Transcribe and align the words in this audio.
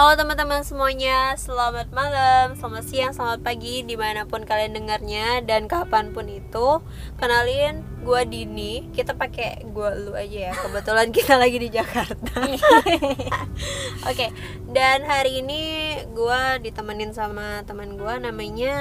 Halo 0.00 0.16
teman-teman 0.16 0.64
semuanya, 0.64 1.36
selamat 1.36 1.92
malam, 1.92 2.56
selamat 2.56 2.88
siang, 2.88 3.12
selamat 3.12 3.44
pagi 3.44 3.84
di 3.84 4.00
mana 4.00 4.24
pun 4.24 4.48
kalian 4.48 4.72
dengarnya 4.72 5.44
dan 5.44 5.68
kapan 5.68 6.16
pun 6.16 6.24
itu 6.24 6.80
Kenalin, 7.20 7.84
gue 8.00 8.20
Dini, 8.24 8.88
kita 8.96 9.12
pakai 9.12 9.60
gue 9.60 9.88
lu 10.00 10.16
aja 10.16 10.48
ya, 10.48 10.52
kebetulan 10.56 11.12
kita 11.20 11.36
lagi 11.36 11.60
di 11.60 11.68
Jakarta. 11.68 12.32
Oke, 14.08 14.32
dan 14.72 15.04
hari 15.04 15.44
ini 15.44 15.92
gue 16.16 16.40
ditemenin 16.64 17.12
sama 17.12 17.60
teman 17.68 18.00
gue 18.00 18.14
namanya 18.24 18.76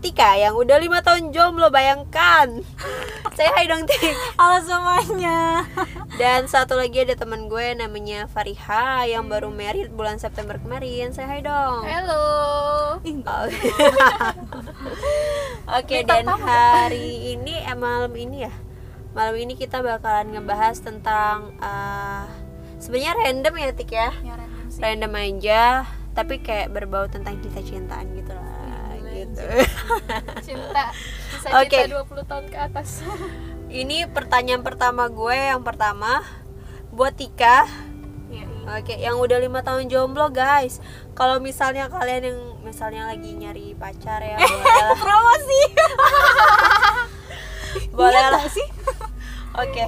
Tika 0.00 0.32
yang 0.40 0.56
udah 0.56 0.80
lima 0.80 1.04
tahun 1.04 1.28
jomblo, 1.28 1.68
bayangkan. 1.68 2.64
Saya 3.36 3.52
hai 3.52 3.68
dong 3.68 3.84
Tik 3.84 4.16
Halo 4.40 4.64
semuanya. 4.64 5.68
Dan 6.14 6.46
satu 6.46 6.78
lagi 6.78 7.02
ada 7.02 7.18
teman 7.18 7.50
gue 7.50 7.74
namanya 7.74 8.30
Fariha 8.30 9.02
yang 9.10 9.26
baru 9.26 9.50
married 9.50 9.90
bulan 9.90 10.22
September 10.22 10.62
kemarin. 10.62 11.10
Saya 11.10 11.26
hai 11.26 11.42
dong. 11.42 11.82
Halo. 11.82 12.22
Oh. 13.02 13.46
Oke, 15.78 16.06
dan 16.06 16.30
hari 16.30 17.34
ini 17.34 17.58
eh, 17.66 17.74
malam 17.74 18.14
ini 18.14 18.46
ya. 18.46 18.54
Malam 19.10 19.34
ini 19.42 19.58
kita 19.58 19.82
bakalan 19.82 20.38
ngebahas 20.38 20.78
tentang 20.78 21.50
uh, 21.58 22.30
sebenarnya 22.78 23.18
random 23.18 23.54
ya 23.58 23.70
Tik 23.74 23.90
ya. 23.90 24.10
Ya 24.22 24.34
random 24.38 24.66
sih. 24.70 24.80
Random 24.82 25.12
aja, 25.18 25.62
tapi 26.14 26.38
kayak 26.38 26.70
berbau 26.70 27.10
tentang 27.10 27.42
cinta-cintaan 27.42 28.06
gitu 28.14 28.30
lah 28.30 28.54
gitu. 29.14 29.42
Cinta. 30.42 30.84
Bisa 31.30 31.48
cinta 31.66 32.02
20 32.06 32.30
tahun 32.30 32.46
ke 32.50 32.58
atas. 32.58 33.02
Ini 33.74 34.06
pertanyaan 34.06 34.62
pertama 34.62 35.10
gue 35.10 35.34
yang 35.34 35.66
pertama 35.66 36.22
buat 36.94 37.10
Tika. 37.10 37.66
Iya. 38.30 38.46
Oke, 38.78 38.94
yang 38.94 39.18
udah 39.18 39.42
lima 39.42 39.66
tahun 39.66 39.90
jomblo 39.90 40.30
guys. 40.30 40.78
Kalau 41.18 41.42
misalnya 41.42 41.90
kalian 41.90 42.22
yang 42.22 42.38
misalnya 42.62 43.10
lagi 43.10 43.34
nyari 43.34 43.74
pacar 43.74 44.22
ya, 44.22 44.38
boleh, 44.38 44.94
Promosi. 45.02 45.62
boleh 47.98 48.14
Iya 48.14 48.30
lah. 48.30 48.46
sih? 48.46 48.68
Oke, 49.62 49.86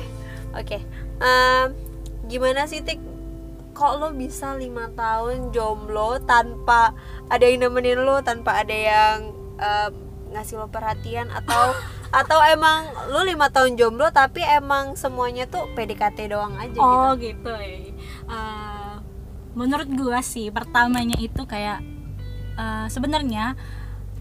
oke. 0.55 0.78
Gimana 2.27 2.67
sih 2.67 2.83
tik? 2.83 2.98
Kok 3.71 3.98
lo 3.98 4.09
bisa 4.15 4.55
lima 4.55 4.91
tahun 4.95 5.50
jomblo 5.50 6.23
tanpa 6.23 6.91
ada 7.27 7.43
yang 7.47 7.67
nemenin 7.67 8.03
lo, 8.03 8.23
tanpa 8.23 8.62
ada 8.62 8.71
yang 8.75 9.34
em, 9.59 9.93
ngasih 10.31 10.62
lo 10.62 10.71
perhatian 10.71 11.31
atau 11.31 11.75
atau 12.11 12.39
emang 12.47 12.87
lo 13.11 13.23
lima 13.27 13.51
tahun 13.51 13.75
jomblo 13.79 14.11
tapi 14.11 14.43
emang 14.43 14.95
semuanya 14.95 15.47
tuh 15.47 15.71
PDKT 15.75 16.31
doang 16.31 16.55
aja 16.59 16.73
gitu? 16.73 16.83
Oh 16.83 17.12
gitu 17.19 17.53
ya. 17.53 17.93
Eh, 18.27 18.95
menurut 19.57 19.89
gua 19.95 20.21
sih 20.23 20.51
pertamanya 20.51 21.17
itu 21.19 21.43
kayak 21.47 21.83
eh, 22.59 22.87
sebenarnya 22.91 23.57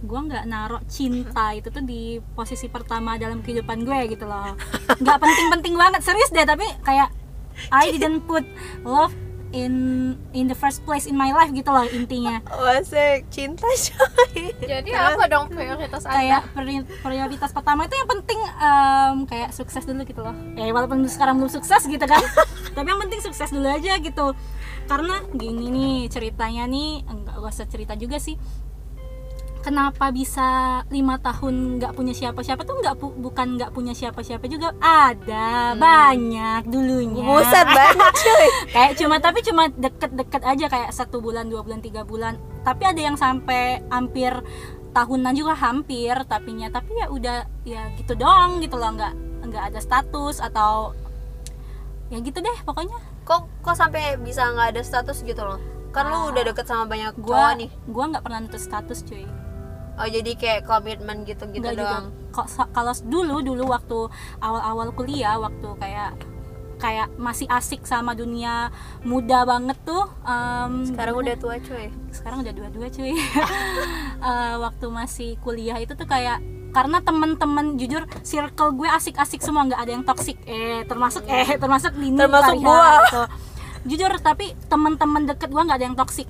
gua 0.05 0.21
nggak 0.21 0.45
naruh 0.45 0.83
cinta 0.85 1.55
itu 1.57 1.73
tuh 1.73 1.81
di 1.81 2.21
posisi 2.37 2.69
pertama 2.69 3.17
dalam 3.17 3.41
kehidupan 3.41 3.81
gue 3.81 4.13
gitu 4.13 4.29
loh 4.29 4.53
nggak 5.01 5.17
penting-penting 5.17 5.73
banget 5.73 6.01
serius 6.05 6.29
deh 6.29 6.45
tapi 6.45 6.67
kayak 6.85 7.09
I 7.73 7.95
didn't 7.95 8.27
put 8.29 8.45
love 8.85 9.15
in 9.55 9.73
in 10.35 10.51
the 10.51 10.57
first 10.57 10.83
place 10.83 11.07
in 11.07 11.15
my 11.15 11.31
life 11.31 11.49
gitu 11.55 11.71
loh 11.71 11.87
intinya. 11.87 12.43
Wasik, 12.51 13.31
cinta 13.31 13.63
coy. 13.63 14.51
Jadi 14.59 14.91
apa 14.91 15.23
dong 15.31 15.47
prioritas 15.47 16.03
Anda? 16.03 16.15
kayak 16.19 16.41
pri- 16.51 16.87
prioritas 16.99 17.55
pertama 17.55 17.87
itu 17.87 17.95
yang 17.95 18.09
penting 18.11 18.39
em, 18.59 19.15
kayak 19.23 19.49
sukses 19.55 19.87
dulu 19.87 20.03
gitu 20.03 20.19
loh. 20.19 20.35
Ya 20.59 20.67
walaupun 20.75 21.07
sekarang 21.07 21.39
belum 21.39 21.47
sukses 21.47 21.87
gitu 21.87 22.03
kan. 22.03 22.19
Tapi 22.75 22.87
yang 22.91 22.99
penting 23.07 23.23
sukses 23.23 23.47
dulu 23.49 23.71
aja 23.71 23.95
gitu. 23.97 24.35
Karena 24.85 25.23
gini 25.33 25.71
nih 25.71 25.95
ceritanya 26.11 26.67
nih 26.67 27.07
enggak 27.07 27.35
gak 27.39 27.53
usah 27.55 27.65
cerita 27.71 27.93
juga 27.95 28.19
sih 28.21 28.35
kenapa 29.65 30.13
bisa 30.13 30.45
lima 30.87 31.17
tahun 31.17 31.53
nggak 31.75 31.91
punya 31.91 32.13
siapa-siapa 32.13 32.61
tuh 32.61 32.77
nggak 32.77 32.95
pu- 32.95 33.17
bukan 33.17 33.57
nggak 33.57 33.73
punya 33.73 33.91
siapa-siapa 33.91 34.45
juga 34.45 34.77
ada 34.77 35.73
banyak 35.73 36.69
dulunya 36.69 37.25
Buset 37.25 37.65
banget 37.65 38.13
cuy. 38.13 38.47
kayak 38.75 38.93
cuma 38.95 39.17
tapi 39.17 39.41
cuma 39.41 39.65
deket-deket 39.67 40.41
aja 40.45 40.65
kayak 40.67 40.89
satu 40.91 41.17
bulan 41.17 41.49
dua 41.49 41.59
bulan 41.59 41.81
tiga 41.81 42.05
bulan 42.05 42.37
tapi 42.61 42.85
ada 42.85 43.01
yang 43.01 43.17
sampai 43.17 43.81
hampir 43.89 44.29
tahunan 44.93 45.33
juga 45.33 45.53
hampir 45.53 46.13
tapinya 46.23 46.69
tapi 46.69 46.93
ya 46.93 47.09
udah 47.09 47.37
ya 47.63 47.89
gitu 47.97 48.13
doang 48.13 48.61
gitu 48.61 48.77
loh 48.77 48.93
nggak 48.93 49.13
nggak 49.43 49.63
ada 49.67 49.79
status 49.79 50.39
atau 50.39 50.93
ya 52.07 52.21
gitu 52.21 52.37
deh 52.37 52.57
pokoknya 52.61 52.95
Kok 53.25 53.65
kok 53.65 53.73
sampai 53.73 54.21
bisa 54.21 54.45
nggak 54.47 54.69
ada 54.69 54.81
status 54.81 55.25
gitu 55.25 55.41
loh? 55.41 55.57
Kan 55.89 56.05
lu 56.05 56.15
Ah. 56.15 56.29
udah 56.29 56.45
deket 56.45 56.69
sama 56.69 56.85
banyak 56.85 57.17
cowok 57.17 57.25
gua 57.25 57.57
nih. 57.57 57.69
gua 57.87 58.03
nggak 58.07 58.21
pernah 58.21 58.39
nuntut 58.39 58.61
status 58.61 59.01
cuy 59.01 59.25
Oh 59.95 60.05
jadi 60.05 60.31
kayak 60.33 60.61
komitmen 60.63 61.23
gitu-gitu 61.23 61.61
Nggak 61.61 61.75
doang. 61.77 62.05
kalau 62.69 62.91
dulu 63.01 63.39
dulu 63.39 63.63
waktu 63.65 63.99
awal-awal 64.37 64.91
kuliah 64.91 65.35
waktu 65.37 65.67
kayak 65.75 66.19
kayak 66.75 67.07
masih 67.15 67.47
asik 67.47 67.81
sama 67.81 68.11
dunia 68.11 68.67
muda 69.01 69.43
banget 69.43 69.79
tuh 69.81 70.03
em, 70.21 70.83
Sekarang 70.83 71.15
udah 71.15 71.35
tua 71.35 71.55
cuy. 71.57 71.87
sekarang 72.11 72.43
udah 72.43 72.51
dua-dua 72.51 72.87
cuy 72.89 73.15
Eh, 74.17 74.55
waktu 74.57 74.85
masih 74.89 75.29
kuliah 75.37 75.77
itu 75.77 75.93
tuh 75.93 76.03
kayak 76.03 76.43
karena 76.71 76.99
temen-temen 76.99 77.77
jujur 77.77 78.03
circle 78.19 78.73
gue 78.73 78.89
asik-asik 78.89 79.39
semua 79.39 79.63
nggak 79.63 79.79
ada 79.79 79.91
yang 79.93 80.03
toksik 80.03 80.35
eh 80.43 80.83
termasuk 80.83 81.23
eh 81.23 81.55
termasuk 81.55 81.95
Dini 81.95 82.19
Termasuk 82.19 82.59
gua. 82.59 82.99
gitu. 82.99 83.23
jujur 83.87 84.11
tapi 84.19 84.51
temen-temen 84.65 85.23
deket 85.25 85.47
gue 85.47 85.61
nggak 85.61 85.77
ada 85.77 85.85
yang 85.85 85.95
toksik 85.95 86.27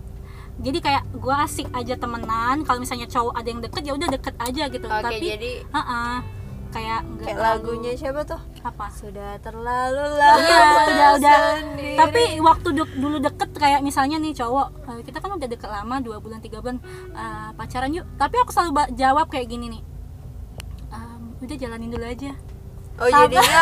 jadi 0.58 0.80
kayak 0.80 1.04
gue 1.14 1.36
asik 1.38 1.68
aja 1.72 1.94
temenan 1.96 2.64
kalau 2.64 2.80
misalnya 2.80 3.06
cowok 3.06 3.34
ada 3.34 3.48
yang 3.48 3.60
deket 3.60 3.82
ya 3.82 3.94
udah 3.94 4.10
deket 4.10 4.36
aja 4.38 4.64
gitu 4.66 4.86
Oke 4.86 5.02
tapi 5.02 5.26
jadi 5.30 5.52
ha-ha, 5.70 6.24
kayak 6.72 7.00
nggak 7.06 7.26
kayak 7.26 7.38
lagunya 7.38 7.92
siapa 7.94 8.22
tuh? 8.24 8.40
apa 8.62 8.86
Sudah 8.90 9.38
terlalu 9.40 10.06
lama. 10.12 10.42
Iya, 10.42 10.60
udah 10.90 11.10
udah. 11.14 11.40
sendiri. 11.56 11.96
Tapi 11.96 12.22
waktu 12.42 12.68
dek- 12.74 12.98
dulu 12.98 13.18
deket 13.20 13.50
kayak 13.54 13.80
misalnya 13.80 14.18
nih 14.18 14.34
cowok, 14.34 14.68
eh, 14.90 15.02
kita 15.04 15.18
kan 15.20 15.32
udah 15.32 15.46
deket 15.46 15.70
lama 15.70 15.96
dua 16.00 16.18
bulan 16.18 16.40
tiga 16.40 16.60
bulan 16.60 16.82
eh, 17.12 17.50
pacaran 17.54 17.94
yuk. 17.94 18.04
Tapi 18.16 18.36
aku 18.38 18.50
selalu 18.50 18.72
jawab 18.94 19.30
kayak 19.30 19.48
gini 19.48 19.70
nih, 19.70 19.82
"Em, 20.90 21.22
udah 21.38 21.56
jalanin 21.56 21.90
dulu 21.90 22.06
aja. 22.06 22.32
oh 22.96 23.12
jadinya 23.12 23.60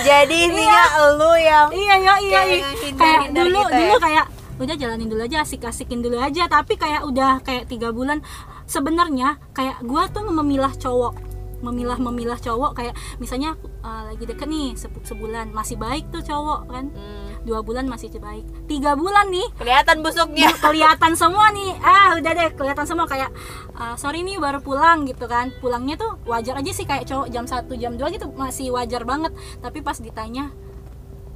jadi 0.00 0.36
intinya 0.46 0.82
lu 1.18 1.34
yang 1.36 1.68
Iya 1.68 1.94
iya 1.96 2.14
iya. 2.16 2.40
Kayak 2.40 2.54
iya. 2.54 2.94
Kayak 2.94 3.22
dulu 3.30 3.58
gitu 3.60 3.66
ya? 3.68 3.78
dulu 3.82 3.94
kayak 3.98 4.26
udah 4.60 4.76
jalanin 4.76 5.08
dulu 5.08 5.24
aja 5.24 5.40
asik-asikin 5.40 5.98
dulu 5.98 6.20
aja. 6.20 6.44
Tapi 6.46 6.76
kayak 6.76 7.02
udah 7.02 7.40
kayak 7.40 7.66
tiga 7.66 7.90
bulan 7.90 8.20
sebenarnya 8.64 9.40
kayak 9.50 9.80
gua 9.82 10.06
tuh 10.06 10.22
memilah 10.24 10.70
cowok. 10.72 11.32
Memilah 11.60 12.00
memilah 12.00 12.36
cowok 12.36 12.72
kayak 12.72 12.96
misalnya 13.16 13.52
eh, 13.80 14.02
lagi 14.08 14.24
deket 14.24 14.48
nih 14.48 14.72
se- 14.72 14.88
sebulan. 15.04 15.52
Masih 15.52 15.76
baik 15.76 16.08
tuh 16.08 16.20
cowok 16.20 16.60
kan? 16.66 16.88
Hmm, 16.88 17.28
dua 17.44 17.60
bulan 17.60 17.84
masih 17.84 18.08
baik. 18.16 18.48
Tiga 18.64 18.96
bulan 18.96 19.28
nih. 19.28 19.44
Kelihatan 19.56 20.00
busuknya. 20.00 20.48
kelihatan 20.56 21.12
semua 21.12 21.52
nih. 21.52 21.76
Ah 21.80 22.16
udah 22.16 22.32
deh 22.32 22.48
kelihatan 22.56 22.88
semua. 22.88 23.04
Kayak 23.04 23.28
"Ah, 23.76 23.92
sorry 23.96 24.24
nih 24.24 24.40
baru 24.40 24.60
pulang 24.60 25.04
gitu 25.04 25.28
kan. 25.28 25.52
Pulangnya 25.60 26.00
tuh 26.00 26.16
wajar 26.24 26.56
aja 26.56 26.72
sih 26.72 26.84
kayak 26.84 27.04
cowok 27.04 27.28
jam 27.28 27.44
1 27.44 27.76
jam 27.76 27.92
2 27.92 28.08
gitu. 28.08 28.32
Masih 28.32 28.72
wajar 28.72 29.04
banget. 29.04 29.32
Tapi 29.60 29.80
pas 29.80 29.96
ditanya 29.96 30.48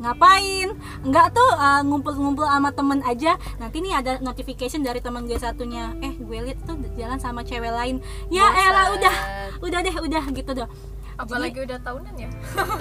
ngapain? 0.01 0.75
Nggak 1.07 1.35
tuh 1.35 1.51
ah, 1.55 1.81
ngumpul-ngumpul 1.87 2.47
sama 2.47 2.71
temen 2.75 3.01
aja. 3.07 3.39
Nanti 3.59 3.83
nih 3.83 3.95
ada 3.99 4.13
notification 4.23 4.83
dari 4.83 4.99
teman 4.99 5.27
gue 5.27 5.39
satunya. 5.39 5.95
Eh 6.03 6.15
gue 6.19 6.39
liat 6.51 6.63
tuh 6.67 6.79
jalan 6.99 7.19
sama 7.19 7.47
cewek 7.47 7.71
lain. 7.71 8.03
Ya 8.31 8.47
elah 8.51 8.95
udah. 8.95 9.17
Udah 9.63 9.79
deh 9.81 9.95
udah 9.95 10.25
gitu 10.35 10.53
doh 10.53 10.71
Apalagi 11.15 11.63
udah 11.63 11.79
tahunan 11.79 12.15
ya. 12.19 12.31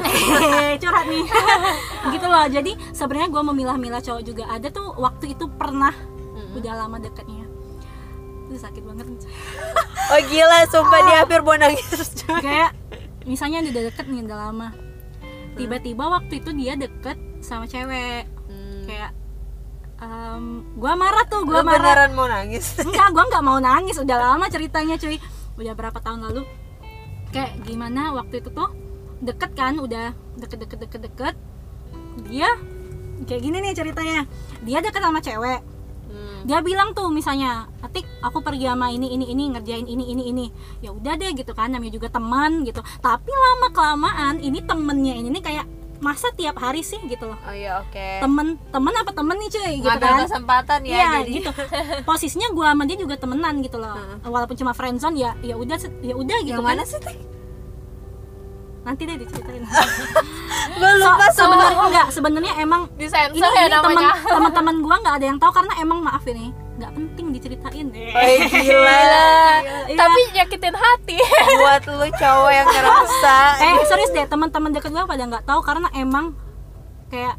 Hehehe, 0.01 0.74
curhat 0.81 1.06
nih. 1.06 1.21
Gitu 2.18 2.25
loh. 2.25 2.45
Jadi 2.50 2.71
sebenarnya 2.89 3.30
gue 3.30 3.44
memilah-milah 3.45 4.01
cowok 4.01 4.24
juga. 4.25 4.50
Ada 4.50 4.74
tuh 4.74 4.89
waktu 4.98 5.38
itu 5.38 5.45
pernah. 5.54 5.94
Mm-mm. 6.33 6.57
udah 6.57 6.74
lama 6.74 6.98
deketnya. 6.98 7.45
Itu 8.50 8.57
sakit 8.57 8.81
banget. 8.89 9.06
Oh 10.10 10.19
gila, 10.33 10.65
sumpah 10.65 11.00
dia 11.06 11.15
hampir 11.21 11.45
mau 11.45 11.54
nangis 11.54 11.86
kayak 12.42 12.71
misalnya 13.24 13.63
udah 13.63 13.83
deket 13.92 14.06
nih 14.07 14.21
udah 14.27 14.38
lama 14.50 14.68
tiba-tiba 15.55 16.03
waktu 16.09 16.41
itu 16.41 16.50
dia 16.55 16.73
deket 16.77 17.17
sama 17.44 17.65
cewek. 17.67 18.29
Hmm. 18.50 18.83
kayak 18.83 19.11
em, 20.03 20.45
gua 20.75 20.94
marah 21.00 21.25
tuh 21.27 21.47
gua 21.47 21.63
marah. 21.63 21.79
beneran 21.79 22.11
mau 22.13 22.27
nangis? 22.27 22.77
enggak 22.88 23.07
gua 23.15 23.23
nggak 23.29 23.44
mau 23.45 23.59
nangis 23.61 23.97
udah 24.00 24.17
lama 24.17 24.45
ceritanya 24.50 24.95
cuy. 25.00 25.17
Udah 25.57 25.73
berapa 25.73 26.00
tahun 26.00 26.29
lalu. 26.29 26.44
Kayak 27.33 27.65
gimana 27.65 28.13
waktu 28.13 28.41
itu 28.44 28.50
tuh 28.53 28.69
deket 29.23 29.51
kan 29.55 29.79
udah 29.79 30.13
deket 30.38 30.57
deket 30.67 30.79
deket 30.85 31.01
deket. 31.09 31.35
Dia 32.29 32.50
kayak 33.25 33.41
gini 33.41 33.57
nih 33.63 33.73
ceritanya. 33.73 34.27
Dia 34.61 34.79
deket 34.83 35.01
sama 35.01 35.19
cewek 35.23 35.73
Hmm. 36.03 36.45
dia 36.45 36.59
bilang 36.59 36.91
tuh 36.91 37.09
misalnya 37.09 37.65
Atik 37.79 38.03
aku 38.19 38.39
pergi 38.39 38.67
sama 38.67 38.91
ini 38.91 39.15
ini 39.15 39.31
ini 39.31 39.50
ngerjain 39.50 39.85
ini 39.85 40.11
ini 40.11 40.23
ini 40.29 40.45
ya 40.79 40.91
udah 40.91 41.15
deh 41.15 41.31
gitu 41.33 41.51
kan 41.51 41.71
namanya 41.71 41.95
juga 41.95 42.07
teman 42.07 42.63
gitu 42.63 42.79
tapi 43.00 43.31
lama 43.31 43.67
kelamaan 43.71 44.35
ini 44.38 44.59
temennya 44.61 45.15
ini 45.17 45.29
nih 45.33 45.41
kayak 45.41 45.65
masa 45.97 46.27
tiap 46.35 46.59
hari 46.59 46.83
sih 46.83 47.00
gitu 47.07 47.31
loh 47.31 47.39
oh 47.47 47.55
iya 47.55 47.79
oke 47.79 48.07
temen 48.19 48.59
temen 48.69 48.91
apa 48.91 49.11
temen 49.15 49.39
nih 49.39 49.50
cuy 49.50 49.73
gitu 49.79 49.88
ngambil 49.88 50.11
kan 50.11 50.23
kesempatan 50.27 50.79
ya 50.83 50.91
Iya 50.91 51.07
jadi 51.23 51.31
gitu. 51.39 51.51
Posisinya 52.03 52.47
gua 52.51 52.75
sama 52.75 52.83
dia 52.83 52.97
juga 53.00 53.15
temenan 53.15 53.63
gitu 53.63 53.79
loh. 53.79 53.95
Walaupun 54.27 54.51
cuma 54.59 54.75
friendzone 54.75 55.15
ya 55.15 55.31
ya 55.39 55.55
udah 55.55 55.79
ya 56.03 56.11
udah 56.11 56.38
gitu 56.44 56.59
yang 56.59 56.67
kan. 56.67 56.75
mana 56.75 56.83
sih 56.83 57.00
teh 57.00 57.15
Nanti 58.83 59.07
deh 59.07 59.15
diceritain. 59.15 59.63
gue 60.73 60.91
lupa 60.97 61.25
So- 61.29 61.44
sebenarnya 61.44 61.79
enggak, 61.81 62.07
sebenarnya 62.09 62.53
emang 62.57 62.81
Di 62.91 63.03
ini, 63.03 63.09
sensor 63.09 63.51
ya 63.51 63.63
ini 63.63 63.71
teman 63.71 63.91
namanya. 63.94 64.11
teman-teman 64.33 64.75
gua 64.79 64.95
nggak 65.00 65.15
ada 65.15 65.25
yang 65.25 65.38
tahu 65.38 65.51
karena 65.51 65.73
emang 65.77 66.00
maaf 66.00 66.23
ini 66.25 66.47
nggak 66.73 66.91
penting 66.91 67.25
diceritain. 67.31 67.88
Eh, 67.94 68.39
gila 68.44 69.01
Iya. 69.85 69.94
Tapi 69.94 70.19
nyakitin 70.33 70.73
hati. 70.73 71.17
buat 71.59 71.83
lu 71.85 72.07
cowok 72.09 72.51
yang 72.51 72.67
ngerasa 72.67 73.35
eh 73.61 73.73
serius 73.85 74.11
deh 74.11 74.25
teman-teman 74.25 74.71
deket 74.71 74.89
gua 74.89 75.05
pada 75.05 75.23
nggak 75.23 75.44
tahu 75.44 75.61
karena 75.61 75.88
emang 75.94 76.33
kayak 77.07 77.38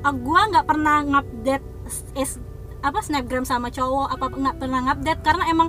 ah, 0.00 0.12
gua 0.12 0.46
nggak 0.48 0.66
pernah 0.66 1.00
ngupdate 1.02 1.64
is 2.14 2.36
apa 2.80 2.98
snapgram 2.98 3.42
sama 3.42 3.68
cowok 3.68 4.10
apa 4.10 4.24
nggak 4.28 4.56
pernah 4.58 4.80
ngupdate 4.82 5.22
karena 5.22 5.44
emang 5.46 5.68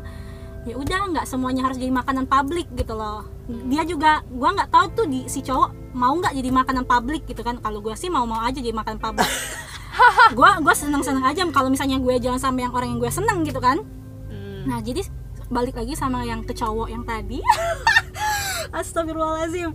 ya 0.63 0.75
udah 0.75 0.99
nggak 1.09 1.25
semuanya 1.25 1.63
harus 1.63 1.77
jadi 1.77 1.91
makanan 1.93 2.25
publik 2.25 2.67
gitu 2.73 2.93
loh 2.93 3.23
dia 3.67 3.83
juga 3.83 4.23
gua 4.27 4.51
nggak 4.51 4.69
tahu 4.69 4.85
tuh 4.93 5.05
di 5.05 5.23
si 5.25 5.39
cowok 5.39 5.82
mau 5.93 6.13
nggak 6.17 6.33
jadi 6.33 6.49
makanan 6.49 6.83
publik 6.85 7.23
gitu 7.29 7.41
kan? 7.45 7.61
Kalau 7.61 7.79
gua 7.79 7.95
sih 7.95 8.09
mau 8.09 8.25
mau 8.25 8.41
aja 8.41 8.57
jadi 8.57 8.75
makanan 8.75 8.99
publik. 8.99 9.29
Gua 10.37 10.57
gua 10.57 10.73
seneng 10.73 11.05
seneng 11.05 11.21
aja 11.21 11.45
kalau 11.53 11.69
misalnya 11.69 12.01
gue 12.01 12.17
jalan 12.17 12.41
sama 12.41 12.65
yang 12.65 12.73
orang 12.73 12.97
yang 12.97 12.99
gue 12.99 13.13
seneng 13.13 13.45
gitu 13.45 13.61
kan. 13.61 13.85
Hmm. 14.25 14.65
Nah 14.65 14.81
jadi 14.81 15.05
balik 15.53 15.77
lagi 15.77 15.93
sama 15.93 16.25
yang 16.25 16.41
ke 16.41 16.57
cowok 16.57 16.89
yang 16.89 17.05
tadi. 17.05 17.37
Astagfirullahaladzim. 18.73 19.69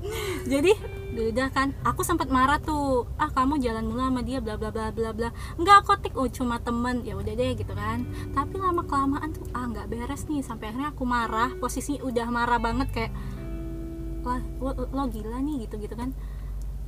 Jadi 0.51 0.75
udah 1.19 1.51
kan 1.51 1.75
aku 1.87 2.03
sempat 2.03 2.31
marah 2.31 2.59
tuh. 2.59 3.07
Ah 3.15 3.31
kamu 3.31 3.63
jalan 3.63 3.87
mulu 3.87 4.03
sama 4.03 4.23
dia 4.27 4.43
bla 4.43 4.59
bla 4.59 4.75
bla 4.75 4.91
bla 4.91 5.11
bla. 5.15 5.31
Nggak 5.55 5.87
kotik 5.87 6.15
oh 6.19 6.27
cuma 6.27 6.59
temen. 6.59 7.07
Ya 7.07 7.15
udah 7.15 7.35
deh 7.35 7.55
gitu 7.55 7.71
kan. 7.75 8.07
Tapi 8.35 8.59
lama 8.59 8.83
kelamaan 8.87 9.31
tuh 9.35 9.47
ah 9.55 9.71
nggak 9.71 9.87
beres 9.87 10.27
nih. 10.27 10.43
Sampai 10.43 10.75
akhirnya 10.75 10.91
aku 10.91 11.07
marah. 11.07 11.55
Posisi 11.63 11.99
udah 12.03 12.27
marah 12.31 12.59
banget 12.59 12.89
kayak 12.91 13.13
wah 14.21 14.41
lo, 14.59 14.71
lo 14.89 15.03
gila 15.07 15.39
nih 15.39 15.65
gitu 15.65 15.79
gitu 15.79 15.95
kan 15.95 16.11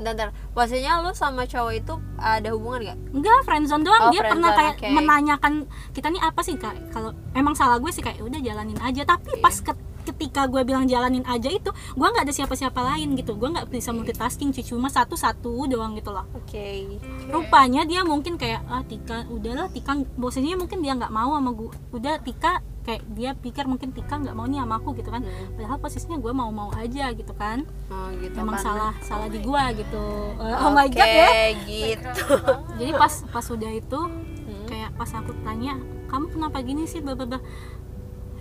Bentar. 0.01 0.33
Maksudnya 0.57 1.05
lu 1.05 1.13
sama 1.13 1.45
cowok 1.45 1.73
itu 1.77 1.93
ada 2.17 2.49
hubungan 2.57 2.81
gak? 2.89 2.99
Enggak, 3.13 3.39
friendzone 3.45 3.85
doang. 3.85 4.01
Oh, 4.01 4.11
dia 4.11 4.25
pernah 4.25 4.49
friendzone, 4.49 4.57
kayak 4.57 4.75
oke. 4.81 4.97
menanyakan 4.97 5.53
kita 5.93 6.09
nih 6.09 6.23
apa 6.25 6.41
sih 6.41 6.57
kak? 6.57 6.73
Kalau 6.89 7.13
emang 7.37 7.53
salah 7.53 7.77
gue 7.77 7.93
sih 7.93 8.01
kayak 8.01 8.17
udah 8.25 8.41
jalanin 8.41 8.81
aja. 8.81 9.05
Tapi 9.05 9.37
Iya. 9.37 9.45
pas 9.45 9.53
ke- 9.61 9.77
ketika 10.01 10.49
gue 10.49 10.65
bilang 10.65 10.89
jalanin 10.89 11.21
aja 11.29 11.53
itu, 11.53 11.69
gue 11.69 12.07
nggak 12.09 12.25
ada 12.25 12.33
siapa-siapa 12.33 12.81
lain 12.81 13.13
gitu. 13.13 13.37
Gue 13.37 13.53
nggak 13.53 13.69
bisa 13.69 13.93
multitasking, 13.93 14.57
cuma 14.65 14.89
satu-satu 14.89 15.69
doang 15.69 15.93
gitu 15.93 16.09
loh. 16.09 16.25
Oke 16.33 16.97
Rupanya 17.29 17.85
dia 17.85 18.01
mungkin 18.01 18.41
kayak 18.41 18.65
ah 18.73 18.81
Tika, 18.81 19.29
udahlah 19.29 19.69
Tika, 19.69 20.01
bosnya 20.17 20.57
mungkin 20.57 20.81
dia 20.81 20.97
nggak 20.97 21.13
mau 21.13 21.37
sama 21.37 21.53
gue. 21.53 21.77
Udah 21.93 22.17
Tika 22.25 22.65
kayak 22.81 23.03
dia 23.13 23.31
pikir 23.33 23.65
mungkin 23.65 23.93
Tika 23.93 24.17
nggak 24.17 24.33
mau 24.33 24.45
nih 24.45 24.61
sama 24.61 24.81
aku 24.81 24.97
gitu 24.97 25.09
kan. 25.09 25.23
Hmm. 25.23 25.53
Padahal 25.55 25.79
posisinya 25.79 26.17
gue 26.17 26.33
mau-mau 26.33 26.69
aja 26.75 27.13
gitu 27.13 27.33
kan. 27.35 27.69
Oh 27.93 28.09
gitu 28.17 28.37
Emang 28.37 28.57
kan. 28.57 28.65
salah 28.65 28.93
salah 29.05 29.29
di 29.29 29.39
gue 29.39 29.63
gitu. 29.79 30.05
Eh, 30.41 30.57
oh 30.61 30.71
my 30.73 30.89
god 30.89 31.09
ya. 31.09 31.29
gitu 31.65 32.25
Jadi 32.81 32.93
pas 32.95 33.13
pas 33.29 33.47
udah 33.47 33.73
itu 33.73 34.01
Hmm. 34.51 34.67
kayak 34.67 34.91
pas 34.99 35.11
aku 35.15 35.31
tanya 35.47 35.79
kamu 36.11 36.27
kenapa 36.35 36.59
gini 36.59 36.83
sih 36.83 36.99
bla 36.99 37.15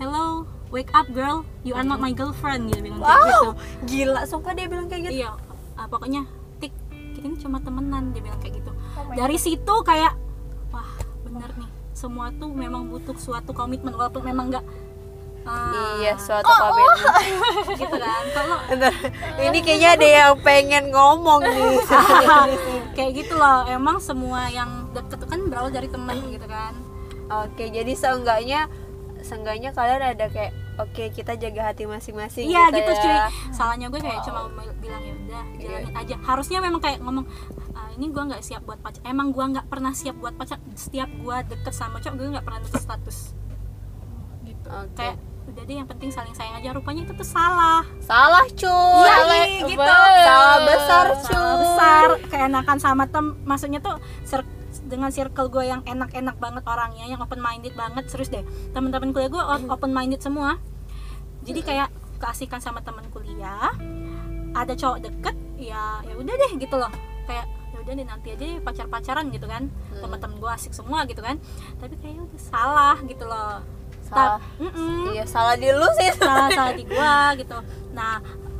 hello 0.01 0.47
wake 0.73 0.89
up 0.95 1.05
girl 1.13 1.45
you 1.61 1.77
are 1.77 1.85
not 1.85 2.01
my 2.01 2.09
girlfriend 2.09 2.65
gitu 2.65 2.81
bilang 2.81 2.97
kayak 2.97 3.21
gitu 3.21 3.45
Wow, 3.45 3.53
gila, 3.85 4.21
sumpah 4.25 4.51
dia 4.57 4.65
bilang 4.65 4.87
kayak 4.89 5.03
gitu 5.05 5.21
iya 5.21 5.37
ah, 5.75 5.85
pokoknya 5.85 6.25
tik 6.57 6.73
kita 7.13 7.25
ini 7.29 7.35
cuma 7.37 7.61
temenan 7.61 8.09
dia 8.09 8.25
bilang 8.25 8.41
kayak 8.41 8.57
gitu 8.57 8.71
Oh 8.97 9.05
dari 9.13 9.37
situ 9.37 9.75
kayak 9.85 10.17
wah 10.71 10.89
bener 11.21 11.51
nih 11.53 11.68
semua 11.99 12.31
tuh 12.39 12.47
memang 12.55 12.87
butuh 12.87 13.11
suatu 13.19 13.51
komitmen 13.51 13.91
walaupun 13.91 14.23
memang 14.23 14.55
nggak 14.55 14.65
ah, 15.43 15.99
Iya, 15.99 16.15
suatu 16.15 16.47
komitmen. 16.47 17.27
Gitu 17.83 17.95
kan 17.99 18.23
kalau 18.31 18.57
ini 19.43 19.59
kayaknya 19.59 19.89
ada 19.99 20.07
yang 20.07 20.33
pengen 20.39 20.95
ngomong 20.95 21.43
nih. 21.43 21.75
Kayak 22.95 23.11
gitu 23.19 23.35
loh 23.35 23.67
emang 23.67 23.99
semua 23.99 24.47
yang 24.47 24.87
deket 24.95 25.27
kan 25.27 25.39
berawal 25.51 25.71
dari 25.71 25.91
temen 25.91 26.19
gitu 26.31 26.47
kan. 26.47 26.71
Oke, 27.29 27.69
jadi 27.69 27.93
seenggaknya 27.93 28.71
Seenggaknya 29.19 29.75
kalian 29.75 30.01
ada 30.15 30.25
kayak 30.31 30.55
Oke, 30.79 31.03
kita 31.09 31.35
jaga 31.35 31.61
hati 31.67 31.83
masing-masing 31.83 32.47
Iya 32.47 32.71
gitu, 32.71 32.87
gitu 32.87 32.91
ya. 32.93 33.01
cuy. 33.01 33.17
Salahnya 33.51 33.87
gue 33.87 33.99
kayak 33.99 34.23
cuma 34.23 34.47
mau 34.47 34.63
bilang 34.75 35.01
ya 35.01 35.13
udah 35.13 35.43
jalanin 35.57 35.93
aja. 35.93 36.15
Harusnya 36.21 36.59
memang 36.59 36.79
kayak 36.79 36.99
ngomong 36.99 37.27
"Ah, 37.71 37.91
ini 37.91 38.07
gue 38.07 38.23
nggak 38.25 38.39
siap 38.39 38.63
buat 38.63 38.79
pacar. 38.79 39.03
Emang 39.03 39.29
gue 39.29 39.43
nggak 39.45 39.67
pernah 39.67 39.91
siap 39.91 40.15
buat 40.15 40.33
pacar. 40.33 40.55
Setiap 40.73 41.11
gue 41.13 41.37
deket 41.47 41.73
sama 41.73 41.99
cowok 41.99 42.15
gue 42.15 42.27
nggak 42.31 42.43
pernah 42.43 42.59
nulis 42.59 42.75
status. 42.77 43.17
gitu. 44.41 44.67
Oke. 44.67 44.95
Kayak 44.95 45.15
udah 45.45 45.63
deh 45.63 45.75
yang 45.75 45.85
penting 45.85 46.09
saling 46.09 46.31
sayang 46.31 46.55
aja. 46.55 46.71
Rupanya 46.71 47.01
itu 47.01 47.13
tuh 47.13 47.27
salah. 47.27 47.83
Salah 47.99 48.45
cuy 48.47 49.03
Iya, 49.03 49.67
gitu. 49.67 49.83
Salah 49.83 50.57
besar 50.63 51.05
cuy 51.17 51.27
Salah 51.27 51.55
besar. 51.59 52.07
Keenakan 52.25 52.77
sama 52.77 53.03
tem. 53.05 53.35
Maksudnya 53.43 53.79
tuh 53.79 53.97
cir- 54.23 54.47
dengan 54.89 55.13
circle 55.13 55.47
gue 55.53 55.69
yang 55.69 55.81
enak-enak 55.85 56.35
banget 56.41 56.63
orangnya, 56.65 57.05
yang 57.05 57.21
open 57.21 57.37
minded 57.37 57.77
banget, 57.77 58.09
serius 58.09 58.33
deh. 58.33 58.41
Teman-teman 58.73 59.13
kuliah 59.13 59.29
gue 59.29 59.43
open 59.69 59.93
minded 59.93 60.19
semua. 60.19 60.57
Jadi 61.45 61.61
kayak 61.61 61.93
keasikan 62.19 62.59
sama 62.59 62.81
teman 62.83 63.05
kuliah, 63.13 63.71
ada 64.51 64.73
cowok 64.75 64.99
deket, 65.05 65.35
ya 65.55 66.03
ya 66.03 66.13
udah 66.17 66.35
deh 66.35 66.51
gitu 66.59 66.75
loh. 66.75 66.91
Kayak 67.29 67.45
ya 67.71 67.77
udah 67.85 67.93
deh 67.95 68.05
nanti 68.09 68.27
aja 68.33 68.43
deh 68.43 68.59
pacar-pacaran 68.59 69.29
gitu 69.29 69.45
kan. 69.45 69.69
Teman-teman 69.93 70.35
gue 70.41 70.51
asik 70.51 70.73
semua 70.73 71.05
gitu 71.05 71.21
kan. 71.21 71.37
Tapi 71.79 71.95
kayaknya 72.01 72.25
udah 72.25 72.41
salah 72.41 72.97
gitu 73.05 73.23
loh. 73.23 73.61
Salah. 74.09 74.41
Mm-mm 74.57 75.13
Iya, 75.13 75.25
salah 75.29 75.53
di 75.53 75.69
lu 75.69 75.85
sih 76.01 76.09
salah 76.17 76.49
salah 76.49 76.73
di 76.73 76.81
gua 76.89 77.37
gitu 77.37 77.57
nah 77.93 78.17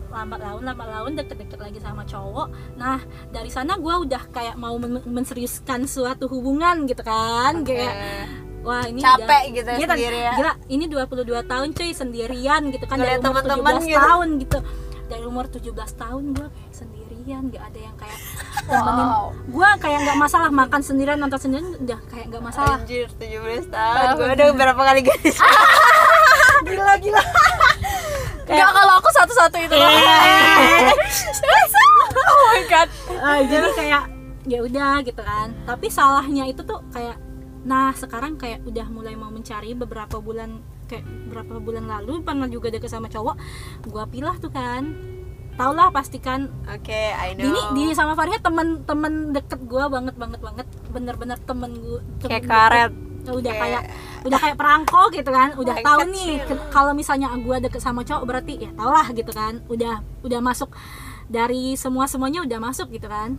lambat 0.09 0.39
laun 0.39 0.63
lambat 0.63 0.87
laun 0.87 1.11
deket-deket 1.13 1.59
lagi 1.59 1.79
sama 1.79 2.01
cowok 2.03 2.47
nah 2.75 2.97
dari 3.29 3.47
sana 3.47 3.75
gua 3.75 3.97
udah 3.99 4.23
kayak 4.29 4.55
mau 4.55 4.75
men- 4.75 5.01
menseriuskan 5.03 5.85
suatu 5.85 6.25
hubungan 6.25 6.83
gitu 6.83 7.01
kan 7.01 7.61
Oke. 7.61 7.73
kayak 7.73 7.95
wah 8.59 8.83
ini 8.83 8.99
Capek 8.99 9.23
udah- 9.23 9.53
gitu 9.53 9.69
Iya 9.71 9.85
kan? 9.85 9.95
sendiri 9.95 10.19
ya. 10.19 10.31
gila 10.35 10.53
ini 10.67 10.85
22 10.85 11.23
tahun 11.45 11.67
cuy 11.71 11.91
sendirian 11.91 12.61
gitu 12.67 12.85
kan 12.85 12.97
dari 12.97 13.15
umur 13.15 13.23
teman-teman 13.39 13.73
17 13.77 13.87
gitu. 13.87 13.99
tahun 13.99 14.27
gitu 14.37 14.59
dari 15.05 15.23
umur 15.23 15.45
17 15.45 15.69
tahun 15.95 16.23
gua 16.33 16.47
kayak 16.49 16.73
sendirian 16.75 17.43
gak 17.47 17.63
ada 17.65 17.79
yang 17.79 17.95
kayak 17.95 18.19
temenin 18.63 19.07
Wow. 19.07 19.25
gua 19.47 19.69
kayak 19.77 19.99
nggak 20.03 20.17
masalah 20.19 20.49
makan 20.51 20.81
sendirian 20.81 21.17
nonton 21.17 21.39
sendirian 21.39 21.73
udah 21.79 21.99
kayak 22.05 22.25
nggak 22.27 22.43
masalah 22.43 22.77
Anjir, 22.77 23.07
17 23.11 23.65
tahun 23.65 24.13
Gue 24.15 24.27
udah 24.29 24.47
berapa 24.51 24.81
kali 24.83 25.01
gila 26.67 26.93
gila 26.99 27.21
Enggak 28.49 28.71
kalau 28.73 28.93
aku 28.97 29.09
satu-satu 29.13 29.57
itu 29.61 29.75
oh 32.17 32.37
my 32.49 32.63
god. 32.65 32.89
Ah, 33.21 33.39
jadi 33.45 33.69
kayak 33.77 34.03
ya 34.49 34.59
udah 34.65 35.05
gitu 35.05 35.21
kan. 35.21 35.53
Tapi 35.69 35.87
salahnya 35.93 36.49
itu 36.49 36.65
tuh 36.65 36.81
kayak 36.89 37.21
nah 37.59 37.91
sekarang 37.93 38.39
kayak 38.39 38.65
udah 38.65 38.87
mulai 38.89 39.13
mau 39.13 39.29
mencari 39.29 39.75
beberapa 39.77 40.17
bulan 40.17 40.63
kayak 40.89 41.05
beberapa 41.29 41.59
bulan 41.61 41.85
lalu 41.85 42.23
pernah 42.25 42.47
juga 42.49 42.71
deket 42.73 42.89
sama 42.89 43.11
cowok 43.11 43.35
gua 43.85 44.09
pilah 44.09 44.35
tuh 44.41 44.49
kan. 44.49 44.97
Tau 45.59 45.75
lah 45.75 45.91
pastikan. 45.91 46.47
Oke, 46.71 47.11
I 47.11 47.35
know. 47.35 47.51
Dini, 47.51 47.61
Dini 47.75 47.91
sama 47.91 48.15
Farha 48.15 48.39
temen-temen 48.39 49.35
deket 49.35 49.59
gua 49.67 49.91
banget 49.91 50.15
banget 50.15 50.39
banget. 50.39 50.65
Bener-bener 50.89 51.37
temen 51.43 51.75
gua 51.77 51.99
temen 52.23 52.31
Kayak 52.31 52.45
karet 52.47 53.08
udah 53.31 53.53
Kayak- 53.53 53.85
kayak 53.85 54.25
udah 54.25 54.39
kayak 54.39 54.57
perangko 54.57 55.01
gitu 55.09 55.29
kan 55.29 55.49
udah 55.53 55.75
Kayak 55.75 55.85
tahu 55.85 55.99
kecil. 56.01 56.13
nih 56.13 56.33
kalau 56.69 56.91
misalnya 56.91 57.27
gua 57.37 57.57
deket 57.57 57.79
sama 57.79 58.01
cowok 58.01 58.23
berarti 58.23 58.53
ya 58.59 58.71
tau 58.73 58.89
lah 58.89 59.07
gitu 59.09 59.31
kan 59.31 59.63
udah 59.65 59.95
udah 60.21 60.39
masuk 60.39 60.69
dari 61.25 61.73
semua 61.73 62.05
semuanya 62.05 62.41
udah 62.41 62.59
masuk 62.59 62.89
gitu 62.89 63.05
kan. 63.05 63.37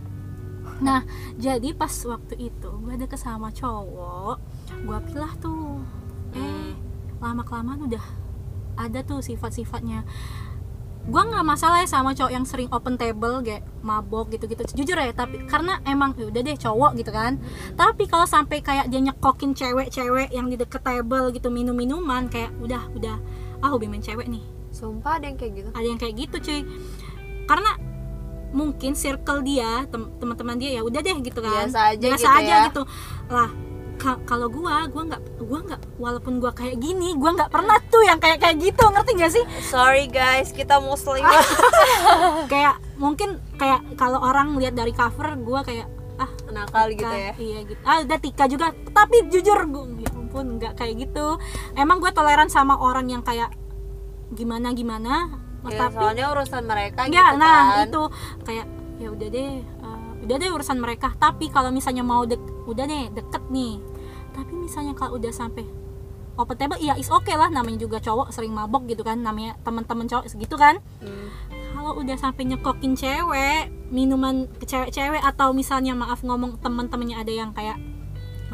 Nah 0.79 1.05
jadi 1.35 1.71
pas 1.71 1.91
waktu 2.03 2.35
itu 2.41 2.69
gua 2.77 2.95
deket 2.95 3.17
sama 3.17 3.49
cowok 3.49 4.37
gua 4.81 4.97
pilah 5.01 5.33
tuh 5.37 5.83
eh 6.31 6.73
lama 7.17 7.43
kelamaan 7.43 7.85
udah 7.85 8.01
ada 8.73 8.99
tuh 9.01 9.19
sifat-sifatnya 9.19 10.01
gua 11.09 11.25
nggak 11.25 11.41
masalah 11.41 11.81
ya 11.81 11.89
sama 11.89 12.13
cowok 12.13 12.29
yang 12.29 12.45
sering 12.45 12.69
open 12.69 12.93
table 12.93 13.41
kayak 13.41 13.65
mabok 13.81 14.29
gitu-gitu. 14.29 14.61
Jujur 14.77 15.01
ya 15.01 15.09
tapi 15.11 15.41
karena 15.49 15.81
emang 15.81 16.13
ya 16.13 16.29
udah 16.29 16.41
deh 16.45 16.53
cowok 16.53 16.93
gitu 17.01 17.09
kan. 17.09 17.41
Tapi 17.73 18.05
kalau 18.05 18.29
sampai 18.29 18.61
kayak 18.61 18.85
dia 18.93 19.01
nyekokin 19.01 19.57
cewek-cewek 19.57 20.29
yang 20.29 20.45
di 20.45 20.61
deket 20.61 20.85
table 20.85 21.33
gitu 21.33 21.49
minum 21.49 21.73
minuman 21.73 22.29
kayak 22.29 22.53
udah 22.61 22.85
udah 22.93 23.17
ah 23.65 23.69
hobi 23.73 23.89
main 23.89 24.01
cewek 24.01 24.29
nih. 24.29 24.45
Sumpah 24.69 25.17
ada 25.17 25.25
yang 25.25 25.37
kayak 25.41 25.53
gitu? 25.57 25.69
Ada 25.73 25.87
yang 25.89 25.99
kayak 25.99 26.15
gitu 26.15 26.35
cuy. 26.37 26.61
Karena 27.49 27.71
mungkin 28.51 28.93
circle 28.93 29.41
dia 29.41 29.87
tem- 29.87 30.11
teman-teman 30.19 30.59
dia 30.59 30.75
ya 30.75 30.81
udah 30.83 31.01
deh 31.01 31.17
gitu 31.23 31.39
kan. 31.41 31.65
Biasa 31.65 31.79
aja 31.95 32.03
biasa 32.03 32.19
gitu 32.19 32.39
aja 32.39 32.53
ya. 32.53 32.61
gitu. 32.69 32.81
Lah 33.31 33.49
ka- 33.97 34.21
kalau 34.27 34.47
gua 34.53 34.85
gua 34.91 35.03
nggak 35.07 35.20
gue 35.41 35.59
nggak 35.67 35.81
walaupun 35.97 36.37
gue 36.37 36.51
kayak 36.53 36.77
gini 36.77 37.17
gue 37.17 37.31
nggak 37.33 37.49
pernah 37.49 37.77
tuh 37.89 38.03
yang 38.05 38.21
kayak 38.21 38.39
kayak 38.41 38.57
gitu 38.61 38.83
ngerti 38.87 39.11
gak 39.17 39.31
sih? 39.33 39.45
Sorry 39.65 40.05
guys 40.07 40.53
kita 40.53 40.77
muslim. 40.79 41.25
Kayak 42.51 42.77
mungkin 43.01 43.41
kayak 43.57 43.97
kalau 43.97 44.21
orang 44.21 44.53
lihat 44.61 44.77
dari 44.77 44.93
cover 44.93 45.33
gue 45.39 45.59
kayak 45.65 45.87
ah 46.21 46.29
nakal 46.53 46.91
gitu 46.93 47.09
ya? 47.09 47.33
Iya 47.33 47.59
gitu. 47.65 47.81
Ah 47.81 48.05
ada 48.05 48.17
Tika 48.21 48.45
juga. 48.45 48.73
Tapi 48.73 49.29
jujur 49.33 49.57
gue 49.65 50.05
ya 50.05 50.09
ampun 50.13 50.61
nggak 50.61 50.77
kayak 50.77 51.07
gitu. 51.07 51.41
Emang 51.73 51.97
gue 51.97 52.11
toleran 52.13 52.47
sama 52.47 52.77
orang 52.77 53.09
yang 53.09 53.23
kayak 53.25 53.51
gimana 54.31 54.71
gimana? 54.71 55.41
Ya, 55.69 55.87
tapi 55.87 56.01
soalnya 56.01 56.25
urusan 56.33 56.63
mereka 56.65 57.05
gitu 57.05 57.21
ya 57.21 57.37
nah 57.37 57.85
kan. 57.85 57.85
itu 57.85 58.01
kayak 58.49 58.65
ya 58.97 59.07
udah 59.13 59.27
deh 59.29 59.51
uh, 59.85 60.09
udah 60.25 60.35
deh 60.41 60.49
urusan 60.49 60.77
mereka. 60.81 61.13
Tapi 61.17 61.49
kalau 61.53 61.69
misalnya 61.69 62.01
mau 62.05 62.25
dek 62.25 62.41
udah 62.65 62.85
deh 62.85 63.13
deket 63.13 63.43
nih 63.49 63.90
tapi 64.31 64.53
misalnya 64.55 64.95
kalau 64.95 65.19
udah 65.19 65.31
sampai 65.31 65.67
open 66.39 66.55
table 66.57 66.79
ya 66.79 66.95
is 66.95 67.11
oke 67.11 67.31
lah. 67.31 67.51
Namanya 67.51 67.83
juga 67.83 67.99
cowok 67.99 68.31
sering 68.33 68.55
mabok 68.55 68.87
gitu 68.87 69.03
kan. 69.03 69.19
Namanya 69.19 69.59
teman-teman 69.61 70.07
cowok 70.07 70.25
segitu 70.31 70.55
kan. 70.55 70.79
Hmm. 71.03 71.29
kalau 71.71 71.97
udah 71.97 72.13
sampai 72.13 72.45
nyekokin 72.45 72.93
cewek 72.93 73.73
minuman 73.89 74.45
ke 74.61 74.69
cewek-cewek 74.69 75.17
atau 75.25 75.49
misalnya 75.49 75.97
maaf 75.97 76.21
ngomong 76.21 76.61
teman-temannya 76.61 77.17
ada 77.17 77.33
yang 77.33 77.51
kayak 77.57 77.81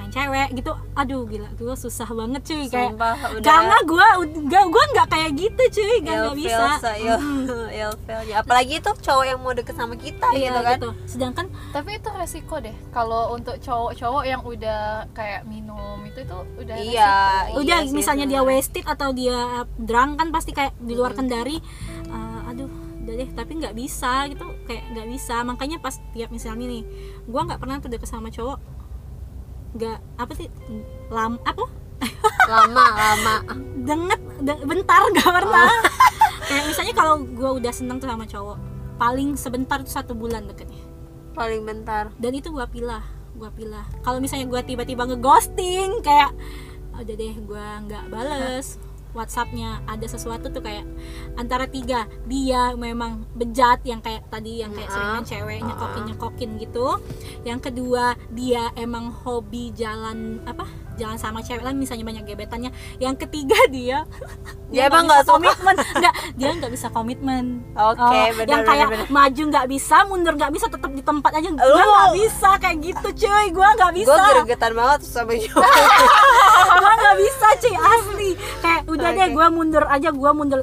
main 0.08 0.16
cewek 0.16 0.50
gitu 0.56 0.72
aduh 0.94 1.22
gila 1.24 1.50
gue 1.52 1.76
susah 1.76 2.08
banget 2.10 2.42
cuy 2.42 2.64
kayak 2.66 2.92
Sumpah, 2.92 3.16
udah 3.30 3.44
karena 3.44 3.78
gue 3.84 4.08
gak 4.48 4.66
gue 4.66 4.84
nggak 4.90 5.08
kayak 5.08 5.32
gitu 5.34 5.64
cuy 5.74 5.84
gak, 5.86 6.02
nggak 6.02 6.18
ilfil 6.24 6.40
bisa 6.40 6.66
Mm. 6.88 7.44
il- 7.44 7.70
ilfilnya. 7.84 8.36
apalagi 8.40 8.74
itu 8.78 8.92
cowok 8.98 9.26
yang 9.26 9.40
mau 9.40 9.52
deket 9.52 9.76
sama 9.76 9.96
kita 9.96 10.28
iya 10.32 10.40
gitu 10.48 10.60
kan 10.62 10.74
gitu 10.74 10.90
sedangkan 11.06 11.46
Tapi 11.68 11.90
itu 11.94 12.10
resiko 12.10 12.56
deh. 12.58 12.74
Kalau 12.90 13.36
untuk 13.36 13.60
cowok-cowok 13.60 14.24
yang 14.24 14.42
udah 14.42 14.82
kayak 15.12 15.44
minum 15.44 16.00
itu 16.02 16.20
itu 16.20 16.38
udah 16.58 16.76
Iya, 16.76 17.14
resiko. 17.44 17.60
udah 17.62 17.80
sih, 17.84 17.94
misalnya 17.94 18.26
dia 18.26 18.42
wasted 18.42 18.82
atau 18.84 19.12
dia 19.12 19.38
drunk 19.76 20.16
kan 20.16 20.32
pasti 20.32 20.52
kayak 20.52 20.74
di 20.80 20.94
luar 20.94 21.12
kendari 21.12 21.60
uh, 22.08 22.48
aduh 22.48 22.72
udah 23.00 23.14
deh 23.16 23.30
tapi 23.32 23.52
nggak 23.56 23.72
bisa 23.74 24.26
gitu 24.28 24.44
kayak 24.64 24.84
nggak 24.90 25.08
bisa 25.08 25.36
makanya 25.42 25.78
pas 25.78 25.96
tiap 26.12 26.28
misalnya 26.28 26.66
nih 26.66 26.84
gua 27.26 27.46
nggak 27.46 27.56
pernah 27.58 27.78
tuh 27.78 27.88
deket 27.88 28.06
sama 28.06 28.28
cowok 28.28 28.58
nggak 29.78 29.98
apa 30.18 30.34
sih? 30.34 30.50
Lam 31.14 31.38
apa? 31.46 31.66
Lama 32.50 32.86
lama. 32.94 33.36
Denget 33.86 34.22
de- 34.42 34.66
bentar 34.66 35.02
nggak 35.14 35.32
pernah. 35.32 35.70
Kayak 36.48 36.66
misalnya 36.68 36.94
kalau 36.98 37.16
gua 37.22 37.56
udah 37.62 37.74
seneng 37.74 38.02
tuh 38.02 38.10
sama 38.10 38.26
cowok 38.26 38.58
paling 38.98 39.38
sebentar 39.38 39.78
tuh 39.86 39.94
satu 39.94 40.18
bulan 40.18 40.50
deketnya. 40.50 40.82
Paling 41.38 41.62
bentar. 41.64 42.10
Dan 42.18 42.34
itu 42.34 42.50
gua 42.50 42.66
pilah 42.66 43.06
gua 43.38 43.54
pilah. 43.54 43.86
Kalau 44.02 44.18
misalnya 44.18 44.50
gua 44.50 44.66
tiba-tiba 44.66 45.06
ngeghosting 45.06 46.02
kayak 46.02 46.34
"Oh, 46.98 47.06
udah 47.06 47.16
deh 47.16 47.36
gua 47.46 47.86
nggak 47.86 48.04
bales 48.10 48.82
WhatsAppnya 49.18 49.82
ada 49.90 50.06
sesuatu 50.06 50.54
tuh 50.54 50.62
kayak 50.62 50.86
antara 51.36 51.66
tiga. 51.66 52.06
Dia 52.30 52.78
memang 52.78 53.26
bejat 53.34 53.82
yang 53.84 54.00
kayak 54.00 54.30
tadi 54.30 54.62
yang 54.62 54.72
kayak 54.72 54.94
seringan 54.94 55.26
cewek 55.26 55.60
nyekokin 55.66 56.04
nyekokin 56.14 56.52
gitu. 56.62 56.88
Yang 57.42 57.60
kedua 57.74 58.14
dia 58.30 58.70
emang 58.78 59.10
hobi 59.10 59.74
jalan 59.74 60.40
apa 60.46 60.87
jalan 60.98 61.16
sama 61.16 61.40
cewek 61.40 61.62
lah 61.62 61.72
misalnya 61.72 62.04
banyak 62.04 62.26
gebetannya. 62.26 62.70
Yang 62.98 63.16
ketiga 63.24 63.58
dia 63.70 64.04
Dia 64.74 64.92
emang 64.92 65.08
nggak 65.08 65.24
komitmen. 65.24 65.76
Nggak 66.02 66.14
dia 66.36 66.50
nggak 66.52 66.72
bisa 66.76 66.88
komitmen. 66.92 67.64
Oke, 67.72 68.04
Oh, 68.04 68.28
benar, 68.36 68.52
yang 68.52 68.62
kayak 68.68 68.88
benar. 68.92 69.08
maju 69.08 69.44
nggak 69.48 69.68
bisa 69.72 69.98
mundur 70.04 70.34
nggak 70.36 70.52
bisa 70.52 70.68
tetap 70.68 70.92
di 70.92 71.00
tempat 71.00 71.32
aja. 71.32 71.50
Gue 71.50 71.84
nggak 71.88 72.12
bisa 72.20 72.50
kayak 72.60 72.78
gitu 72.84 73.08
cuy. 73.24 73.46
Gue 73.50 73.64
nggak 73.64 73.94
bisa. 73.96 74.12
gue 74.12 74.32
gregetan 74.44 74.74
banget 74.76 75.00
sama 75.08 75.32
cowok 75.40 75.64
gue 76.78 76.94
nggak 77.00 77.18
bisa 77.18 77.48
cuy 77.58 77.76
asli. 77.78 78.30
Kayak 78.60 78.82
udah 78.88 79.10
deh 79.10 79.24
Oke. 79.24 79.34
gue 79.34 79.48
mundur 79.50 79.84
aja 79.88 80.10
gue 80.12 80.32
mundur. 80.36 80.62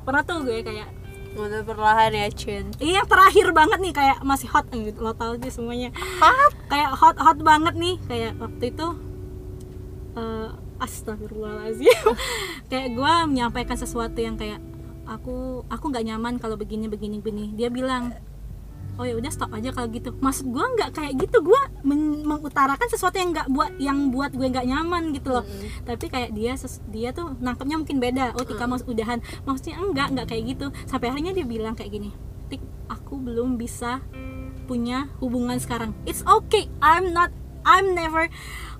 Pernah 0.00 0.22
tuh 0.22 0.42
gue 0.42 0.62
kayak 0.62 0.88
Mundur 1.30 1.62
perlahan 1.62 2.10
ya 2.10 2.26
Cun. 2.28 2.74
Ini 2.76 2.92
yang 2.98 3.06
terakhir 3.06 3.54
banget 3.54 3.78
nih 3.78 3.94
kayak 3.94 4.18
masih 4.20 4.50
hot 4.50 4.66
eh, 4.70 4.90
lo 4.92 5.14
tau 5.14 5.38
sih 5.38 5.46
semuanya. 5.48 5.94
Hot? 6.18 6.52
Kayak 6.66 6.90
hot 6.92 7.16
hot 7.16 7.38
banget 7.38 7.74
nih 7.74 7.94
kayak 8.06 8.34
waktu 8.36 8.74
itu 8.74 8.86
eh 10.16 10.50
astagfirullahaladzim. 10.80 12.02
Kayak 12.70 12.88
gue 12.96 13.12
menyampaikan 13.28 13.76
sesuatu 13.76 14.16
yang 14.16 14.34
kayak 14.40 14.58
aku 15.04 15.66
aku 15.68 15.84
nggak 15.90 16.06
nyaman 16.06 16.38
kalau 16.40 16.56
begini 16.56 16.88
begini 16.88 17.20
begini. 17.20 17.52
Dia 17.54 17.68
bilang 17.68 18.14
oh 19.00 19.06
ya 19.08 19.16
udah 19.16 19.32
stop 19.32 19.52
aja 19.56 19.72
kalau 19.72 19.88
gitu. 19.92 20.12
Maksud 20.18 20.50
gue 20.50 20.64
nggak 20.76 20.90
kayak 20.96 21.12
gitu. 21.20 21.40
Gue 21.44 21.60
men- 21.84 22.24
mengutarakan 22.24 22.88
sesuatu 22.90 23.16
yang 23.16 23.32
nggak 23.32 23.48
buat 23.52 23.72
yang 23.76 23.98
buat 24.12 24.32
gue 24.32 24.46
nggak 24.50 24.66
nyaman 24.66 25.12
gitu 25.14 25.30
loh. 25.30 25.44
Tapi 25.84 26.06
kayak 26.10 26.30
dia 26.32 26.52
ses- 26.56 26.82
dia 26.88 27.12
tuh 27.12 27.36
nangkepnya 27.38 27.76
mungkin 27.80 28.00
beda. 28.00 28.34
Oh 28.36 28.44
tika 28.44 28.64
mau 28.66 28.80
udahan. 28.80 29.20
Maksudnya 29.44 29.78
enggak 29.80 30.08
enggak 30.16 30.26
kayak 30.32 30.44
gitu. 30.56 30.66
Sampai 30.88 31.12
akhirnya 31.12 31.32
dia 31.36 31.46
bilang 31.46 31.76
kayak 31.76 31.92
gini 31.92 32.10
tik 32.50 32.60
aku 32.90 33.14
belum 33.22 33.54
bisa 33.54 34.02
punya 34.66 35.06
hubungan 35.22 35.58
sekarang. 35.58 35.94
It's 36.06 36.22
okay. 36.26 36.66
I'm 36.82 37.14
not 37.14 37.30
I'm 37.64 37.92
never 37.92 38.28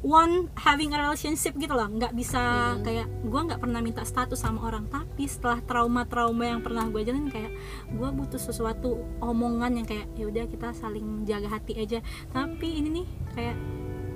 one 0.01 0.49
having 0.57 0.97
a 0.97 0.99
relationship 0.99 1.57
gitu 1.61 1.77
loh. 1.77 1.89
Nggak 1.89 2.17
bisa 2.17 2.75
kayak 2.81 3.09
gue 3.25 3.41
nggak 3.41 3.61
pernah 3.61 3.81
minta 3.85 4.03
status 4.05 4.41
sama 4.41 4.65
orang. 4.65 4.89
Tapi 4.89 5.29
setelah 5.29 5.61
trauma-trauma 5.65 6.45
yang 6.49 6.61
pernah 6.65 6.89
gue 6.89 7.05
jalanin 7.05 7.29
kayak 7.29 7.53
gue 7.93 8.09
butuh 8.09 8.41
sesuatu 8.41 9.05
omongan 9.21 9.83
yang 9.83 9.87
kayak 9.87 10.09
ya 10.17 10.25
udah 10.29 10.45
kita 10.49 10.73
saling 10.73 11.29
jaga 11.29 11.49
hati 11.53 11.77
aja. 11.77 11.99
Tapi 12.33 12.81
ini 12.81 12.89
nih 13.03 13.07
kayak 13.37 13.57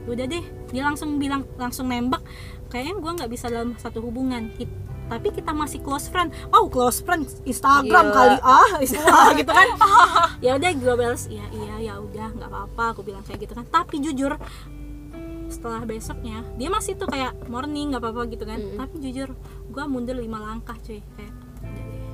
udah 0.05 0.25
deh. 0.29 0.45
Dia 0.73 0.83
langsung 0.85 1.21
bilang 1.21 1.45
langsung 1.61 1.89
nembak. 1.89 2.25
Kayaknya 2.73 2.95
gue 2.99 3.11
nggak 3.21 3.31
bisa 3.31 3.47
dalam 3.53 3.77
satu 3.77 4.01
hubungan 4.01 4.53
tapi 5.09 5.29
kita 5.31 5.53
masih 5.53 5.81
close 5.85 6.09
friend. 6.09 6.33
Oh 6.51 6.67
close 6.69 7.05
friend 7.05 7.29
Instagram 7.45 8.07
Gila. 8.11 8.17
kali 8.17 8.37
ah 8.41 8.71
gitu 9.39 9.53
kan. 9.53 9.69
Ya 10.45 10.61
udah 10.61 10.71
gue 10.77 10.95
balas 10.95 11.25
iya 11.33 11.47
iya 11.57 11.75
ya 11.81 11.95
udah 11.97 12.37
nggak 12.37 12.51
apa-apa 12.53 12.85
aku 12.93 13.01
bilang 13.01 13.25
kayak 13.25 13.49
gitu 13.49 13.57
kan. 13.57 13.65
Tapi 13.69 14.01
jujur 14.01 14.37
setelah 15.49 15.87
besoknya 15.87 16.43
dia 16.59 16.67
masih 16.73 16.99
tuh 16.99 17.07
kayak 17.07 17.37
morning 17.49 17.95
nggak 17.95 18.03
apa-apa 18.05 18.29
gitu 18.33 18.45
kan. 18.45 18.61
Tapi 18.61 18.95
jujur 19.01 19.33
gue 19.73 19.85
mundur 19.89 20.17
lima 20.17 20.41
langkah 20.41 20.77
cuy 20.85 21.01
kayak 21.17 21.35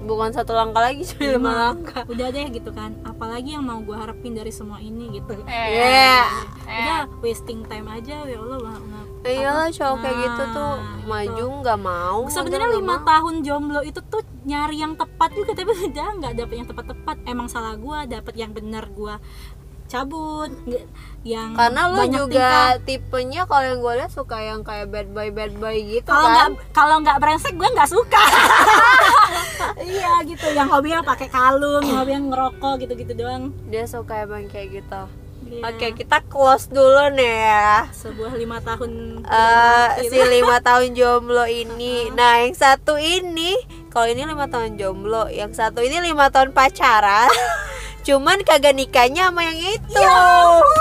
bukan 0.00 0.32
satu 0.32 0.56
langkah 0.56 0.80
lagi 0.80 1.04
cuma 1.04 1.26
lima 1.36 1.52
langkah. 1.70 2.02
Udah 2.06 2.30
deh 2.32 2.46
gitu 2.54 2.70
kan. 2.72 2.96
Apalagi 3.04 3.58
yang 3.58 3.66
mau 3.66 3.82
gue 3.82 3.94
harapin 3.98 4.32
dari 4.32 4.54
semua 4.54 4.78
ini 4.80 5.18
gitu. 5.18 5.34
Eh, 5.44 5.68
ya 5.76 6.22
udah 6.70 7.00
wasting 7.20 7.66
time 7.66 7.90
aja 7.90 8.24
ya 8.24 8.38
Allah 8.38 8.78
iyalah 9.22 9.68
cowok 9.68 9.96
kayak 9.98 10.16
gitu 10.18 10.42
tuh 10.50 10.74
Nah, 11.00 11.06
maju 11.06 11.32
gitu. 11.42 11.60
nggak 11.60 11.78
mau 11.78 12.18
sebenarnya 12.26 12.68
lima 12.72 12.94
nggak 12.94 13.04
tahun 13.04 13.34
jomblo 13.40 13.80
itu 13.82 14.00
tuh 14.02 14.22
nyari 14.42 14.76
yang 14.78 14.94
tepat 14.94 15.30
juga 15.30 15.52
tapi 15.52 15.70
udah 15.86 16.08
nggak 16.16 16.34
dapet 16.34 16.54
yang 16.56 16.68
tepat-tepat. 16.68 17.16
Emang 17.24 17.46
salah 17.46 17.74
gue 17.74 17.98
dapet 18.08 18.34
yang 18.34 18.50
benar 18.50 18.88
gue 18.88 19.14
cabut 19.86 20.46
nggak- 20.64 20.86
yang 21.20 21.50
karena 21.52 21.82
lu 21.84 21.98
juga 22.08 22.30
tingkah. 22.30 22.70
tipenya 22.86 23.42
kalau 23.44 23.64
yang 23.66 23.78
gue 23.78 23.94
lihat 23.96 24.08
suka 24.08 24.38
yang 24.38 24.62
kayak 24.62 24.86
bad 24.86 25.10
boy 25.10 25.28
bad 25.28 25.50
boy 25.52 25.74
gitu 25.74 26.06
kalau 26.06 26.30
nggak 26.30 26.46
kan. 26.46 26.52
kalau 26.70 26.96
nggak 26.98 27.18
brengsek 27.18 27.52
gue 27.52 27.68
nggak 27.68 27.90
suka. 27.90 28.22
Iya 29.80 30.24
gitu. 30.24 30.46
Yang 30.50 30.68
hobinya 30.70 31.00
pakai 31.02 31.28
kalung 31.28 31.82
yang 31.82 31.98
hobinya 31.98 32.20
ngerokok 32.26 32.74
gitu-gitu 32.78 33.12
doang. 33.14 33.52
Dia 33.66 33.84
suka 33.84 34.22
emang 34.22 34.46
kayak 34.46 34.78
gitu 34.78 35.02
Iya. 35.50 35.66
oke 35.66 35.86
kita 35.98 36.22
close 36.24 36.70
dulu 36.70 37.10
nih 37.10 37.34
ya. 37.42 37.90
Sebuah 37.90 38.32
lima 38.32 38.62
tahun 38.62 39.18
Eh, 39.20 39.88
gitu. 40.06 40.14
si 40.14 40.18
lima 40.30 40.62
tahun 40.62 40.94
jomblo 40.94 41.42
ini. 41.44 42.06
Nah 42.16 42.38
yang 42.40 42.54
satu 42.54 42.94
ini 42.94 43.58
kalau 43.90 44.06
ini 44.06 44.22
lima 44.22 44.46
tahun 44.46 44.78
jomblo 44.78 45.26
yang 45.26 45.50
satu 45.50 45.82
ini 45.82 45.98
lima 46.00 46.30
tahun 46.30 46.54
pacaran. 46.54 47.26
Cuman 48.06 48.40
kagak 48.42 48.72
nikahnya 48.72 49.28
sama 49.28 49.42
yang 49.42 49.58
itu. 49.58 49.98
Ya 49.98 50.14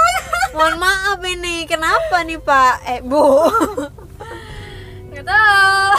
mohon 0.56 0.78
maaf 0.78 1.18
ini. 1.20 1.66
Kenapa 1.66 2.22
nih 2.22 2.38
pak? 2.38 2.76
Eh 2.86 3.02
bu. 3.02 3.50
Nggak 5.10 5.26
tahu. 5.26 5.92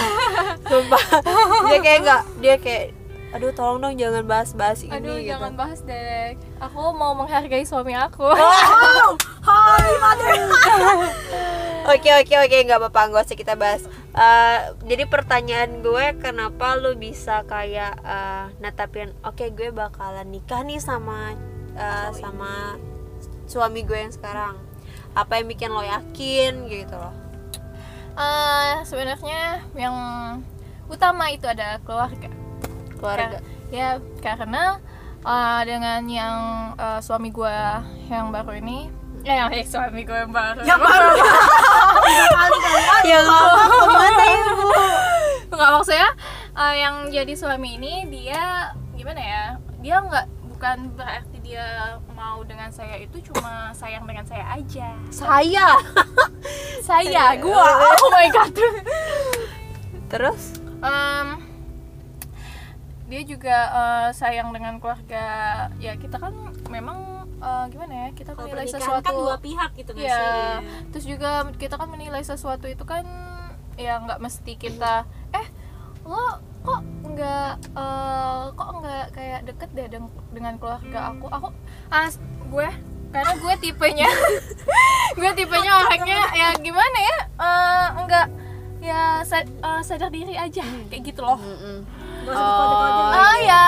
Sumpah. 0.64 1.04
Dia 1.66 1.78
kayak 1.80 1.98
nggak 2.00 2.22
dia 2.38 2.54
kayak 2.56 2.84
aduh 3.30 3.54
tolong 3.54 3.78
dong 3.78 3.94
jangan 3.94 4.26
bahas-bahas 4.26 4.82
ini 4.82 4.90
Aduh, 4.90 5.22
gitu 5.22 5.30
jangan 5.30 5.52
bahas 5.54 5.80
deh. 5.86 6.34
Aku 6.58 6.90
mau 6.98 7.14
menghargai 7.14 7.62
suami 7.62 7.94
aku. 7.94 8.26
Oh, 8.26 9.10
Hai 9.46 9.92
mother. 10.02 10.34
Oke 11.90 12.12
oke 12.12 12.34
oke 12.36 12.56
nggak 12.68 12.76
apa-apa 12.76 13.08
nggak 13.08 13.24
usah 13.24 13.38
kita 13.40 13.54
bahas. 13.56 13.82
Eh, 14.12 14.58
jadi 14.84 15.08
pertanyaan 15.08 15.80
gue 15.80 16.12
kenapa 16.20 16.76
lu 16.76 16.92
bisa 16.94 17.42
kayak 17.48 17.96
netapin 18.60 19.16
oke 19.24 19.48
gue 19.56 19.72
bakalan 19.72 20.28
nikah 20.28 20.60
nih 20.60 20.76
sama 20.78 21.34
eh, 21.74 22.10
sama 22.14 22.76
suami 23.48 23.80
gue 23.88 23.96
yang 23.96 24.12
sekarang. 24.12 24.60
Apa 25.16 25.40
yang 25.40 25.48
bikin 25.48 25.72
lo 25.72 25.80
yakin 25.80 26.68
gitu 26.68 26.94
loh? 26.94 27.16
Eh, 28.12 28.84
sebenarnya 28.84 29.64
yang 29.72 29.96
utama 30.86 31.32
itu 31.32 31.48
ada 31.48 31.80
keluarga. 31.82 32.39
Keluarga. 33.00 33.38
Ka- 33.40 33.44
ya 33.72 33.88
karena 34.20 34.76
uh, 35.24 35.60
dengan 35.64 36.04
yang 36.04 36.38
uh, 36.76 37.00
suami 37.00 37.32
gue 37.32 37.58
yang 38.12 38.28
baru 38.28 38.60
ini 38.60 38.90
ya 39.20 39.44
yang 39.46 39.50
ex 39.52 39.72
suami 39.72 40.04
gue 40.04 40.16
yang 40.16 40.32
baru. 40.32 40.60
Yang 40.64 40.80
baru. 40.80 41.10
Kali 42.36 43.08
ya 43.08 43.20
ke 43.24 43.92
mana 43.92 44.24
ibu? 44.28 44.68
Nggak 45.50 45.70
maksudnya 45.76 46.08
eh, 46.56 46.74
yang 46.80 46.94
jadi 47.12 47.32
suami 47.36 47.76
ini 47.76 48.08
dia 48.08 48.72
gimana 48.96 49.20
ya 49.20 49.44
dia 49.80 49.96
nggak 50.00 50.26
bukan 50.60 50.92
berarti 50.92 51.36
dia 51.40 51.96
mau 52.12 52.44
dengan 52.44 52.68
saya 52.68 53.00
itu 53.00 53.16
cuma 53.32 53.72
sayang 53.72 54.04
dengan 54.04 54.24
saya 54.28 54.44
aja. 54.56 54.92
Saya? 55.08 55.66
Saya 56.90 57.36
gua. 57.38 57.64
Oh 58.00 58.10
my 58.12 58.28
god. 58.34 58.52
Terus? 60.10 60.58
Em, 60.80 61.28
dia 63.10 63.22
juga 63.22 63.56
eh, 63.68 64.08
sayang 64.12 64.48
dengan 64.50 64.78
keluarga. 64.78 65.26
Ya 65.76 65.92
kita 65.94 66.16
kan 66.16 66.30
memang 66.66 66.98
eh, 67.36 67.64
gimana 67.68 67.92
ya 68.00 68.08
kita 68.12 68.32
kalau 68.32 68.46
menilai 68.48 68.70
sesuatu. 68.70 69.02
kan 69.02 69.12
dua 69.12 69.36
pihak 69.36 69.70
gitu 69.74 69.90
ya 69.98 70.14
sih? 70.14 70.54
Terus 70.88 71.04
juga 71.08 71.30
kita 71.54 71.74
kan 71.74 71.88
menilai 71.88 72.22
sesuatu 72.22 72.64
itu 72.64 72.84
kan 72.84 73.02
ya 73.74 73.98
nggak 73.98 74.18
mesti 74.18 74.54
kita 74.54 75.02
eh 75.32 75.46
lo 76.02 76.36
kok 76.60 76.80
nggak 77.02 77.50
eh, 77.72 78.42
kok 78.50 78.70
nggak 78.76 79.04
kayak 79.10 79.40
deket 79.44 79.70
deh 79.72 79.86
deng- 79.88 80.14
dengan 80.30 80.54
keluarga 80.56 81.10
aku? 81.10 81.26
Aku 81.28 81.48
as 81.88 82.16
gue? 82.46 82.68
Karena 83.10 83.34
gue 83.34 83.54
tipenya 83.58 84.06
gue 85.18 85.30
tipenya 85.34 85.72
orangnya 85.78 86.20
ya 86.30 86.48
gimana 86.56 86.98
ya 87.00 87.18
eh, 87.36 87.86
nggak 88.00 88.26
ya 88.80 89.00
sa- 89.22 89.42
eh, 89.42 89.82
sadar 89.82 90.08
diri 90.08 90.32
aja 90.32 90.62
kayak 90.86 91.02
gitu 91.04 91.20
loh. 91.20 91.34
Mm-mm. 91.36 91.82
Nggak 91.82 91.99
Oh, 92.22 93.10
ah 93.10 93.36
ya 93.38 93.64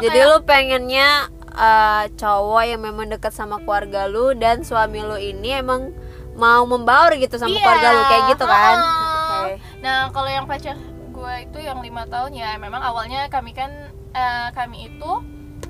jadi 0.00 0.18
kayak- 0.18 0.30
lu 0.30 0.38
pengennya 0.42 1.08
eh, 1.52 2.04
cowok 2.12 2.62
yang 2.64 2.80
memang 2.80 3.06
dekat 3.08 3.30
sama 3.30 3.58
keluarga 3.58 4.06
lu 4.06 4.32
dan 4.32 4.62
suami 4.62 5.00
lu 5.00 5.14
ini 5.14 5.52
emang 5.54 5.92
mau 6.32 6.64
membaur 6.64 7.12
gitu 7.14 7.36
sama 7.36 7.50
Iya, 7.50 7.60
keluarga 7.60 7.88
lu 7.90 8.02
kayak 8.02 8.24
gitu 8.30 8.44
kan 8.46 8.76
heeh. 8.76 9.10
Oke. 9.34 9.52
Nah 9.80 9.98
kalau 10.08 10.28
yang 10.28 10.46
pacar 10.46 10.76
gue 11.12 11.34
itu 11.42 11.58
yang 11.60 11.78
lima 11.78 12.02
tahun 12.06 12.32
ya 12.32 12.56
memang 12.56 12.80
awalnya 12.80 13.28
kami 13.28 13.52
kan 13.52 13.68
eh, 14.10 14.48
kami 14.50 14.88
itu 14.88 15.12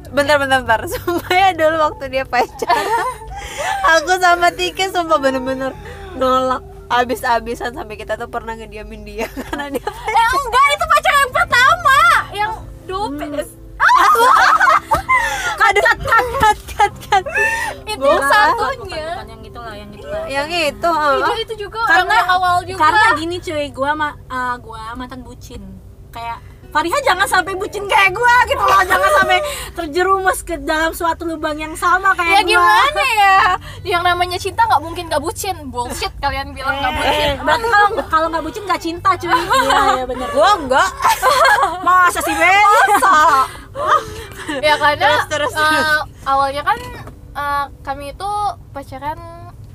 bentar 0.09 0.37
bentar 0.37 0.61
bentar 0.61 0.81
sumpah 0.93 1.31
ya 1.31 1.50
dulu 1.52 1.76
waktu 1.83 2.05
dia 2.09 2.25
pacaran 2.25 2.87
aku 3.91 4.12
sama 4.17 4.49
Tika 4.50 4.87
sumpah 4.88 5.19
bener-bener 5.19 5.75
nolak 6.14 6.62
abis-abisan 6.88 7.73
sampai 7.73 7.97
kita 7.97 8.14
tuh 8.14 8.29
pernah 8.29 8.52
ngediamin 8.52 9.02
dia 9.02 9.25
karena 9.43 9.67
dia 9.69 9.83
eh 9.83 10.29
enggak 10.37 10.67
itu 10.71 10.85
pacar 10.87 11.01
juga 21.73 21.88
karena 21.88 22.14
yang 22.14 22.31
awal 22.31 22.57
juga. 22.69 22.79
karena 22.85 23.07
gini 23.17 23.37
cuy 23.41 23.67
gua 23.73 23.91
ma 23.97 24.09
ah, 24.29 24.55
gua 24.61 24.93
mantan 24.93 25.25
bucin. 25.25 25.62
Kayak 26.12 26.45
Fariha 26.73 26.97
jangan 27.05 27.29
sampai 27.29 27.52
bucin 27.52 27.85
kayak 27.85 28.17
gua 28.17 28.33
gitu 28.49 28.64
loh 28.64 28.81
jangan 28.88 29.11
sampai 29.21 29.38
terjerumus 29.76 30.41
ke 30.41 30.57
dalam 30.57 30.97
suatu 30.97 31.29
lubang 31.29 31.61
yang 31.61 31.76
sama 31.76 32.17
ya 32.17 32.41
kayak 32.41 32.49
gua. 32.49 32.52
gimana 32.57 33.02
ya? 33.12 33.37
Yang 33.85 34.02
namanya 34.09 34.38
cinta 34.41 34.64
nggak 34.64 34.81
mungkin 34.81 35.05
nggak 35.12 35.21
bucin. 35.21 35.57
Bullshit 35.69 36.12
kalian 36.17 36.57
bilang 36.57 36.81
nggak 36.81 36.93
bucin. 36.97 37.29
Eh, 37.29 37.33
berarti 37.45 37.67
kalau 37.69 37.88
kalau 38.09 38.26
nggak 38.33 38.45
bucin 38.45 38.62
nggak 38.64 38.81
cinta 38.81 39.11
cuy. 39.21 39.29
Iya 39.37 39.81
iya 40.00 40.05
bener. 40.09 40.29
Gua 40.33 40.49
enggak 40.57 40.88
masa 41.87 42.21
sih 42.25 42.33
Ben 42.33 42.64
ya 44.67 44.75
karena 44.81 45.25
Terus, 45.29 45.29
terus, 45.29 45.52
eh, 45.52 45.61
terus. 45.61 45.88
awalnya 46.25 46.62
kan 46.64 46.79
eh, 47.37 47.64
kami 47.85 48.17
itu 48.17 48.31
pacaran 48.73 49.21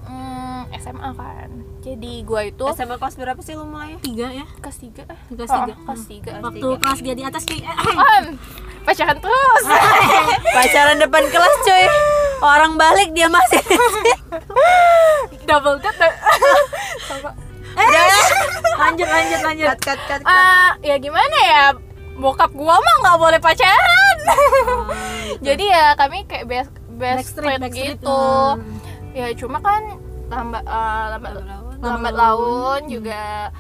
mm, 0.05 0.73
SMA 0.81 1.09
kan 1.13 1.49
jadi 1.87 2.11
gua 2.21 2.41
itu. 2.43 2.65
SMA 2.69 2.95
kelas 2.95 3.15
berapa 3.15 3.39
sih 3.39 3.53
lu 3.53 3.63
mulai 3.63 3.95
tiga 3.97 4.27
ya. 4.29 4.43
Kelas 4.57 4.77
tiga. 4.77 5.03
Eh 5.05 5.19
Kelas 5.29 5.47
Oh, 5.47 5.57
tiga. 5.61 5.73
kelas 5.79 6.03
tiga. 6.03 6.31
Waktu 6.39 6.67
kelas 6.77 6.99
dia 6.99 7.13
di 7.13 7.23
atas 7.23 7.43
cuy 7.43 7.57
eh, 7.57 7.65
eh. 7.65 7.95
Om, 7.95 8.25
pacaran 8.83 9.17
terus. 9.17 9.63
Pacaran 10.55 10.97
depan 10.97 11.23
kelas 11.25 11.55
cuy. 11.61 11.85
Orang 12.37 12.75
balik 12.75 13.09
dia 13.11 13.27
masih. 13.27 13.63
Double 15.47 15.77
date 15.77 15.99
eh. 16.03 16.13
Lanjut 18.77 19.07
lanjut 19.07 19.39
lanjut. 19.41 19.67
Cut 19.69 19.79
cut 19.79 19.99
cut, 20.01 20.19
cut. 20.19 20.27
Ah, 20.27 20.75
ya 20.81 20.95
gimana 20.97 21.37
ya? 21.41 21.63
Bokap 22.15 22.49
gua 22.51 22.75
mah 22.75 22.95
nggak 22.99 23.17
boleh 23.17 23.39
pacaran. 23.39 24.17
Jadi 25.39 25.65
ya 25.65 25.93
kami 25.93 26.25
kayak 26.25 26.45
best 26.45 26.71
best 26.91 27.31
Backstreet, 27.31 27.37
friend 27.37 27.61
backstreet. 27.63 27.89
gitu. 27.95 28.21
Hmm. 28.57 28.77
ya 29.13 29.29
cuma 29.33 29.57
kan 29.57 29.81
lambat 30.27 30.61
eh, 30.61 31.05
lambat 31.11 31.31
Lambat 31.79 32.13
laun. 32.13 32.81
juga 32.87 33.51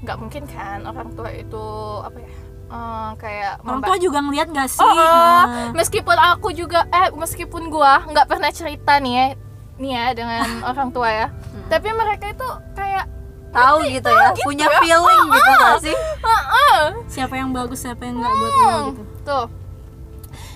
nggak 0.00 0.16
mungkin 0.18 0.42
kan 0.44 0.82
orang 0.82 1.08
tua 1.12 1.30
itu 1.30 1.66
apa 2.00 2.18
ya 2.18 2.30
eh, 2.68 3.10
kayak 3.16 3.52
orang 3.62 3.80
tua 3.80 3.96
juga 3.96 4.18
ngeliat 4.18 4.48
gak 4.50 4.66
sih? 4.66 4.80
Oh, 4.80 4.90
oh, 4.90 5.42
Nah. 5.44 5.70
meskipun 5.72 6.16
aku 6.16 6.50
juga 6.50 6.82
eh 6.88 7.08
meskipun 7.10 7.68
gua 7.68 8.02
nggak 8.04 8.26
pernah 8.26 8.50
cerita 8.50 8.96
nih 8.96 9.12
ya 9.12 9.26
nih 9.74 9.90
ya 9.92 10.04
dengan 10.12 10.42
orang 10.68 10.88
tua 10.90 11.08
ya. 11.08 11.26
Tapi 11.68 11.88
mereka 11.90 12.28
itu 12.28 12.48
kayak 12.72 13.06
tahu 13.50 13.84
gitu 13.84 14.08
ya 14.08 14.32
punya 14.38 14.66
feeling 14.80 15.24
gitu 15.30 15.50
gak 15.52 15.78
sih? 15.80 15.96
"Heeh." 16.18 16.80
siapa 17.06 17.34
yang 17.34 17.52
bagus 17.52 17.80
siapa 17.80 18.02
yang 18.02 18.16
nggak 18.16 18.32
buat 18.32 18.52
lo 18.52 18.72
gitu. 18.88 19.02
tuh. 19.22 19.46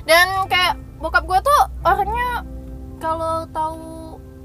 Dan 0.02 0.26
kayak 0.46 0.74
bokap 0.96 1.22
gue 1.22 1.38
tuh 1.40 1.60
orangnya 1.82 2.40
kalau 2.96 3.44
tahu 3.46 3.76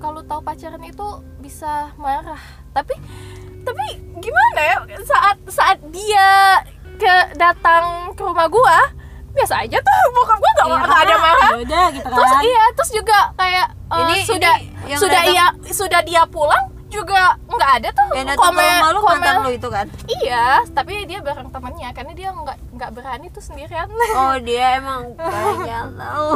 kalau 0.01 0.21
tahu 0.21 0.41
pacaran 0.41 0.81
itu 0.81 1.07
bisa 1.37 1.71
marah. 1.95 2.41
Tapi 2.71 2.97
tapi 3.61 3.85
gimana 4.17 4.59
ya? 4.59 4.77
Saat 4.99 5.37
saat 5.47 5.77
dia 5.87 6.57
ke 6.95 7.13
datang 7.35 8.09
ke 8.11 8.21
rumah 8.21 8.47
gua 8.47 8.89
biasa 9.31 9.61
aja 9.61 9.77
tuh. 9.77 10.01
Bokap 10.11 10.37
gua 10.37 10.51
nggak 10.51 10.65
Iya, 10.65 10.75
nggak 10.75 10.89
ada 10.89 10.97
karena 11.05 11.21
marah. 11.23 11.51
yaudah 11.53 11.85
gitu 11.91 12.03
kan. 12.03 12.15
terus 12.17 12.33
iya 12.43 12.63
terus 12.73 12.91
juga 12.91 13.19
kayak 13.33 13.67
eh, 13.71 13.99
Ini- 14.01 14.25
sudah 14.25 14.55
ini 14.59 14.95
sudah 14.95 15.21
datang- 15.21 15.35
iya 15.35 15.47
sudah 15.71 15.99
dia 16.01 16.21
pulang 16.25 16.65
juga 16.91 17.39
nggak 17.47 17.71
ada 17.79 17.89
tuh 17.89 18.07
yang 18.11 18.27
datang 18.27 18.51
ke 18.51 18.59
rumah 18.59 18.91
lu 18.91 18.99
mantan 19.01 19.35
lu 19.41 19.49
itu 19.49 19.67
kan 19.67 19.87
iya 20.21 20.59
tapi 20.69 21.07
dia 21.07 21.23
bareng 21.23 21.47
temannya 21.47 21.89
karena 21.95 22.11
dia 22.11 22.29
nggak 22.29 22.57
nggak 22.75 22.89
berani 22.91 23.27
tuh 23.31 23.39
sendirian 23.39 23.87
oh 24.19 24.35
dia 24.43 24.75
emang 24.75 25.15
banyak 25.15 25.87
tahu 25.95 26.29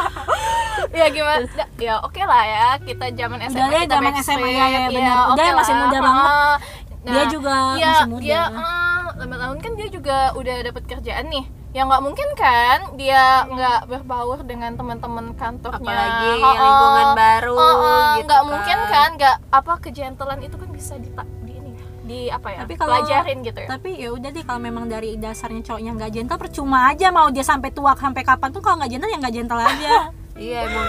ya 0.96 1.06
gimana 1.08 1.44
ya 1.76 1.94
oke 2.00 2.22
lah 2.24 2.42
ya 2.42 2.66
kita 2.80 3.04
zaman 3.12 3.38
SMA 3.46 3.60
Udah 3.60 3.80
kita 3.80 3.94
zaman 3.94 4.12
SMA, 4.18 4.48
ya, 4.48 4.66
ya, 4.66 4.80
bener. 4.88 5.16
oke 5.28 5.34
Udah, 5.36 5.48
masih 5.54 5.74
lah. 5.74 5.82
muda 5.84 5.98
banget. 6.00 6.26
Ah, 6.26 6.56
Dia 7.00 7.24
juga 7.26 7.54
iya, 7.76 7.88
masih 7.90 8.08
muda. 8.08 8.22
dia 8.22 8.40
ah, 8.48 9.00
lambat 9.16 9.38
laun 9.40 9.58
kan 9.60 9.72
dia 9.72 9.88
juga 9.88 10.16
udah 10.32 10.56
dapat 10.62 10.82
kerjaan 10.86 11.26
nih 11.28 11.44
ya 11.70 11.82
nggak 11.82 12.02
mungkin 12.02 12.28
kan 12.34 12.78
dia 12.94 13.22
nggak 13.46 13.86
berbaur 13.86 14.42
dengan 14.42 14.74
teman-teman 14.74 15.32
kantornya. 15.32 15.78
Apalagi 15.78 16.30
Oh, 16.32 16.42
oh. 16.42 16.54
lingkungan 16.56 17.08
baru 17.14 17.54
Oh, 17.54 17.62
oh, 17.76 18.06
gitu 18.16 18.26
nggak 18.26 18.42
mungkin 18.44 18.78
kan. 18.84 19.08
nggak 19.14 19.36
apa 19.48 19.72
kejentelan 19.78 20.40
itu 20.40 20.56
kan 20.56 20.68
bisa 20.68 20.94
di, 20.96 21.08
di 21.40 21.52
ini 21.54 21.70
ya, 21.70 21.84
di 22.02 22.20
apa 22.28 22.48
ya 22.48 22.58
Tapi 22.60 22.74
kalau- 22.74 22.90
pelajarin 22.96 23.38
gitu. 23.40 23.58
ya 23.60 23.68
tapi 23.70 23.90
ya 23.96 24.08
udah 24.10 24.28
deh 24.28 24.42
kalau 24.42 24.60
memang 24.60 24.84
dari 24.86 25.14
dasarnya 25.14 25.62
cowoknya 25.64 25.92
nggak 25.94 26.10
gentle 26.12 26.38
percuma 26.38 26.90
aja 26.90 27.06
mau 27.08 27.28
dia 27.28 27.42
sampai 27.42 27.70
tua 27.70 27.94
sampai 27.94 28.22
kapan 28.24 28.50
tuh 28.50 28.60
kalau 28.60 28.76
nggak 28.76 28.90
gentle 28.90 29.06
ya 29.08 29.18
nggak 29.18 29.34
gentle 29.34 29.60
aja. 29.60 29.94
Iya 30.36 30.64
emang. 30.64 30.88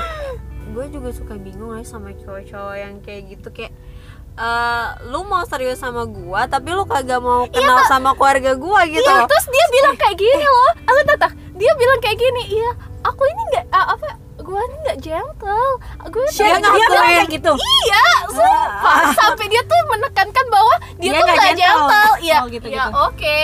Gue 0.71 0.85
juga 0.87 1.11
suka 1.11 1.35
bingung 1.35 1.75
ya 1.75 1.83
sama 1.83 2.15
cowok-cowok 2.15 2.73
yang 2.73 2.95
kayak 3.01 3.21
gitu 3.29 3.47
kayak 3.51 3.75
eh 4.33 4.87
lu 5.05 5.23
mau 5.23 5.43
serius 5.43 5.77
sama 5.77 6.03
gua 6.03 6.45
tapi 6.45 6.69
lu 6.69 6.83
kagak 6.83 7.19
mau 7.19 7.45
kenal 7.45 7.83
sama 7.85 8.13
keluarga 8.13 8.53
gua 8.53 8.83
gitu 8.85 9.03
Iya, 9.03 9.23
terus 9.23 9.45
dia 9.47 9.65
bilang 9.69 9.95
kayak 9.95 10.15
gini 10.15 10.45
loh. 10.45 10.71
Aku 10.85 10.99
tatak, 11.05 11.31
dia 11.53 11.71
bilang 11.73 11.99
kayak 11.99 12.17
gini, 12.17 12.41
iya, 12.49 12.71
aku 13.01 13.21
ini 13.23 13.41
nggak 13.49 13.65
ah, 13.69 13.85
apa, 13.91 14.07
gue 14.37 14.61
ini 14.61 14.75
nggak 14.81 14.97
gentle. 14.99 15.71
Gue 16.07 16.25
dia 16.29 16.57
ngakuin. 16.57 16.89
kayak 16.89 17.27
gitu 17.29 17.51
Iya, 17.53 18.03
sumpah. 18.27 18.99
Sampai 19.13 19.45
dia 19.45 19.61
tuh 19.61 19.79
menekankan 19.89 20.45
bahwa 20.47 20.73
dia, 20.95 21.11
Dia 21.11 21.11
tuh 21.13 21.25
nggak 21.27 21.37
gentle. 21.51 21.61
gentle. 21.61 22.13
Iya, 22.19 22.37
Oh, 22.37 22.47
gitu, 22.47 22.67
ya 22.67 22.75
gitu. 22.81 22.89
oke. 23.03 23.41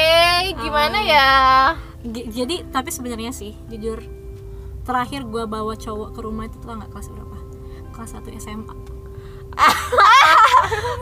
Gimana 0.58 0.97
Hmm. 0.97 1.10
ya? 1.10 1.30
G- 2.04 2.28
jadi 2.34 2.56
tapi 2.67 2.89
sebenarnya 2.89 3.32
sih 3.32 3.54
jujur 3.67 4.00
terakhir 4.82 5.21
gua 5.23 5.43
bawa 5.45 5.76
cowok 5.76 6.10
ke 6.12 6.19
rumah 6.19 6.45
itu 6.45 6.56
tuh 6.58 6.71
nggak 6.71 6.89
kelas 6.89 7.08
berapa 7.10 7.38
kelas 7.91 8.12
1 8.15 8.32
SMA 8.38 8.73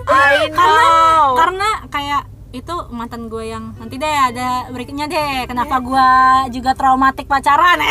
I 0.05 0.47
karena 0.51 0.87
know. 0.87 1.35
karena 1.35 1.69
kayak 1.91 2.23
itu 2.55 2.71
mantan 2.87 3.27
gue 3.27 3.51
yang 3.51 3.75
nanti 3.75 3.99
deh 3.99 4.15
ada 4.15 4.71
berikutnya 4.71 5.11
deh 5.11 5.43
kenapa 5.43 5.83
gue 5.83 6.07
juga 6.55 6.71
traumatik 6.71 7.27
pacaran 7.27 7.83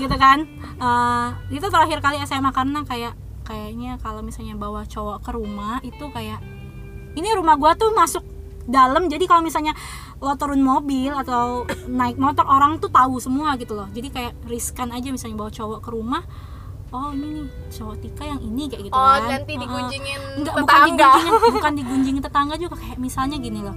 gitu 0.00 0.16
kan? 0.16 0.48
Eh, 0.80 1.28
itu 1.52 1.66
terakhir 1.68 2.00
kali 2.00 2.16
SMA 2.24 2.50
karena 2.56 2.80
kayak 2.88 3.12
kayaknya 3.44 4.00
kalau 4.00 4.24
misalnya 4.24 4.56
bawa 4.56 4.88
cowok 4.88 5.20
ke 5.20 5.30
rumah 5.34 5.76
itu 5.84 6.08
kayak 6.08 6.40
ini 7.18 7.28
rumah 7.34 7.58
gua 7.58 7.74
tuh 7.74 7.90
masuk 7.92 8.22
dalam 8.70 9.10
jadi 9.10 9.26
kalau 9.26 9.42
misalnya 9.42 9.74
lo 10.22 10.38
turun 10.38 10.62
mobil 10.62 11.10
atau 11.10 11.66
naik 11.90 12.16
motor 12.16 12.46
orang 12.46 12.78
tuh 12.78 12.88
tahu 12.88 13.18
semua 13.18 13.58
gitu 13.58 13.74
loh. 13.74 13.90
Jadi 13.90 14.08
kayak 14.08 14.32
riskan 14.46 14.94
aja 14.94 15.10
misalnya 15.10 15.36
bawa 15.36 15.50
cowok 15.50 15.80
ke 15.84 15.90
rumah 15.90 16.22
oh 16.90 17.10
ini 17.10 17.26
nih 17.32 17.46
cowok 17.70 17.96
Tika 17.98 18.24
yang 18.24 18.40
ini 18.40 18.62
kayak 18.66 18.82
gitu 18.84 18.92
oh 18.92 19.06
kan 19.06 19.20
nanti 19.24 19.52
digunjingin 19.54 20.20
Enggak, 20.36 20.54
bukan 20.56 20.78
digunjingin, 20.88 21.34
bukan 21.52 21.72
digunjingin 21.74 22.22
tetangga 22.22 22.54
juga 22.56 22.74
kayak 22.76 22.98
misalnya 22.98 23.36
gini 23.36 23.60
loh. 23.60 23.76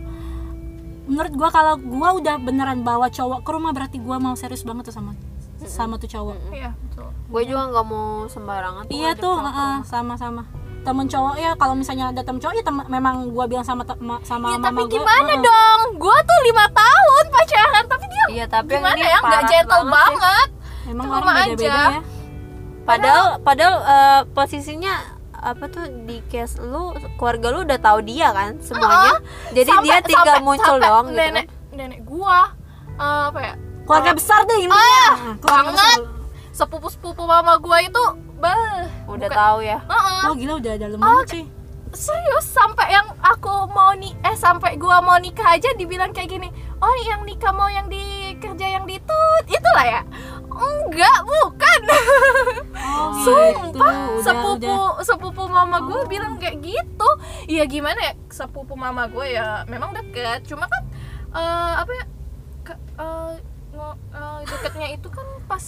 Menurut 1.03 1.33
gua 1.33 1.49
kalau 1.49 1.73
gua 1.77 2.15
udah 2.15 2.35
beneran 2.37 2.81
bawa 2.81 3.07
cowok 3.07 3.43
ke 3.43 3.49
rumah 3.49 3.71
berarti 3.71 3.97
gua 3.97 4.17
mau 4.17 4.33
serius 4.33 4.63
banget 4.63 4.87
tuh 4.87 4.95
sama 4.95 5.13
sama 5.61 5.95
tuh 5.95 6.09
cowok. 6.09 6.35
iya 6.51 6.75
betul 6.75 7.07
gue 7.23 7.41
juga 7.45 7.61
nggak 7.65 7.85
mau 7.87 8.27
sembarangan 8.27 8.83
tuh 8.83 8.91
Iya 8.91 9.11
tuh, 9.15 9.35
heeh, 9.37 9.47
rumah. 9.47 9.87
sama-sama. 9.87 10.41
Temen 10.83 11.07
cowok 11.07 11.35
ya 11.35 11.51
kalau 11.55 11.71
misalnya 11.73 12.11
ada 12.11 12.19
temen 12.19 12.37
cowok 12.37 12.53
ya 12.53 12.61
tem- 12.61 12.89
memang 12.89 13.31
gua 13.31 13.47
bilang 13.47 13.63
sama 13.63 13.87
sama 14.21 14.47
ya, 14.49 14.59
mama 14.59 14.65
tapi 14.65 14.81
gua, 14.81 14.91
gimana 14.91 15.31
heeh. 15.31 15.39
dong 15.39 15.79
gua 15.95 16.17
tuh 16.19 16.39
lima 16.43 16.65
tahun 16.69 17.23
pacaran 17.29 17.83
tapi 17.87 18.05
dia 18.05 18.25
iya 18.29 18.45
tapi 18.45 18.69
yang 18.69 18.83
gimana 18.83 18.97
ini 18.97 19.07
ya 19.07 19.19
nggak 19.21 19.41
gentle 19.45 19.83
banget 19.85 19.95
banget 19.95 20.47
Emang 20.83 21.05
orang 21.07 21.23
beda-beda 21.23 21.63
aja. 21.63 21.75
ya. 21.87 21.99
Padahal 22.83 23.25
padahal 23.39 23.75
eh, 23.79 24.21
posisinya 24.29 24.93
apa 25.35 25.67
tuh 25.67 25.83
di 26.03 26.23
case 26.25 26.55
lu 26.57 26.89
keluarga 27.13 27.47
lu 27.49 27.59
udah 27.63 27.75
tahu 27.77 27.99
dia 28.01 28.31
kan 28.31 28.55
semuanya 28.59 29.19
jadi 29.49 29.67
Sampai- 29.69 29.85
dia 29.85 29.97
tinggal 30.01 30.25
sampai- 30.33 30.45
muncul 30.45 30.65
sampai 30.73 30.85
doang 30.85 31.05
gitu 31.05 31.17
nenek 31.17 31.45
nenek 31.69 31.99
gua 32.03 32.39
eh, 32.93 33.23
apa 33.27 33.41
ya 33.41 33.55
Keluarga 33.83 34.15
besar 34.15 34.47
deh 34.47 34.63
ini. 34.63 34.71
Ah, 34.71 35.35
keluarga 35.37 35.75
banget. 35.75 35.99
sepupu 36.49 36.87
sepupu 36.87 37.23
mama 37.23 37.57
gua 37.57 37.83
itu 37.83 37.99
bah 38.37 38.87
udah 39.05 39.19
bukan- 39.21 39.35
tahu 39.35 39.59
ya 39.61 39.79
Heeh. 39.81 40.21
Oh 40.23 40.33
gila 40.33 40.53
udah 40.55 40.73
dalam 40.77 40.97
banget 40.97 41.25
cuy. 41.29 41.43
serius 41.91 42.47
sampai 42.47 42.89
yang 42.89 43.05
aku 43.19 43.51
mau 43.67 43.91
nih 43.93 44.15
eh 44.21 44.33
sampai 44.33 44.77
gua 44.77 44.97
mau 44.97 45.15
nikah 45.15 45.45
aja 45.51 45.67
dibilang 45.73 46.09
kayak 46.09 46.31
gini 46.31 46.47
oh 46.75 46.95
yang 47.03 47.21
nikah 47.21 47.51
mau 47.51 47.67
yang 47.67 47.85
di 47.85 48.01
kerja 48.35 48.65
yang 48.71 48.83
ditut 48.83 49.43
itulah 49.45 49.85
ya 49.85 50.01
enggak 50.55 51.17
bukan. 51.21 51.79
Oh 52.93 53.09
sumpah 53.23 53.63
gitu. 53.63 53.79
Udah, 53.79 54.21
sepupu 54.21 54.69
udah. 54.69 55.01
sepupu 55.01 55.43
mama 55.45 55.77
gue 55.81 56.01
bilang 56.05 56.37
kayak 56.37 56.61
gitu. 56.61 57.09
Ya 57.47 57.63
gimana 57.63 57.99
ya 57.99 58.13
sepupu 58.27 58.73
mama 58.73 59.07
gue 59.07 59.25
ya 59.29 59.65
memang 59.65 59.91
deket. 59.91 60.45
Cuma 60.45 60.65
kan 60.65 60.83
eh, 61.31 61.73
apa 61.79 61.91
ya 61.91 62.05
ke, 62.61 62.73
eh, 62.75 63.31
ngo- 63.73 63.99
eh, 64.11 64.39
deketnya 64.45 64.87
itu 64.91 65.07
kan 65.07 65.25
pas 65.43 65.65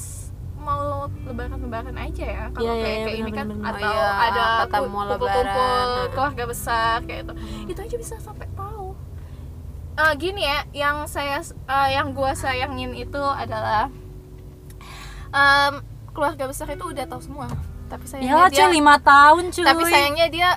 mau 0.56 1.06
lebaran-lebaran 1.24 1.94
aja 1.96 2.26
ya. 2.26 2.44
Kalau 2.50 2.66
Iya, 2.66 2.74
iya, 2.74 2.82
kayak, 2.82 2.96
iya, 2.96 3.06
kayak 3.06 3.18
ini 3.18 3.32
kan 3.32 3.46
benar-benar. 3.48 3.74
atau 3.74 3.86
Oh, 3.86 3.94
iya, 3.94 4.10
ada 4.26 4.44
kumpul-kumpul 4.66 5.86
keluarga 6.12 6.44
besar 6.46 6.96
kayak 7.06 7.22
itu 7.24 7.34
itu 7.70 7.80
aja 7.80 7.96
bisa 7.98 8.16
sampai 8.18 8.48
tahu. 8.52 8.98
Eh, 9.96 10.14
gini 10.18 10.44
ya 10.44 10.60
yang 10.74 11.06
saya 11.06 11.40
eh, 11.44 11.90
yang 11.92 12.12
gua 12.12 12.34
sayangin 12.34 12.92
itu 12.94 13.22
adalah 13.22 13.88
em, 15.36 15.74
keluarga 16.10 16.44
besar 16.46 16.68
itu 16.70 16.86
udah 16.86 17.06
tahu 17.06 17.22
semua 17.22 17.48
tapi 17.86 18.04
Ya 18.04 18.10
sayangnya 18.10 18.34
lah 18.38 18.50
dia 18.50 18.68
lima 18.68 18.96
tahun 18.98 19.44
cuy. 19.50 19.62
tapi 19.64 19.84
sayangnya 19.86 20.28
dia 20.28 20.50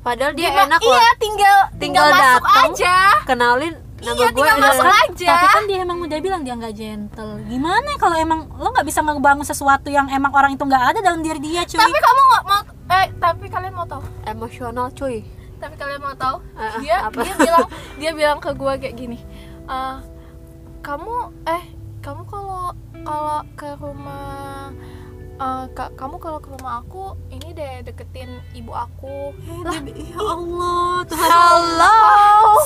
padahal 0.00 0.32
dia 0.32 0.48
Gima- 0.48 0.64
enak 0.66 0.80
iya 0.80 0.90
loh 0.90 1.14
tinggal 1.16 1.58
tinggal, 1.76 1.78
Tinggal 1.78 2.06
masuk 2.10 2.42
datang. 2.42 2.64
aja 2.66 2.96
kenalin 3.24 3.74
nama 3.98 4.14
iya 4.14 4.26
gue 4.26 4.36
tinggal 4.38 4.56
masuk 4.58 4.86
aja 4.88 5.28
Tapi 5.28 5.46
kan 5.48 5.62
dia 5.64 5.78
emang 5.80 5.98
udah 6.00 6.18
bilang 6.18 6.40
dia 6.40 6.54
nggak 6.54 6.70
gentle. 6.72 7.34
Gimana 7.44 7.82
ya 7.84 7.98
kalau 7.98 8.16
emang 8.16 8.40
lo 8.48 8.68
nggak 8.68 8.86
bisa 8.86 9.02
ngebangun 9.02 9.42
sesuatu 9.42 9.88
yang 9.88 10.06
emang 10.08 10.30
orang 10.32 10.50
itu 10.50 10.62
nggak 10.62 10.84
ada 10.88 11.00
dalam 11.00 11.18
diri 11.18 11.38
dia 11.38 11.62
cuy. 11.62 11.76
tapi 11.76 11.98
kamu 11.98 12.22
nggak 12.24 12.44
mau 12.44 12.62
eh 12.88 13.06
tapi 13.16 13.44
kalian 13.46 13.74
mau 13.74 13.84
tahu 13.84 14.00
emosional 14.24 14.88
cuy 14.92 15.26
tapi 15.56 15.74
kalian 15.74 15.98
mau 16.00 16.14
tahu 16.14 16.36
Eh, 16.54 16.72
dia 16.80 16.96
apa? 17.02 17.18
dia 17.20 17.34
bilang 17.36 17.66
dia 17.98 18.10
bilang 18.14 18.38
ke 18.38 18.50
gua 18.52 18.72
kayak 18.74 18.94
gini 18.94 19.18
"Eh, 19.66 19.96
kamu 20.80 21.14
eh 21.44 21.62
kamu 21.98 22.22
kalau 22.24 22.70
kalau 23.08 23.40
ke 23.56 23.68
rumah 23.74 24.68
eh, 25.38 25.64
ka- 25.72 25.94
kamu 25.94 26.18
kalau 26.18 26.38
ke 26.38 26.50
rumah 26.50 26.82
aku 26.82 27.16
ini 27.30 27.54
deh 27.54 27.80
deketin 27.82 28.26
ibu 28.52 28.68
aku. 28.70 29.32
Eh, 29.32 29.80
dia- 29.80 30.12
ya 30.12 30.18
Allah 30.20 31.06
Tuhan. 31.06 31.28
halo 31.30 31.96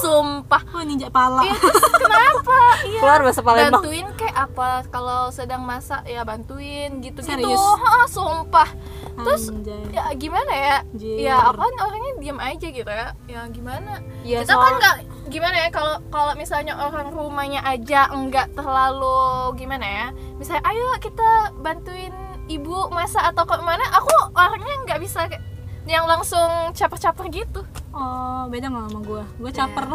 sumpah. 0.00 0.62
Oh 0.72 0.83
ninja 0.83 1.07
pala. 1.09 1.46
Terus 1.46 1.94
kenapa? 1.94 2.59
Iya. 2.83 2.98
Keluar 2.98 3.20
bahasa 3.22 3.40
Palembang. 3.40 3.78
Bantuin 3.78 4.07
kayak 4.12 4.37
apa? 4.42 4.70
Kalau 4.90 5.31
sedang 5.31 5.62
masak 5.62 6.02
ya 6.05 6.26
bantuin 6.26 6.98
gitu 6.98 7.22
gitu 7.22 7.31
Serius? 7.46 7.62
sumpah 8.11 8.66
terus 9.12 9.53
Anjay. 9.53 9.83
ya 9.92 10.03
gimana 10.16 10.53
ya 10.53 10.77
Anjir. 10.88 11.16
ya 11.20 11.37
apaan 11.53 11.75
orangnya 11.77 12.12
diam 12.18 12.38
aja 12.40 12.66
gitu 12.72 12.90
ya 12.90 13.09
ya 13.29 13.40
gimana 13.53 13.92
ya 14.25 14.40
kita 14.42 14.53
kan 14.53 14.57
soal 14.57 14.72
nggak 14.81 14.96
gimana 15.29 15.57
ya 15.57 15.68
kalau 15.68 15.94
kalau 16.09 16.33
misalnya 16.35 16.75
orang 16.77 17.09
rumahnya 17.12 17.61
aja 17.62 18.09
enggak 18.11 18.48
terlalu 18.57 19.53
gimana 19.61 19.87
ya 19.87 20.07
misalnya 20.40 20.64
ayo 20.68 20.87
kita 20.98 21.53
bantuin 21.61 22.12
ibu 22.48 22.88
masak 22.90 23.22
atau 23.33 23.44
ke 23.44 23.55
mana 23.61 23.85
aku 23.92 24.12
orangnya 24.35 24.75
nggak 24.88 25.01
bisa 25.01 25.29
kayak 25.29 25.44
yang 25.83 26.07
langsung 26.07 26.70
caper-caper 26.79 27.27
gitu 27.33 27.62
Oh 27.92 28.48
beda 28.48 28.72
nggak 28.72 28.88
sama 28.88 29.01
gue? 29.05 29.22
Gue 29.37 29.53
caper. 29.53 29.85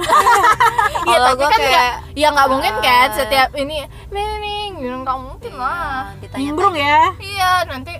Iya 1.07 1.17
Kalau 1.17 1.29
tapi 1.33 1.39
gua 1.39 1.49
kan 1.49 1.59
kayak, 1.59 1.73
ya 1.73 1.87
ya 2.13 2.27
nggak 2.35 2.49
mungkin 2.51 2.73
kan 2.83 3.07
setiap 3.15 3.49
ini 3.57 3.77
nih 4.13 4.25
nih 4.43 4.61
nggak 5.01 5.17
mungkin 5.17 5.53
lah 5.57 6.11
ditanya 6.19 6.43
Nimbrung 6.43 6.75
ya. 6.77 6.99
iya 7.17 7.51
nanti 7.65 7.93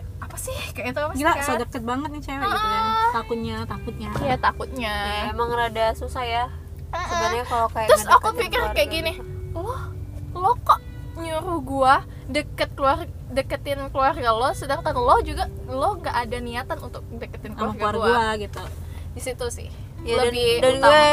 sih 0.48 0.60
kayak 0.72 0.96
itu 0.96 1.00
apa 1.04 1.12
sih 1.12 1.20
Gila, 1.22 1.34
kan? 1.36 1.44
so 1.44 1.52
deket 1.60 1.84
banget 1.84 2.10
nih 2.16 2.22
cewek 2.24 2.48
gitu 2.48 2.68
ya. 2.72 2.82
Takutnya, 3.12 3.58
takutnya. 3.68 4.10
Iya 4.24 4.36
takutnya 4.40 4.96
emang 5.36 5.50
rada 5.52 5.86
susah 6.00 6.24
ya 6.24 6.46
Mm-mm. 6.88 7.08
sebenarnya 7.12 7.46
kalau 7.52 7.68
kayak 7.68 7.90
terus 7.92 8.06
aku 8.08 8.28
pikir 8.40 8.60
kayak 8.72 8.90
gini 8.90 9.14
lo 9.52 9.76
lo 10.32 10.52
kok 10.64 10.80
nyuruh 11.20 11.60
gua 11.60 11.96
deket 12.32 12.72
keluar 12.78 13.04
deketin 13.28 13.92
keluarga 13.92 14.32
lo 14.32 14.50
sedangkan 14.56 14.96
lo 14.96 15.20
juga 15.20 15.52
lo 15.68 16.00
nggak 16.00 16.16
ada 16.16 16.38
niatan 16.40 16.78
untuk 16.80 17.04
deketin 17.12 17.60
keluarga, 17.60 17.92
keluarga 17.92 18.00
gua 18.00 18.08
gue 18.40 18.48
gitu. 18.48 18.62
di 19.18 19.22
situ 19.22 19.46
sih 19.52 19.70
ya, 20.06 20.16
dan, 20.16 20.26
lebih 20.30 20.52
dan 20.64 20.74
utama. 20.80 20.94
gue 20.94 21.12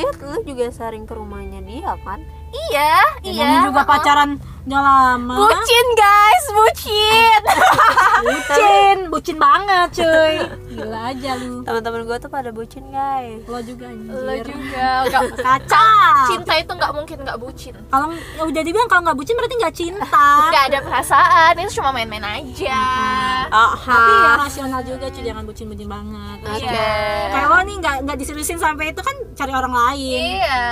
lihat 0.00 0.16
lu 0.22 0.38
juga 0.46 0.64
sering 0.72 1.04
ke 1.04 1.12
rumahnya 1.12 1.60
dia 1.66 1.92
kan 2.00 2.24
iya 2.52 2.92
Ya, 3.20 3.30
iya 3.30 3.42
namanya 3.44 3.60
juga 3.66 3.80
uh-uh. 3.80 3.90
pacaran 3.90 4.30
udah 4.62 4.76
lama. 4.78 5.34
bucin 5.40 5.86
guys 5.94 6.44
bucin 6.52 7.40
bucin, 8.22 8.96
bucin 9.08 9.36
banget 9.36 9.88
cuy. 9.96 10.36
Gila 10.70 11.00
aja 11.10 11.30
lu. 11.36 11.64
teman-teman 11.64 12.00
gue 12.04 12.18
tuh 12.18 12.28
pada 12.28 12.50
bucin 12.50 12.84
guys 12.86 13.40
Lo 13.44 13.58
juga 13.60 13.88
anjir. 13.88 14.12
lo 14.12 14.34
juga 14.38 14.84
nggak 15.08 15.22
Kaca. 15.42 15.86
cinta 16.28 16.52
itu 16.54 16.70
nggak 16.70 16.92
mungkin 16.92 17.16
nggak 17.18 17.38
bucin 17.38 17.74
Kalau 17.82 18.06
ya 18.12 18.42
udah 18.44 18.62
dibilang 18.62 18.86
kalau 18.86 19.02
nggak 19.02 19.16
bucin 19.16 19.34
berarti 19.34 19.54
nggak 19.56 19.74
cinta. 19.74 20.24
nggak 20.46 20.64
ada 20.68 20.78
perasaan 20.80 21.52
itu 21.56 21.70
cuma 21.74 21.90
main-main 21.90 22.22
aja 22.22 22.78
Tapi 23.50 24.12
ya 24.12 24.28
Aha. 24.30 24.38
rasional 24.38 24.80
juga 24.80 25.08
cuy, 25.08 25.24
jangan 25.24 25.42
bucin-bucin 25.42 25.88
banget. 25.88 26.38
Oke. 26.44 26.62
Iya. 26.62 26.86
Kayak 27.28 27.48
lo 27.48 27.58
nih 27.60 27.76
nggak 27.76 27.96
nggak 28.04 28.16
diseriusin 28.16 28.56
sampai 28.56 28.92
itu 28.92 29.00
kan 29.00 29.16
cari 29.32 29.50
orang 29.50 29.72
lain. 29.72 30.20
iya 30.36 30.62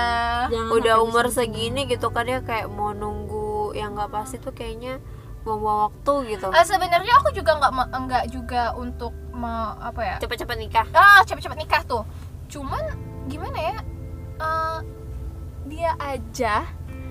Jangan 0.46 0.70
udah 0.70 0.94
umur 1.00 1.26
diseriusin. 1.26 1.67
Segini 1.68 1.84
gitu 1.86 2.08
kan 2.08 2.24
ya 2.24 2.40
kayak 2.40 2.66
mau 2.66 2.90
nunggu 2.92 3.76
yang 3.76 3.92
nggak 3.92 4.08
pasti 4.08 4.40
tuh 4.40 4.50
kayaknya 4.50 4.96
mau 5.44 5.60
waktu 5.60 6.32
gitu 6.32 6.48
Eh, 6.48 6.64
sebenarnya 6.64 7.12
aku 7.20 7.28
juga 7.30 7.60
nggak 7.60 7.72
nggak 7.94 8.24
juga 8.32 8.72
untuk 8.74 9.12
mau 9.30 9.76
apa 9.76 10.00
ya 10.00 10.16
cepet-cepet 10.18 10.56
nikah 10.58 10.86
ah 10.90 11.20
cepet-cepet 11.22 11.58
nikah 11.58 11.82
tuh 11.84 12.02
cuman 12.48 12.80
gimana 13.28 13.54
ya 13.54 13.76
eh, 14.38 14.78
dia 15.68 15.92
aja 15.98 16.64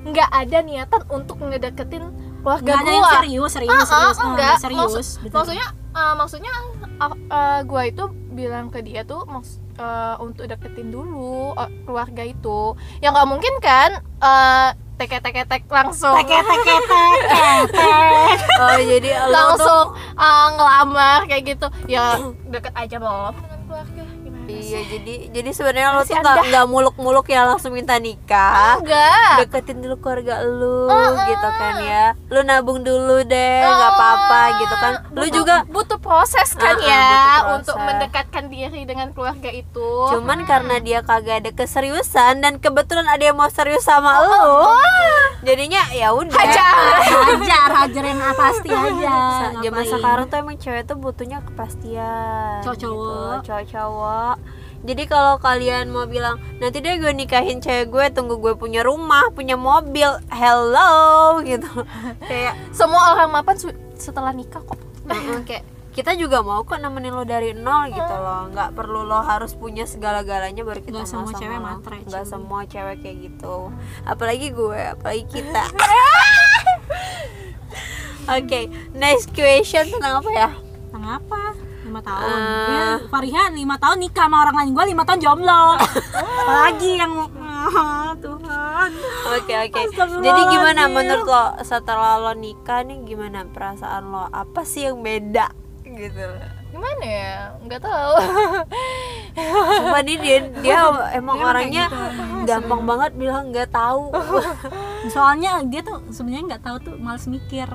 nggak 0.03 0.29
ada 0.31 0.57
niatan 0.59 1.01
untuk 1.07 1.37
ngedeketin 1.39 2.09
keluarga 2.41 2.65
Nggak 2.65 2.79
ada 2.79 2.91
yang 2.91 3.07
serius, 3.13 3.51
serius, 3.51 3.71
Ah, 3.71 3.77
ah, 3.77 3.85
serius, 3.85 4.17
enggak. 4.19 4.55
serius. 4.57 4.79
Maksud- 4.81 5.19
betul. 5.21 5.35
maksudnya 5.37 5.67
eh, 5.93 6.13
maksudnya 6.15 6.53
uh, 6.97 7.13
uh, 7.29 7.59
gua 7.61 7.81
itu 7.85 8.03
bilang 8.31 8.69
ke 8.69 8.81
dia 8.81 9.01
tuh 9.03 9.21
maks 9.25 9.61
eh, 9.77 10.15
untuk 10.19 10.45
deketin 10.49 10.89
dulu 10.89 11.53
eh, 11.55 11.69
keluarga 11.85 12.23
itu. 12.25 12.73
Ya 12.99 13.13
nggak 13.13 13.29
mungkin 13.29 13.53
kan 13.61 14.01
eh, 14.01 14.69
teke 14.97 15.21
teke 15.21 15.45
tek 15.45 15.63
langsung. 15.69 16.17
Teke 16.17 16.37
teke 16.41 16.75
teke 16.89 17.53
tek. 17.69 18.37
oh 18.61 18.79
jadi 18.81 19.09
tuh 19.13 19.31
langsung. 19.31 19.85
uh, 20.17 20.47
ngelamar 20.57 21.19
kayak 21.29 21.43
gitu. 21.55 21.67
Ya 21.85 22.17
deket 22.49 22.73
aja 22.73 22.97
belum 22.97 23.56
iya 24.59 24.79
jadi 24.87 25.13
jadi 25.29 25.49
sebenarnya 25.49 25.89
lo 25.91 26.01
tuh 26.01 26.13
nggak 26.13 26.35
ada. 26.35 26.43
nggak 26.43 26.65
muluk-muluk 26.67 27.25
ya 27.25 27.45
langsung 27.45 27.71
minta 27.71 27.95
nikah. 27.97 28.77
Enggak. 28.77 29.35
Deketin 29.41 29.77
dulu 29.79 29.95
keluarga 29.97 30.41
lu 30.41 30.85
Uh-uh. 30.85 31.15
gitu 31.25 31.49
kan 31.51 31.73
ya. 31.79 32.05
Lu 32.27 32.39
nabung 32.41 32.81
dulu 32.81 33.21
deh 33.21 33.59
nggak 33.59 33.91
apa-apa 33.91 34.41
gitu 34.57 34.75
kan. 34.75 34.93
Lu 35.09 35.21
Butuh- 35.21 35.33
juga 35.33 35.55
butuh 35.65 35.97
proses 35.97 36.49
kan 36.53 36.75
Uh-uh, 36.75 36.85
ya 36.85 37.07
butuh 37.07 37.55
untuk 37.55 37.75
proses. 37.75 37.87
mendekatkan 37.87 38.43
diri 38.47 38.81
dengan 38.83 39.07
keluarga 39.11 39.49
itu. 39.49 39.89
Cuman 40.09 40.43
karena 40.43 40.77
dia 40.77 40.99
kagak 41.01 41.41
ada 41.41 41.51
keseriusan 41.51 42.39
dan 42.39 42.57
kebetulan 42.57 43.05
ada 43.05 43.23
yang 43.23 43.35
mau 43.35 43.47
serius 43.47 43.81
sama 43.81 44.19
lu 44.19 44.73
jadinya 45.41 45.85
ya 45.89 46.11
udah. 46.11 46.33
Hajar. 46.33 46.75
Hajar 47.27 47.69
hajar 47.77 48.03
yang 48.03 48.19
pasti 48.33 48.69
aja 48.69 49.15
zaman 49.57 49.83
sekarang 49.83 50.25
tuh 50.25 50.37
emang 50.37 50.57
cewek 50.57 50.83
tuh 50.83 50.95
butuhnya 50.95 51.39
kepastian 51.41 52.61
Cowok-cowok. 52.61 53.37
gitu. 53.37 53.45
cowok-cowok 53.45 54.35
jadi 54.87 55.03
kalau 55.03 55.35
kalian 55.43 55.91
mau 55.91 56.07
bilang 56.07 56.39
nanti 56.63 56.79
deh 56.79 56.95
gue 56.95 57.11
nikahin 57.11 57.59
cewek 57.59 57.91
gue 57.91 58.05
tunggu 58.15 58.39
gue 58.39 58.55
punya 58.55 58.87
rumah 58.87 59.27
punya 59.35 59.59
mobil. 59.59 60.07
Hello 60.31 61.43
gitu. 61.43 61.67
Kayak 62.31 62.55
semua 62.71 63.11
orang 63.11 63.35
mapan 63.35 63.59
setelah 63.99 64.31
nikah 64.31 64.63
kok. 64.63 64.79
Kayak 65.43 65.67
kita 65.91 66.15
juga 66.15 66.39
mau 66.39 66.63
kok 66.63 66.79
nemenin 66.79 67.11
lo 67.11 67.27
dari 67.27 67.51
nol 67.51 67.91
gitu 67.91 68.13
loh. 68.15 68.47
Nggak 68.47 68.79
perlu 68.79 69.03
lo 69.03 69.19
harus 69.19 69.59
punya 69.59 69.83
segala-galanya 69.83 70.63
baru 70.63 70.79
kita 70.79 71.03
Nggak 71.03 71.09
semua 71.11 71.35
cewek 71.35 71.59
matre, 71.59 71.97
nggak 72.07 72.25
semua 72.29 72.59
cewek 72.63 72.97
kayak 73.03 73.17
gitu. 73.27 73.55
Apalagi 74.07 74.55
gue 74.55 74.81
apalagi 74.95 75.25
kita. 75.27 75.67
Oke 78.39 78.71
next 78.95 79.35
question. 79.35 79.91
Tentang 79.91 80.23
apa 80.23 80.31
ya? 80.31 80.49
Tentang 80.87 81.19
apa? 81.19 81.66
Lima 81.87 82.01
tahun 82.03 82.37
Eh. 82.37 82.67
ya, 82.69 82.87
Fariha 83.07 83.43
lima 83.55 83.75
tahun 83.79 83.97
nikah 84.03 84.25
sama 84.27 84.37
orang 84.43 84.55
lain 84.59 84.69
gue 84.75 84.85
lima 84.91 85.03
tahun 85.07 85.19
jomblo 85.23 85.63
apalagi 86.43 86.91
yang 86.99 87.13
ah, 87.41 88.11
Tuhan 88.19 88.89
Oke 89.27 89.53
oke. 89.53 89.75
Astagfirullahaladzim. 89.75 90.23
Jadi 90.23 90.41
gimana 90.47 90.81
menurut 90.87 91.27
lo 91.27 91.45
setelah 91.59 92.15
lo 92.23 92.31
nikah 92.31 92.79
nih 92.87 93.03
gimana 93.03 93.43
perasaan 93.43 94.07
lo? 94.07 94.23
Apa 94.31 94.63
sih 94.63 94.87
yang 94.87 95.03
beda 95.03 95.51
gitu? 95.83 96.23
Gimana 96.77 97.03
ya? 97.03 97.35
Nggak 97.65 97.81
tahu. 97.81 98.13
Sumpah 99.33 100.01
nih 100.05 100.17
dia, 100.21 100.37
dia 100.63 100.77
emang 101.13 101.37
Dia 101.41 101.47
orangnya 101.49 101.85
gitu. 101.89 102.45
gampang 102.45 102.81
banget 102.85 103.11
bilang 103.17 103.49
nggak 103.49 103.69
tahu. 103.73 104.13
soalnya 105.13 105.65
dia 105.65 105.81
tuh 105.81 105.97
sebenarnya 106.13 106.43
nggak 106.53 106.63
tahu 106.67 106.77
tuh 106.83 106.95
males 106.99 107.25
mikir 107.25 107.65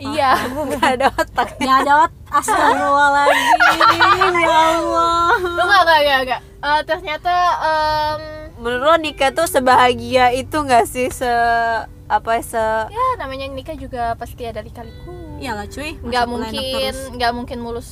iya. 0.00 0.34
Nggak 0.50 0.90
ada 0.98 1.06
otak. 1.12 1.48
nggak 1.58 1.76
ada 1.84 1.92
ot 2.06 2.12
astagfirullahaladzim 2.30 4.34
ya 4.40 4.50
Allah. 4.50 5.36
Nggak 5.38 5.80
nggak 5.86 6.00
nggak 6.02 6.20
nggak 6.26 6.40
Eh, 6.60 6.80
ternyata 6.84 7.32
em, 7.64 8.20
Menurut 8.60 8.84
lo 8.84 8.92
nikah 9.00 9.32
tuh 9.32 9.48
sebahagia 9.48 10.28
itu 10.36 10.52
nggak 10.52 10.84
sih? 10.84 11.08
Se 11.08 11.24
apa 12.10 12.42
se 12.42 12.58
ya 12.90 13.06
namanya 13.16 13.46
nikah 13.46 13.78
juga 13.78 14.18
pasti 14.18 14.42
ada 14.42 14.58
lika-liku 14.58 15.38
iyalah 15.38 15.70
cuy 15.70 15.94
nggak 16.02 16.24
mungkin 16.26 16.94
nggak 17.14 17.32
mungkin 17.32 17.58
mulus 17.62 17.88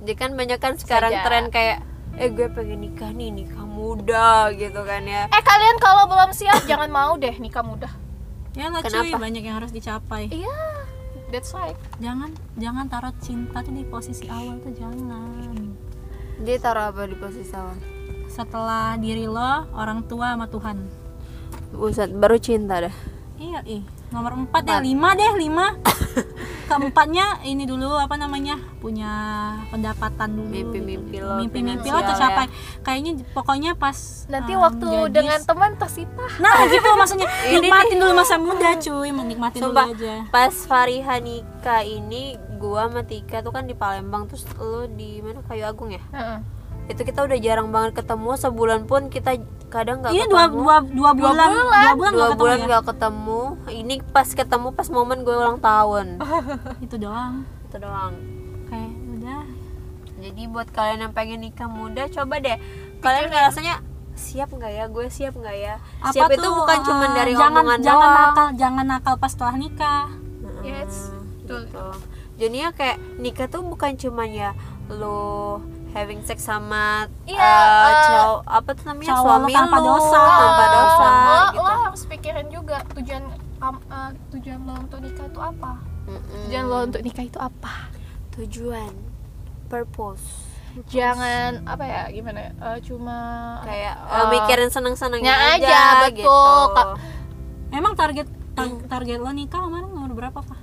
Jadi 0.00 0.16
kan 0.16 0.30
banyak 0.32 0.58
kan 0.58 0.74
sekarang 0.74 1.12
Saja. 1.12 1.22
tren 1.22 1.44
kayak 1.48 1.78
eh 2.16 2.26
gue 2.26 2.48
pengen 2.50 2.82
nikah 2.82 3.12
nih 3.12 3.30
nikah 3.30 3.62
muda 3.62 4.50
gitu 4.50 4.80
kan 4.82 5.04
ya. 5.04 5.28
eh 5.28 5.42
kalian 5.44 5.76
kalau 5.78 6.08
belum 6.08 6.32
siap 6.32 6.64
jangan 6.66 6.90
mau 6.90 7.14
deh 7.14 7.36
nikah 7.36 7.62
muda 7.62 7.86
iyalah 8.58 8.82
cuy 8.82 8.90
Kenapa? 8.90 9.16
banyak 9.20 9.42
yang 9.44 9.56
harus 9.62 9.70
dicapai 9.70 10.26
iya 10.32 10.56
that's 11.30 11.54
right 11.54 11.78
jangan 12.02 12.34
jangan 12.58 12.90
taruh 12.90 13.14
cinta 13.20 13.62
tuh 13.62 13.70
di 13.70 13.86
posisi 13.86 14.26
awal 14.26 14.58
tuh 14.58 14.74
jangan 14.74 15.54
Dia 16.40 16.56
taruh 16.56 16.88
apa 16.88 17.04
di 17.04 17.14
posisi 17.14 17.52
awal? 17.52 17.76
setelah 18.26 18.96
diri 18.96 19.28
lo 19.28 19.68
orang 19.76 20.02
tua 20.02 20.34
sama 20.34 20.48
Tuhan 20.48 20.78
Buset, 21.70 22.10
baru 22.10 22.34
cinta 22.34 22.82
dah. 22.82 22.94
Iya 23.40 23.60
ih 23.64 23.80
nomor 24.12 24.36
empat 24.36 24.62
deh 24.62 24.78
lima 24.84 25.16
deh 25.16 25.32
lima. 25.40 25.66
Keempatnya 26.70 27.42
ini 27.42 27.66
dulu 27.66 27.98
apa 27.98 28.14
namanya 28.14 28.54
punya 28.78 29.10
pendapatan 29.74 30.38
dulu. 30.38 30.50
Mimpi-mimpi 30.50 31.18
gitu. 31.18 31.26
lo, 31.26 31.42
mimpi-mimpi 31.42 31.88
lo 31.90 31.98
tercapai 31.98 32.46
kayaknya 32.86 33.26
pokoknya 33.34 33.74
pas 33.74 34.28
nanti 34.30 34.54
um, 34.54 34.62
waktu 34.62 34.86
gadis- 34.86 35.10
dengan 35.14 35.40
teman 35.42 35.72
tersita 35.74 36.26
nah 36.38 36.62
gitu 36.70 36.86
maksudnya. 36.94 37.26
Nikmatin 37.26 37.96
dulu 37.98 38.12
masa 38.14 38.36
muda 38.38 38.70
cuy. 38.78 39.10
Menikmatin 39.10 39.60
Sumpah, 39.66 39.86
dulu 39.90 39.98
aja. 39.98 40.14
pas 40.30 40.54
Fariha 40.54 41.16
nikah 41.18 41.82
ini 41.82 42.38
gua 42.60 42.86
sama 42.86 43.02
Tika 43.02 43.42
tuh 43.42 43.50
kan 43.50 43.66
di 43.66 43.74
Palembang. 43.74 44.30
Terus 44.30 44.44
lu 44.60 44.86
di 44.94 45.18
mana? 45.24 45.42
Kayu 45.42 45.64
Agung 45.66 45.90
ya? 45.90 46.02
Heeh. 46.12 46.59
Itu 46.90 47.02
kita 47.06 47.22
udah 47.22 47.38
jarang 47.38 47.70
banget 47.70 48.02
ketemu 48.02 48.30
sebulan 48.34 48.80
pun 48.90 49.06
kita 49.06 49.38
kadang 49.70 50.02
nggak 50.02 50.10
ini 50.10 50.26
ketemu. 50.26 50.34
dua, 50.34 50.44
dua, 50.50 50.76
dua 50.90 51.10
bulan 51.14 51.48
dua 51.54 51.92
bulan, 51.94 51.94
dua 51.94 51.94
nggak 51.94 52.10
ketemu 52.10 52.40
bulan 52.42 52.58
ya? 52.58 52.66
nggak 52.66 52.84
ketemu. 52.90 53.40
Ini 53.70 53.94
pas 54.10 54.28
ketemu 54.34 54.68
pas 54.74 54.88
momen 54.90 55.18
gue 55.22 55.36
ulang 55.38 55.58
tahun. 55.62 56.06
Itu 56.84 56.96
doang. 56.98 57.46
Itu 57.70 57.76
doang. 57.78 58.14
Kayak 58.66 58.92
udah. 59.14 59.42
Jadi 60.20 60.42
buat 60.50 60.68
kalian 60.74 61.00
yang 61.08 61.14
pengen 61.14 61.40
nikah 61.46 61.70
muda 61.70 62.10
coba 62.10 62.42
deh. 62.42 62.58
Kalian 62.98 63.30
ngerasanya 63.30 63.74
siap 64.18 64.50
nggak 64.50 64.72
ya? 64.74 64.84
Gue 64.90 65.06
siap 65.06 65.38
nggak 65.38 65.56
ya? 65.56 65.78
Apa 66.02 66.12
siap 66.12 66.28
itu 66.34 66.42
tuh, 66.42 66.52
bukan 66.58 66.78
cuma 66.82 67.04
uh, 67.06 67.10
dari 67.14 67.32
jangan 67.38 67.62
omongan 67.62 67.78
jangan 67.80 68.08
doang. 68.10 68.18
nakal 68.18 68.48
jangan 68.58 68.84
nakal 68.84 69.14
pas 69.16 69.30
setelah 69.30 69.56
nikah. 69.56 70.06
Yes, 70.60 71.08
betul. 71.40 71.64
gitu. 71.66 71.86
jadinya 72.36 72.68
kayak 72.72 73.00
nikah 73.16 73.48
tuh 73.48 73.64
bukan 73.64 73.96
cuman 73.96 74.28
ya 74.28 74.50
lo 74.92 75.60
having 75.90 76.20
sex 76.20 76.38
sama 76.40 77.10
Iya, 77.24 77.36
eh, 77.36 77.82
eh, 77.84 77.94
cowok 78.06 78.40
apa 78.44 78.70
tuh 78.72 78.84
namanya 78.86 79.08
cowok 79.10 79.24
suami 79.24 79.44
lo 79.44 79.56
tanpa 79.56 79.76
lu, 79.76 79.86
dosa. 79.88 80.22
tanpa 80.22 80.64
dosa 80.68 81.06
lo, 81.06 81.34
gitu. 81.48 81.58
lo 81.60 81.74
harus 81.82 82.02
pikirin 82.06 82.48
juga 82.48 82.76
tujuan 82.92 83.24
kam- 83.56 83.84
eh, 83.84 84.10
tujuan 84.30 84.58
lo 84.60 84.74
untuk 84.78 84.98
nikah 85.00 85.26
itu 85.26 85.40
apa. 85.40 85.72
Mm-mm. 86.02 86.42
tujuan 86.44 86.64
lo 86.64 86.76
untuk 86.82 87.00
nikah 87.00 87.24
itu 87.24 87.38
apa? 87.38 87.74
Tujuan 88.32 88.92
purpose. 89.66 90.24
Jangan 90.86 91.66
apa 91.66 91.82
ya 91.82 92.02
gimana 92.08 92.38
ya, 92.40 92.50
eh, 92.54 92.78
cuma 92.80 93.18
kayak 93.62 93.94
eh, 94.00 94.14
eh, 94.16 94.26
mikirin 94.30 94.70
seneng-senengnya 94.70 95.26
nya 95.28 95.46
aja, 95.52 95.58
aja, 95.58 95.82
betul. 96.04 96.14
gitu. 96.16 96.38
Emang 97.70 97.94
target 97.94 98.26
tar- 98.52 98.82
target 98.88 99.18
lo 99.18 99.30
nikah 99.30 99.58
kemarin 99.60 99.86
umur 99.88 100.10
berapa 100.12 100.38
pak 100.38 100.58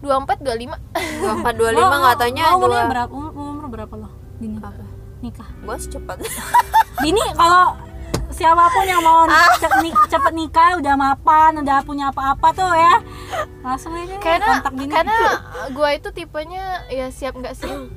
24 0.00 0.40
25 0.40 0.80
dua 1.20 1.32
empat 1.36 1.54
dua 1.54 1.70
lima 1.70 1.94
nggak 1.94 2.16
tanya 2.18 2.44
lo 2.46 2.56
umurnya 2.56 2.72
dua. 2.78 2.88
berapa 2.88 3.10
umur, 3.10 3.32
umur 3.34 3.66
berapa 3.68 3.94
lo 3.94 4.09
nikah. 5.20 5.48
Gue 5.58 5.76
secepat. 5.76 6.16
Dini 7.02 7.24
kalau 7.32 7.76
siapa 8.30 8.68
pun 8.68 8.84
yang 8.84 9.00
mau 9.00 9.24
cepet, 9.54 9.80
nik- 9.82 10.06
cepet 10.06 10.32
nikah 10.32 10.76
udah 10.76 10.94
mapan 10.94 11.58
udah 11.58 11.80
punya 11.80 12.08
apa-apa 12.08 12.48
tuh 12.50 12.70
ya. 12.70 12.94
Langsung 13.60 13.92
aja 13.92 14.06
deh 14.06 14.18
karena 14.18 14.46
kontak 14.58 14.72
Dini 14.74 14.90
karena 14.90 15.16
gua 15.70 15.88
itu 15.92 16.08
tipenya 16.10 16.62
ya 16.88 17.08
siap 17.08 17.34
nggak 17.34 17.54
siap 17.54 17.88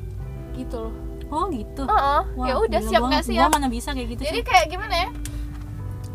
gitu 0.54 0.78
loh. 0.82 0.94
Oh 1.30 1.50
gitu? 1.50 1.82
Heeh, 1.84 2.22
Wah, 2.32 2.46
ya 2.46 2.54
udah 2.58 2.82
siap 2.84 3.02
gua- 3.02 3.10
nggak 3.10 3.24
gua 3.24 3.34
siap. 3.34 3.50
mana 3.50 3.68
bisa 3.68 3.90
kayak 3.90 4.08
gitu 4.12 4.22
jadi 4.24 4.38
sih? 4.38 4.46
kayak 4.46 4.66
gimana 4.70 4.96
ya 4.96 5.10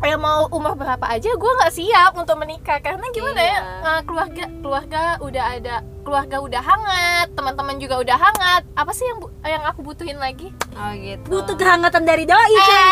ya 0.01 0.15
mau 0.15 0.47
umur 0.49 0.73
berapa 0.73 1.05
aja 1.05 1.29
gue 1.29 1.51
nggak 1.53 1.71
siap 1.71 2.11
untuk 2.13 2.35
menikah. 2.35 2.79
Karena 2.79 3.03
gimana 3.09 3.37
ya 3.37 3.49
Iya. 3.49 3.61
eh, 3.81 4.01
keluarga 4.03 4.43
keluarga 4.57 5.01
udah 5.19 5.45
ada 5.51 5.75
keluarga 5.99 6.37
udah 6.39 6.61
hangat 6.61 7.27
teman-teman 7.33 7.75
juga 7.77 7.95
udah 7.97 8.17
hangat. 8.17 8.61
Apa 8.73 8.91
sih 8.91 9.03
yang 9.03 9.19
bu- 9.19 9.33
yang 9.41 9.63
aku 9.63 9.79
butuhin 9.81 10.17
lagi? 10.17 10.49
Oh 10.73 10.91
gitu. 10.93 11.25
Butuh 11.29 11.55
kehangatan 11.55 12.03
dari 12.03 12.23
doi 12.23 12.39
Eh. 12.49 12.59
cuy 12.59 12.87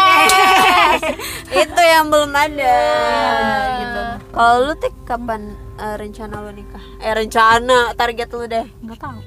itu 1.63 1.81
yang 1.83 2.07
belum 2.07 2.29
ada. 2.29 2.75
Iya. 2.75 3.77
gitu. 3.79 4.01
Kalau 4.29 4.55
lu 4.61 4.73
tik 4.75 4.93
kapan 5.03 5.41
eh, 5.77 5.95
rencana 5.95 6.35
lu 6.39 6.51
nikah? 6.51 6.83
Eh 6.99 7.11
rencana 7.11 7.93
target 7.93 8.27
lu 8.29 8.45
deh. 8.45 8.65
Nggak 8.81 8.99
tahu 8.99 9.19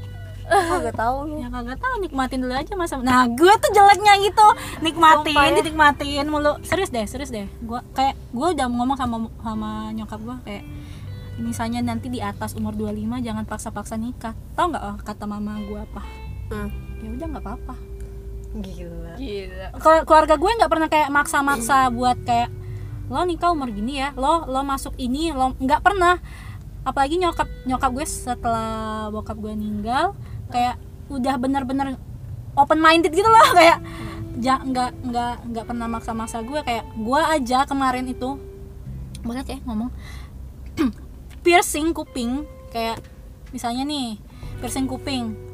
oh, 0.51 0.77
gak 0.83 0.97
tahu 0.99 1.17
lu. 1.31 1.35
Ya 1.39 1.49
kagak 1.49 1.79
tahu 1.79 1.95
nikmatin 2.03 2.39
dulu 2.43 2.55
aja 2.55 2.73
masa 2.75 2.99
nah 3.01 3.25
gue 3.27 3.53
tuh 3.63 3.71
jeleknya 3.71 4.13
gitu. 4.27 4.47
Nikmatin 4.83 5.35
Sumpah 5.35 5.47
ya. 5.47 5.57
dinikmatin 5.63 6.27
mulu. 6.27 6.53
Serius 6.67 6.91
deh 6.91 7.07
serius 7.07 7.31
deh. 7.31 7.47
Gue 7.63 7.81
kayak 7.95 8.19
gue 8.35 8.49
udah 8.59 8.67
ngomong 8.67 8.99
sama 8.99 9.17
sama 9.41 9.71
nyokap 9.95 10.21
gue 10.21 10.37
kayak 10.47 10.65
misalnya 11.41 11.81
nanti 11.81 12.13
di 12.13 12.21
atas 12.21 12.53
umur 12.53 12.77
25 12.77 13.25
jangan 13.25 13.45
paksa-paksa 13.49 13.97
nikah. 13.97 14.37
Tau 14.53 14.69
nggak 14.69 14.85
oh, 14.85 14.97
kata 15.01 15.25
mama 15.25 15.57
gue 15.65 15.81
apa? 15.81 16.03
Hmm. 16.51 16.71
ya 17.01 17.09
udah 17.15 17.27
nggak 17.31 17.45
apa-apa. 17.47 17.75
Gila. 18.59 19.15
Gila. 19.17 19.67
Keluarga 20.03 20.35
gue 20.35 20.51
nggak 20.59 20.71
pernah 20.71 20.89
kayak 20.91 21.09
maksa-maksa 21.15 21.89
buat 21.95 22.19
kayak 22.27 22.51
lo 23.11 23.27
nikah 23.27 23.51
umur 23.51 23.75
gini 23.75 23.99
ya 23.99 24.15
lo 24.15 24.47
lo 24.47 24.63
masuk 24.63 24.95
ini 24.99 25.31
lo 25.31 25.55
nggak 25.57 25.81
pernah. 25.83 26.19
Apalagi 26.83 27.21
nyokap 27.21 27.49
nyokap 27.69 27.91
gue 27.95 28.07
setelah 28.07 29.09
bokap 29.13 29.37
gue 29.39 29.53
meninggal 29.55 30.17
kayak 30.51 30.77
udah 31.11 31.35
bener-bener 31.39 31.97
open 32.55 32.79
minded 32.83 33.15
gitu 33.15 33.27
loh 33.27 33.49
kayak 33.59 33.79
ja, 34.39 34.59
nggak 34.63 34.91
nggak 35.07 35.35
nggak 35.53 35.65
pernah 35.67 35.87
maksa-maksa 35.91 36.43
gue 36.45 36.61
kayak 36.63 36.85
gue 36.95 37.21
aja 37.21 37.67
kemarin 37.67 38.07
itu 38.07 38.39
boleh 39.21 39.45
ya 39.45 39.59
ngomong 39.65 39.91
piercing 41.45 41.93
kuping 41.93 42.45
kayak 42.73 43.03
misalnya 43.53 43.85
nih 43.85 44.17
piercing 44.63 44.89
kuping 44.89 45.51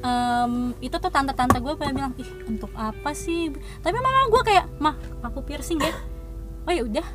Em, 0.00 0.52
itu 0.84 0.96
tuh 0.96 1.10
tante-tante 1.10 1.58
gue 1.58 1.72
pada 1.74 1.90
bilang 1.90 2.12
ih 2.20 2.28
untuk 2.46 2.70
apa 2.76 3.16
sih? 3.16 3.50
Tapi 3.80 3.96
mama 3.96 4.28
gue 4.28 4.42
kayak 4.44 4.66
mah 4.78 4.96
aku 5.24 5.40
piercing 5.44 5.80
ya. 5.80 5.92
Oh 6.68 6.72
ya 6.72 6.84
udah 6.84 7.06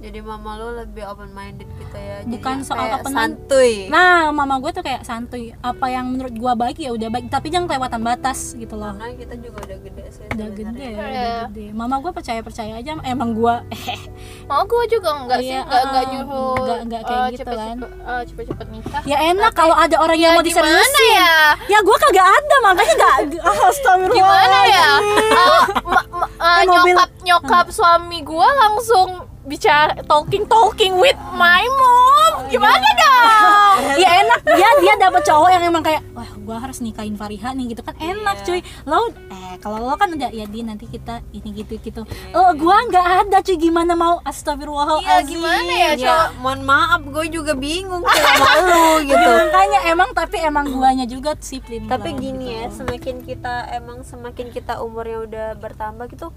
jadi 0.00 0.18
mama 0.18 0.56
lu 0.56 0.68
lebih 0.74 1.04
open 1.04 1.28
minded 1.30 1.68
gitu 1.70 1.92
ya 1.94 2.20
Jadi 2.20 2.32
Bukan 2.32 2.52
yang 2.54 2.64
soal 2.64 2.88
open 2.90 3.12
santuy. 3.12 3.72
Nah 3.86 4.28
mama 4.30 4.56
gue 4.56 4.70
tuh 4.70 4.80
kayak 4.80 5.02
santuy. 5.02 5.52
Apa 5.60 5.86
yang 5.86 6.08
menurut 6.08 6.32
gue 6.32 6.52
baik 6.54 6.76
ya 6.78 6.90
udah 6.90 7.08
baik. 7.08 7.28
Tapi 7.28 7.46
jangan 7.46 7.66
kelewatan 7.66 8.00
batas 8.00 8.52
gitu 8.54 8.74
loh. 8.74 8.92
Karena 8.92 9.12
kita 9.14 9.34
juga 9.36 9.58
udah 9.60 9.78
gede 9.78 10.04
sih 10.10 10.24
udah 10.26 10.48
gede 10.50 10.80
ya 10.80 10.88
Iya. 10.88 11.04
udah 11.04 11.40
gede. 11.46 11.66
Mama 11.70 11.94
gue 11.98 12.12
percaya 12.12 12.40
percaya 12.40 12.72
aja 12.74 12.96
emang 13.02 13.30
gue 13.32 13.54
mau 14.46 14.64
gue 14.64 14.84
juga 14.88 15.10
nggak 15.20 15.38
sih 15.38 15.52
Iya, 15.52 15.62
nggak 15.62 15.82
nggak 15.84 16.00
uh, 16.00 16.10
nyuruh 16.10 16.54
nggak- 16.56 16.80
nggak 16.82 17.02
kayak 17.02 17.20
eh, 17.20 17.28
gitu 17.28 17.40
cepet-cepet 17.44 17.90
eh, 18.02 18.22
cepet-cepet 18.26 18.66
nikah. 18.70 19.02
Ya 19.04 19.16
enak 19.26 19.52
kalau 19.52 19.74
ada 19.74 19.96
orang 19.96 20.16
yang 20.16 20.32
mau 20.32 20.40
gimana 20.40 20.64
diseriusin. 20.64 21.12
ya? 21.14 21.36
Ya 21.68 21.78
gue 21.78 21.96
kagak 22.00 22.26
ada 22.26 22.56
makanya 22.62 22.94
gak 22.96 23.14
astagfirullah 23.68 24.16
gimana 24.16 24.58
ya? 24.66 24.88
Eh, 25.30 25.62
ma- 25.84 26.08
ma- 26.10 26.30
eh, 26.32 26.56
Eh, 26.56 26.64
mobil. 26.64 26.88
nyokap 26.90 27.10
nyokap 27.20 27.66
suami 27.68 28.18
gua 28.22 28.48
langsung 28.58 29.28
bicara 29.50 29.98
talking 30.06 30.46
talking 30.46 30.94
with 30.94 31.18
my 31.34 31.66
mom. 31.66 32.46
Gimana 32.46 32.86
dong? 32.94 33.18
Ya 34.00 34.22
enak. 34.22 34.40
Dia 34.44 34.70
dia 34.78 34.94
dapet 34.96 35.22
cowok 35.24 35.50
yang 35.50 35.62
emang 35.66 35.82
kayak 35.82 36.04
wah 36.12 36.28
gue 36.30 36.52
harus 36.54 36.78
nikahin 36.78 37.16
Fariha 37.16 37.50
nih 37.50 37.74
gitu 37.74 37.82
kan. 37.82 37.96
Enak 37.98 38.36
Iya. 38.38 38.46
cuy. 38.46 38.60
Lo 38.84 38.98
eh 39.28 39.54
kalau 39.58 39.82
lo 39.82 39.94
kan 39.96 40.12
udah 40.12 40.30
ya 40.30 40.46
di 40.46 40.60
nanti 40.62 40.86
kita 40.86 41.24
ini 41.32 41.50
gitu 41.56 41.74
gitu. 41.76 42.02
Oh 42.30 42.50
gue 42.52 42.76
nggak 42.86 43.06
ada 43.26 43.38
cuy. 43.40 43.56
Gimana 43.56 43.92
mau? 43.92 44.22
Astagfirullahaladzim. 44.22 45.04
Iya, 45.04 45.18
gimana 45.26 45.72
ya, 45.72 45.90
ya 45.96 46.16
mohon 46.38 46.60
maaf 46.62 47.02
gue 47.02 47.24
juga 47.28 47.52
bingung 47.52 48.04
sama 48.04 48.46
lu 48.62 48.84
gitu. 49.10 49.28
Makanya 49.48 49.80
emang 49.88 50.10
tapi 50.12 50.36
emang 50.38 50.66
guanya 50.70 51.04
juga 51.04 51.34
sih 51.40 51.58
tapi 51.60 52.08
gini 52.14 52.52
ya 52.52 52.68
gitu. 52.68 52.84
semakin 52.84 53.16
kita 53.24 53.54
emang 53.72 54.04
semakin 54.04 54.46
kita 54.52 54.78
umurnya 54.78 55.18
udah 55.24 55.46
bertambah 55.56 56.06
gitu 56.08 56.28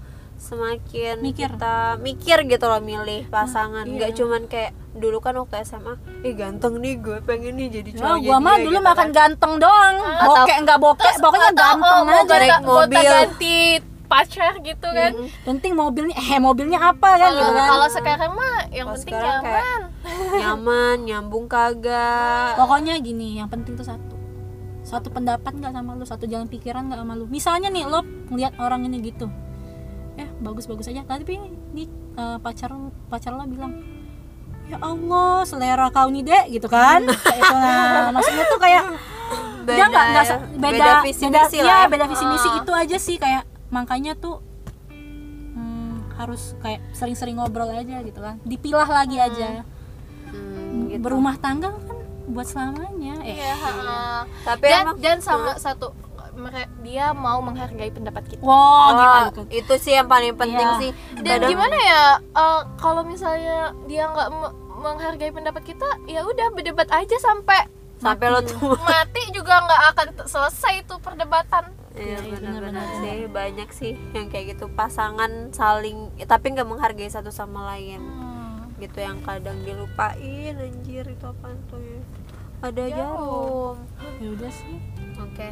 semakin 0.44 1.16
Mikir. 1.18 1.48
kita 1.50 1.96
mikir 1.98 2.38
gitu 2.44 2.64
loh 2.64 2.78
milih 2.78 3.24
pasangan. 3.26 3.82
Iya. 3.82 3.94
nggak 3.96 4.10
cuman 4.12 4.42
kayak 4.44 4.72
dulu 4.94 5.18
kan 5.18 5.34
waktu 5.34 5.64
SMA 5.64 5.96
ih 6.22 6.36
ganteng 6.36 6.78
nih 6.78 7.00
gue 7.00 7.18
pengen 7.24 7.56
nih 7.56 7.68
jadi 7.72 7.90
Ya, 7.90 7.98
cowok 7.98 8.18
gua 8.22 8.38
mah 8.38 8.56
dulu 8.60 8.78
makan 8.78 9.08
ganteng 9.10 9.52
doang. 9.56 9.94
Atau- 9.98 10.28
bokek 10.36 10.56
nggak 10.62 10.78
bokek 10.78 11.14
pokoknya 11.18 11.50
ganteng 11.50 11.82
oh, 11.82 12.04
mau 12.04 12.22
aja. 12.22 12.36
naik 12.36 12.60
mobil. 12.62 13.02
ganti 13.02 13.58
pacar 14.04 14.52
gitu 14.60 14.86
kan. 14.86 15.12
Penting 15.42 15.72
mobilnya 15.74 16.14
eh 16.14 16.38
mobilnya 16.38 16.78
apa 16.84 17.08
kan 17.10 17.18
kalau 17.24 17.40
gitu 17.40 17.52
kan. 17.52 17.66
kalau 17.66 17.88
sekarang 17.90 18.30
mah 18.30 18.56
yang 18.70 18.86
Kalau 18.86 19.00
penting 19.00 19.16
nyaman. 19.16 19.80
nyaman 20.44 20.96
nyambung 21.02 21.46
kagak. 21.48 22.54
Pokoknya 22.54 22.94
gini 23.00 23.40
yang 23.40 23.48
penting 23.48 23.74
tuh 23.74 23.88
satu. 23.88 24.14
Satu 24.84 25.08
pendapat 25.08 25.56
nggak 25.56 25.72
sama 25.72 25.96
lu 25.96 26.04
satu 26.04 26.28
jalan 26.28 26.46
pikiran 26.46 26.86
nggak 26.86 27.00
sama 27.00 27.16
lu. 27.16 27.24
Misalnya 27.26 27.72
nih 27.72 27.88
lo 27.88 28.04
ngeliat 28.28 28.54
orang 28.60 28.84
ini 28.84 29.00
gitu 29.02 29.26
eh 30.34 30.42
bagus 30.42 30.66
bagus 30.66 30.90
aja. 30.90 31.06
Tapi 31.06 31.38
nih 31.72 31.86
eh, 32.14 32.38
pacar 32.42 32.74
pacar 33.06 33.32
lo 33.32 33.46
bilang 33.46 33.78
ya 34.64 34.80
Allah 34.80 35.44
selera 35.44 35.92
kau 35.92 36.08
nih 36.08 36.24
dek 36.24 36.44
gitu 36.50 36.66
kan. 36.66 37.04
Kayak 37.24 37.38
itu 37.38 37.54
nah 37.54 38.08
maksudnya 38.10 38.44
tuh 38.48 38.58
kayak 38.58 38.84
dia 39.68 39.84
nggak 39.88 40.04
nggak 40.12 40.24
beda 40.56 40.72
beda 40.76 40.92
visi 41.02 41.24
beda, 41.24 41.40
misi 41.42 41.56
ya, 41.56 41.64
lah 41.64 41.80
ya. 41.80 41.88
beda 41.88 42.04
visi 42.08 42.24
misi 42.24 42.48
Ah. 42.48 42.54
itu 42.60 42.72
aja 42.72 42.96
sih. 42.98 43.16
Kayak 43.16 43.42
makanya 43.68 44.12
tuh 44.14 44.40
hmm, 45.52 46.16
harus 46.16 46.54
kayak 46.60 46.80
sering-sering 46.92 47.36
ngobrol 47.36 47.68
aja 47.68 48.00
gitu 48.02 48.20
kan. 48.20 48.36
Dipilah 48.42 48.86
lagi 48.86 49.16
aja. 49.16 49.64
Hmm, 50.28 50.90
gitu. 50.90 51.00
berumah 51.00 51.38
tangga 51.38 51.70
kan 51.70 51.98
buat 52.24 52.48
selamanya. 52.48 53.20
Eh. 53.20 53.36
Iya, 53.36 53.52
ha-ha. 53.54 54.24
tapi 54.42 54.64
dan 54.64 54.82
emang 54.82 54.96
dan 54.98 55.18
sama 55.20 55.54
satu 55.56 55.92
mere- 55.92 56.03
dia 56.80 57.10
mau 57.10 57.38
menghargai 57.38 57.88
pendapat 57.88 58.24
kita. 58.26 58.40
Wow 58.40 58.54
Oh, 58.54 58.90
gitu 59.28 59.40
itu 59.54 59.74
sih 59.78 59.94
yang 59.94 60.06
paling 60.06 60.34
penting 60.34 60.60
Iya. 60.66 60.78
sih. 60.78 60.90
Dan 61.16 61.38
Kadang- 61.38 61.50
gimana 61.50 61.76
ya 61.76 62.02
eh, 62.18 62.60
kalau 62.76 63.02
misalnya 63.02 63.58
dia 63.84 64.06
nggak 64.06 64.28
me- 64.30 64.54
menghargai 64.76 65.30
pendapat 65.30 65.64
kita 65.64 65.88
ya 66.04 66.20
udah 66.22 66.50
berdebat 66.50 66.86
aja 66.88 67.16
sampai 67.18 67.64
sampai 67.96 68.26
lo 68.28 68.40
tua. 68.40 68.76
Mati 68.78 69.30
juga 69.30 69.58
nggak 69.58 69.82
akan 69.90 70.06
selesai 70.22 70.82
itu 70.82 70.94
perdebatan. 70.98 71.72
Iya 71.94 72.18
Iya, 72.18 72.36
benar-benar 72.36 72.86
sih. 72.98 73.16
Banyak 73.26 73.68
sih 73.70 73.92
yang 74.12 74.28
kayak 74.28 74.54
gitu. 74.54 74.68
Pasangan 74.68 75.30
saling 75.50 76.12
tapi 76.20 76.52
nggak 76.52 76.66
menghargai 76.66 77.08
satu 77.08 77.30
sama 77.30 77.64
lain. 77.70 78.02
Gitu 78.76 78.98
yang 78.98 79.22
kadang 79.22 79.56
dilupain 79.62 80.52
anjir 80.52 81.06
itu 81.06 81.24
apaan 81.24 81.56
tuh 81.64 81.78
ya? 81.78 82.00
Ada 82.60 82.84
jarum. 82.90 83.76
ya 84.18 84.28
udah 84.30 84.52
sih. 84.52 84.76
Oke 85.16 85.48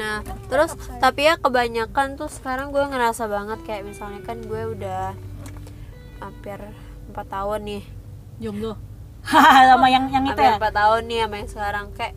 nah 0.00 0.24
terus 0.48 0.72
tapi 0.96 1.28
ya 1.28 1.36
kebanyakan 1.36 2.16
tuh 2.16 2.32
sekarang 2.32 2.72
gue 2.72 2.80
ngerasa 2.80 3.28
banget 3.28 3.60
kayak 3.68 3.84
misalnya 3.84 4.24
kan 4.24 4.40
gue 4.40 4.62
udah 4.72 5.12
hampir 6.20 6.60
empat 7.10 7.26
tahun 7.28 7.60
nih. 7.66 7.82
Jomblo. 8.40 8.74
Sama 9.68 9.86
yang 9.92 10.08
yang 10.08 10.24
itu 10.24 10.32
hampir 10.32 10.46
ya? 10.46 10.56
empat 10.56 10.72
tahun 10.72 11.02
nih 11.10 11.18
sama 11.28 11.34
yang 11.36 11.50
sekarang. 11.50 11.86
Kayak 11.92 12.14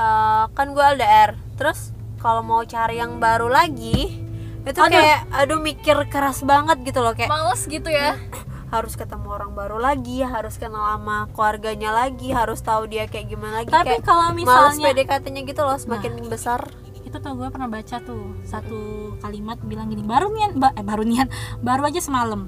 eh, 0.00 0.44
kan 0.56 0.66
gue 0.72 0.84
LDR 0.96 1.30
terus 1.60 1.92
kalau 2.20 2.40
mau 2.40 2.64
cari 2.64 2.96
yang 2.96 3.20
baru 3.20 3.48
lagi 3.52 4.24
itu 4.60 4.76
Aduh. 4.76 4.92
kayak 4.92 5.20
aduh 5.32 5.56
mikir 5.60 5.96
keras 6.08 6.44
banget 6.44 6.80
gitu 6.84 7.00
loh. 7.04 7.12
Kayak 7.12 7.32
males 7.32 7.62
gitu 7.68 7.88
ya? 7.88 8.16
harus 8.72 8.94
ketemu 8.94 9.26
orang 9.34 9.50
baru 9.50 9.82
lagi 9.82 10.22
harus 10.22 10.54
kenal 10.54 10.94
sama 10.94 11.26
keluarganya 11.34 11.90
lagi 11.90 12.30
harus 12.30 12.62
tahu 12.62 12.86
dia 12.86 13.10
kayak 13.10 13.26
gimana 13.28 13.64
lagi. 13.64 13.72
Tapi 13.72 13.98
kayak 13.98 14.04
kalau 14.06 14.30
males 14.30 14.38
misalnya 14.78 14.94
PDKT-nya 14.94 15.42
gitu 15.42 15.62
loh 15.66 15.76
semakin 15.80 16.12
besar 16.30 16.60
itu 17.10 17.18
tuh 17.18 17.34
gue 17.34 17.48
pernah 17.50 17.66
baca 17.66 17.96
tuh 17.98 18.38
satu 18.46 19.12
kalimat 19.18 19.58
bilang 19.66 19.90
gini 19.90 20.06
baru 20.06 20.30
nian 20.30 20.54
ba, 20.54 20.70
eh, 20.78 20.86
baru 20.86 21.02
nian 21.02 21.26
baru 21.66 21.90
aja 21.90 21.98
semalam. 21.98 22.46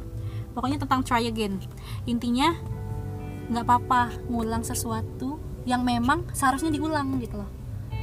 Pokoknya 0.54 0.78
tentang 0.78 1.02
try 1.02 1.26
again. 1.26 1.58
Intinya 2.06 2.54
nggak 3.50 3.64
apa-apa 3.66 4.30
ngulang 4.30 4.62
sesuatu 4.62 5.36
yang 5.66 5.82
memang 5.82 6.30
seharusnya 6.30 6.70
diulang 6.70 7.18
gitu 7.18 7.42
loh. 7.42 7.50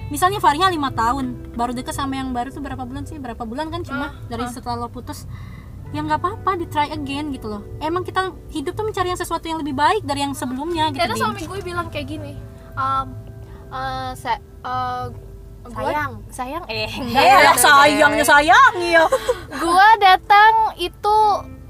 Misalnya 0.09 0.41
Fariha 0.41 0.67
lima 0.73 0.89
tahun 0.89 1.53
baru 1.53 1.71
deket 1.71 1.93
sama 1.93 2.17
yang 2.17 2.33
baru 2.33 2.49
tuh 2.49 2.59
berapa 2.59 2.81
bulan 2.83 3.05
sih? 3.05 3.21
Berapa 3.21 3.45
bulan 3.45 3.69
kan 3.71 3.85
cuma 3.85 4.17
dari 4.27 4.43
setelah 4.49 4.85
lo 4.85 4.89
putus. 4.89 5.29
Ya 5.89 6.01
nggak 6.05 6.21
apa-apa 6.21 6.57
di 6.57 6.65
try 6.69 6.89
again 6.89 7.29
gitu 7.33 7.49
loh. 7.49 7.61
Emang 7.77 8.01
kita 8.01 8.33
hidup 8.49 8.73
tuh 8.73 8.85
mencari 8.85 9.13
yang 9.13 9.17
sesuatu 9.21 9.45
yang 9.45 9.61
lebih 9.61 9.77
baik 9.77 10.01
dari 10.05 10.25
yang 10.25 10.33
sebelumnya 10.33 10.89
gitu 10.93 11.01
karena 11.01 11.15
suami 11.17 11.41
gue 11.45 11.59
bilang 11.61 11.87
kayak 11.93 12.07
gini 12.09 12.33
um, 12.73 13.07
eh, 13.69 14.11
sa- 14.17 14.41
eh, 15.61 15.69
gua- 15.69 15.85
Sayang. 15.85 16.11
sayang. 16.29 16.63
Eh 16.65 16.89
Eh, 17.15 17.53
sayangnya 17.55 18.23
sayang 18.23 18.73
iya. 18.77 19.03
Gua 19.53 19.87
datang 19.97 20.53
itu 20.75 21.17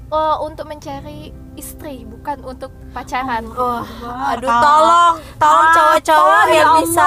eh, 0.08 0.36
untuk 0.40 0.66
mencari 0.66 1.30
istri 1.52 2.02
bukan 2.04 2.40
untuk 2.42 2.70
pacaran. 2.90 3.44
Oh 3.50 3.82
Wah, 3.82 4.32
aduh 4.32 4.48
tolong 4.48 5.14
tolong 5.36 5.68
cowok-cowok 5.70 6.42
ya 6.46 6.54
yang 6.54 6.70
Allah, 6.70 6.80
bisa 6.80 7.06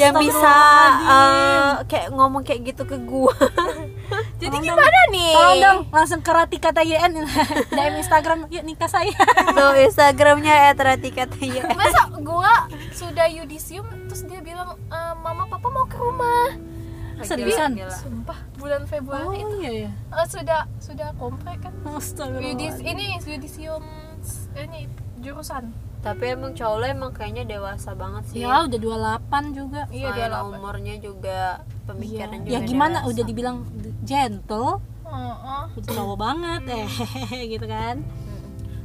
yang 0.00 0.14
bisa 0.18 0.56
eh, 1.06 1.70
kayak 1.86 2.08
ngomong 2.10 2.42
kayak 2.42 2.60
gitu 2.66 2.82
ke 2.82 2.96
gua 2.98 3.30
jadi 4.42 4.56
Tolong 4.58 4.66
gimana 4.74 5.00
nih? 5.14 5.34
Tolong 5.38 5.58
dong 5.62 5.78
langsung 5.94 6.20
ke 6.20 6.30
Ratika 6.34 6.70
TYN 6.74 7.12
DM 7.78 7.94
Instagram 8.02 8.38
yuk 8.50 8.64
nikah 8.66 8.90
saya. 8.90 9.14
Tuh 9.56 9.72
Instagramnya 9.78 10.74
@ratikataya 10.74 11.62
masa 11.78 12.10
gua 12.18 12.66
sudah 12.90 13.30
yudisium 13.30 13.86
terus 14.10 14.26
dia 14.26 14.42
bilang 14.42 14.74
"Eh, 14.90 15.14
mama 15.22 15.46
papa 15.46 15.68
mau 15.70 15.86
ke 15.86 15.94
rumah. 15.94 16.58
Seriusan? 17.22 17.78
Gila. 17.78 17.94
sumpah 17.94 18.34
bulan 18.58 18.82
Februari 18.90 19.46
itu. 19.46 19.62
iya 19.62 19.72
ya 19.86 19.90
eh, 19.94 20.26
sudah 20.26 20.66
sudah 20.82 21.14
komplek 21.22 21.62
kan. 21.62 21.70
Yudis, 22.42 22.82
ini 22.82 23.14
yudisium 23.22 23.86
ini 24.58 24.90
jurusan 25.22 25.70
tapi 26.02 26.34
emang 26.34 26.50
cowok 26.52 26.76
lo 26.76 26.84
emang 26.84 27.10
kayaknya 27.14 27.46
dewasa 27.46 27.94
banget 27.94 28.22
sih. 28.26 28.42
Ya 28.42 28.66
udah 28.66 28.78
28 29.22 29.54
juga. 29.54 29.80
Iya 29.86 30.10
Selain 30.10 30.30
dia 30.34 30.42
umurnya 30.42 30.94
juga 30.98 31.38
pemikiran 31.86 32.42
juga 32.42 32.50
Ya 32.50 32.60
gimana? 32.60 32.98
dewasa. 33.00 33.10
udah 33.14 33.24
dibilang 33.24 33.56
gentle. 34.02 34.70
Heeh. 35.06 35.62
Udah 35.78 35.92
cowok 35.94 36.16
banget 36.18 36.62
eh 36.74 36.88
gitu 37.54 37.66
kan? 37.66 37.96
Mm. 38.02 38.42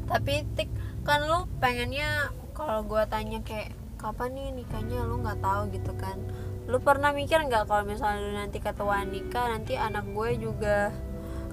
tapi 0.08 0.34
tik 0.56 0.70
kan 1.02 1.20
lu 1.24 1.44
pengennya 1.58 2.32
kalau 2.54 2.80
gua 2.84 3.04
tanya 3.04 3.42
kayak 3.42 3.74
kapan 3.98 4.38
nih 4.38 4.48
nikahnya? 4.54 5.02
Lu 5.04 5.18
nggak 5.20 5.42
tahu 5.42 5.74
gitu 5.74 5.92
kan. 5.98 6.22
Lu 6.70 6.78
pernah 6.80 7.10
mikir 7.12 7.42
nggak 7.42 7.66
kalau 7.66 7.82
misalnya 7.82 8.22
lu 8.22 8.32
nanti 8.38 8.62
ketuaan 8.62 9.10
nikah 9.10 9.50
nanti 9.50 9.74
anak 9.74 10.06
gue 10.14 10.30
juga 10.38 10.92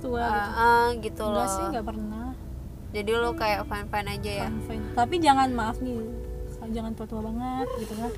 Tua 0.03 0.21
ah, 0.21 0.29
gitu? 0.29 0.51
Ah, 0.61 0.89
gitu 1.01 1.23
Enggak 1.25 1.47
loh. 1.49 1.55
sih 1.57 1.65
nggak 1.73 1.87
pernah 1.87 2.24
jadi 2.95 3.11
lu 3.19 3.35
kayak 3.35 3.67
fine 3.67 3.89
fine 3.91 4.09
aja 4.15 4.31
ya? 4.31 4.47
Fine, 4.47 4.61
fine. 4.71 4.85
Tapi 4.95 5.15
jangan 5.19 5.49
maaf 5.51 5.83
nih 5.83 5.99
jangan 6.73 6.97
tua-tua 6.97 7.21
banget 7.29 7.69
gitu 7.83 7.93
kan. 7.99 8.11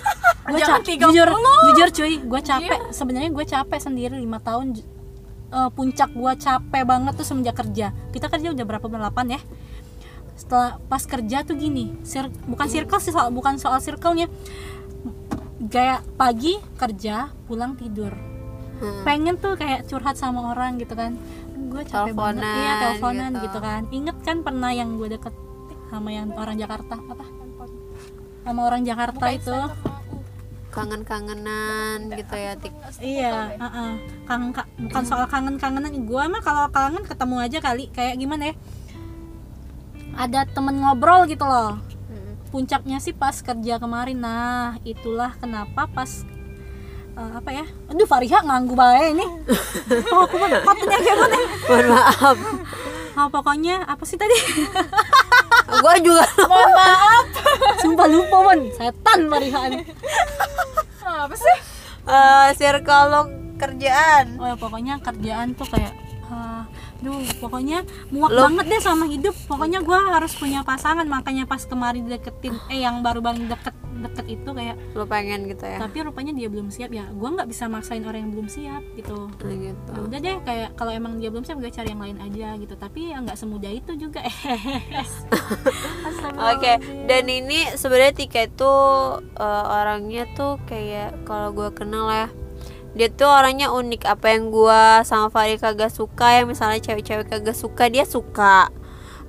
Gue 0.50 0.60
capek 0.64 0.96
30. 0.96 1.04
jujur 1.04 1.28
jujur 1.68 1.88
cuy 1.92 2.14
gue 2.16 2.40
capek. 2.40 2.80
Sebenarnya 2.90 3.30
gue 3.30 3.44
capek 3.44 3.78
sendiri 3.78 4.16
lima 4.16 4.40
tahun 4.40 4.72
eh, 5.52 5.70
puncak 5.76 6.10
gue 6.16 6.32
capek 6.40 6.82
banget 6.88 7.12
tuh 7.12 7.26
semenjak 7.28 7.60
kerja. 7.60 7.92
Kita 8.08 8.26
kerja 8.32 8.56
udah 8.56 8.64
berapa 8.64 8.86
8 8.88 9.36
ya? 9.36 9.40
Setelah 10.34 10.80
pas 10.88 11.04
kerja 11.04 11.44
tuh 11.44 11.60
gini 11.60 11.92
sir- 12.02 12.32
bukan 12.48 12.66
circle 12.66 12.98
sih 12.98 13.12
soal 13.12 13.28
bukan 13.30 13.60
soal 13.60 13.78
circle-nya. 13.84 14.32
Kayak 15.68 16.02
pagi 16.16 16.56
kerja 16.80 17.28
pulang 17.44 17.76
tidur. 17.76 18.30
Hmm. 18.80 19.04
pengen 19.04 19.36
tuh 19.36 19.60
kayak 19.60 19.84
curhat 19.92 20.16
sama 20.16 20.56
orang 20.56 20.80
gitu 20.80 20.96
kan 20.96 21.12
gue 21.70 21.82
capek 21.86 22.12
banget. 22.12 22.42
Teleponan 22.42 22.58
iya 22.58 22.72
teleponan 22.82 23.30
gitu. 23.30 23.44
gitu. 23.46 23.58
kan. 23.62 23.82
Inget 23.94 24.16
kan 24.26 24.36
pernah 24.42 24.70
yang 24.74 24.98
gue 24.98 25.08
deket 25.14 25.34
sama 25.90 26.08
yang 26.10 26.28
orang 26.34 26.56
Jakarta? 26.58 26.94
Apa? 26.98 27.24
Sama 28.42 28.60
orang 28.66 28.82
Jakarta 28.82 29.26
itu. 29.30 29.56
Kangen 30.70 31.02
kangenan 31.02 32.14
gitu 32.14 32.34
ya 32.38 32.54
tik. 32.54 32.70
Iya 33.02 33.58
heeh. 33.58 33.90
kangen 34.22 34.54
ka- 34.54 34.70
bukan 34.78 35.02
soal 35.02 35.26
kangen 35.26 35.58
kangenan 35.58 35.90
gue 36.06 36.24
mah 36.30 36.42
kalau 36.42 36.70
kangen 36.70 37.02
ketemu 37.02 37.36
aja 37.42 37.58
kali. 37.58 37.90
Kayak 37.90 38.18
gimana 38.22 38.50
ya? 38.50 38.54
Ada 40.14 40.46
temen 40.50 40.78
ngobrol 40.78 41.26
gitu 41.26 41.46
loh. 41.46 41.78
Mm. 42.10 42.34
puncaknya 42.50 42.98
sih 42.98 43.14
pas 43.14 43.34
kerja 43.34 43.78
kemarin. 43.78 44.18
Nah 44.18 44.78
itulah 44.82 45.34
kenapa 45.38 45.86
pas 45.90 46.22
eh, 47.16 47.30
apa 47.36 47.50
ya? 47.50 47.64
Aduh 47.90 48.06
Fariha 48.06 48.38
nganggu 48.44 48.74
bae 48.74 49.14
ini. 49.14 49.26
Oh 50.14 50.22
aku 50.26 50.36
mana 50.38 50.62
katanya 50.62 50.98
kayak 51.02 51.18
mana 51.18 51.38
mohon 51.66 51.86
maaf. 51.90 52.38
Oh, 53.18 53.26
pokoknya 53.28 53.82
apa 53.84 54.04
sih 54.06 54.14
tadi? 54.16 54.32
Gua 55.82 55.94
juga 55.98 56.24
mohon 56.50 56.70
maaf. 56.72 57.24
Sumpah 57.82 58.06
lupa 58.06 58.36
mon. 58.46 58.60
Setan 58.74 59.26
Fariha 59.26 59.60
ini. 59.70 59.82
Kenapa 60.98 61.34
sih? 61.34 61.56
Eh, 62.06 62.48
circle 62.56 63.14
kerjaan. 63.60 64.40
Oh 64.40 64.46
ya 64.48 64.56
pokoknya 64.56 65.02
kerjaan 65.04 65.52
tuh 65.52 65.68
kayak 65.68 65.92
duh 67.00 67.20
pokoknya 67.40 67.84
muak 68.12 68.30
Lo- 68.32 68.48
banget 68.48 68.64
deh 68.76 68.82
sama 68.82 69.04
hidup. 69.08 69.34
Pokoknya 69.48 69.80
gua 69.84 70.20
harus 70.20 70.32
punya 70.36 70.60
pasangan. 70.62 71.04
Makanya 71.08 71.44
pas 71.44 71.64
kemarin 71.64 72.06
deketin 72.06 72.56
eh 72.72 72.84
yang 72.84 73.00
baru-baru 73.00 73.48
deket 73.48 73.74
deket 74.00 74.26
itu 74.32 74.50
kayak 74.56 74.80
lo 74.96 75.04
pengen 75.04 75.44
gitu 75.44 75.64
ya? 75.68 75.76
Tapi 75.76 76.00
rupanya 76.00 76.32
dia 76.32 76.48
belum 76.48 76.72
siap. 76.72 76.90
Ya 76.92 77.04
gua 77.12 77.36
nggak 77.36 77.48
bisa 77.48 77.68
maksain 77.68 78.04
orang 78.04 78.28
yang 78.28 78.32
belum 78.32 78.48
siap 78.48 78.82
gitu. 78.96 79.28
Nah, 79.28 79.56
gitu. 79.56 79.92
Ya 79.92 80.00
udah 80.00 80.18
deh 80.20 80.36
kayak 80.44 80.68
kalau 80.76 80.92
emang 80.92 81.20
dia 81.20 81.28
belum 81.28 81.44
siap 81.44 81.60
gue 81.60 81.72
cari 81.72 81.92
yang 81.92 82.00
lain 82.00 82.18
aja 82.20 82.56
gitu. 82.56 82.74
Tapi 82.76 83.12
ya 83.12 83.20
nggak 83.20 83.36
semudah 83.36 83.72
itu 83.72 83.92
juga. 83.96 84.24
Oke, 86.50 86.72
dan 87.04 87.24
ini 87.28 87.68
sebenarnya 87.76 88.14
Tika 88.16 88.48
itu 88.48 88.72
eh, 89.36 89.64
orangnya 89.68 90.24
tuh 90.32 90.56
kayak 90.64 91.24
kalau 91.28 91.52
gue 91.52 91.68
kenal 91.76 92.08
ya, 92.08 92.26
dia 92.94 93.08
tuh 93.10 93.30
orangnya 93.30 93.70
unik. 93.70 94.06
Apa 94.06 94.34
yang 94.34 94.50
gue 94.50 94.82
sama 95.06 95.30
Fari 95.30 95.58
kagak 95.58 95.94
suka, 95.94 96.42
yang 96.42 96.50
misalnya 96.50 96.82
cewek-cewek 96.82 97.26
kagak 97.30 97.56
suka, 97.56 97.86
dia 97.90 98.02
suka. 98.06 98.70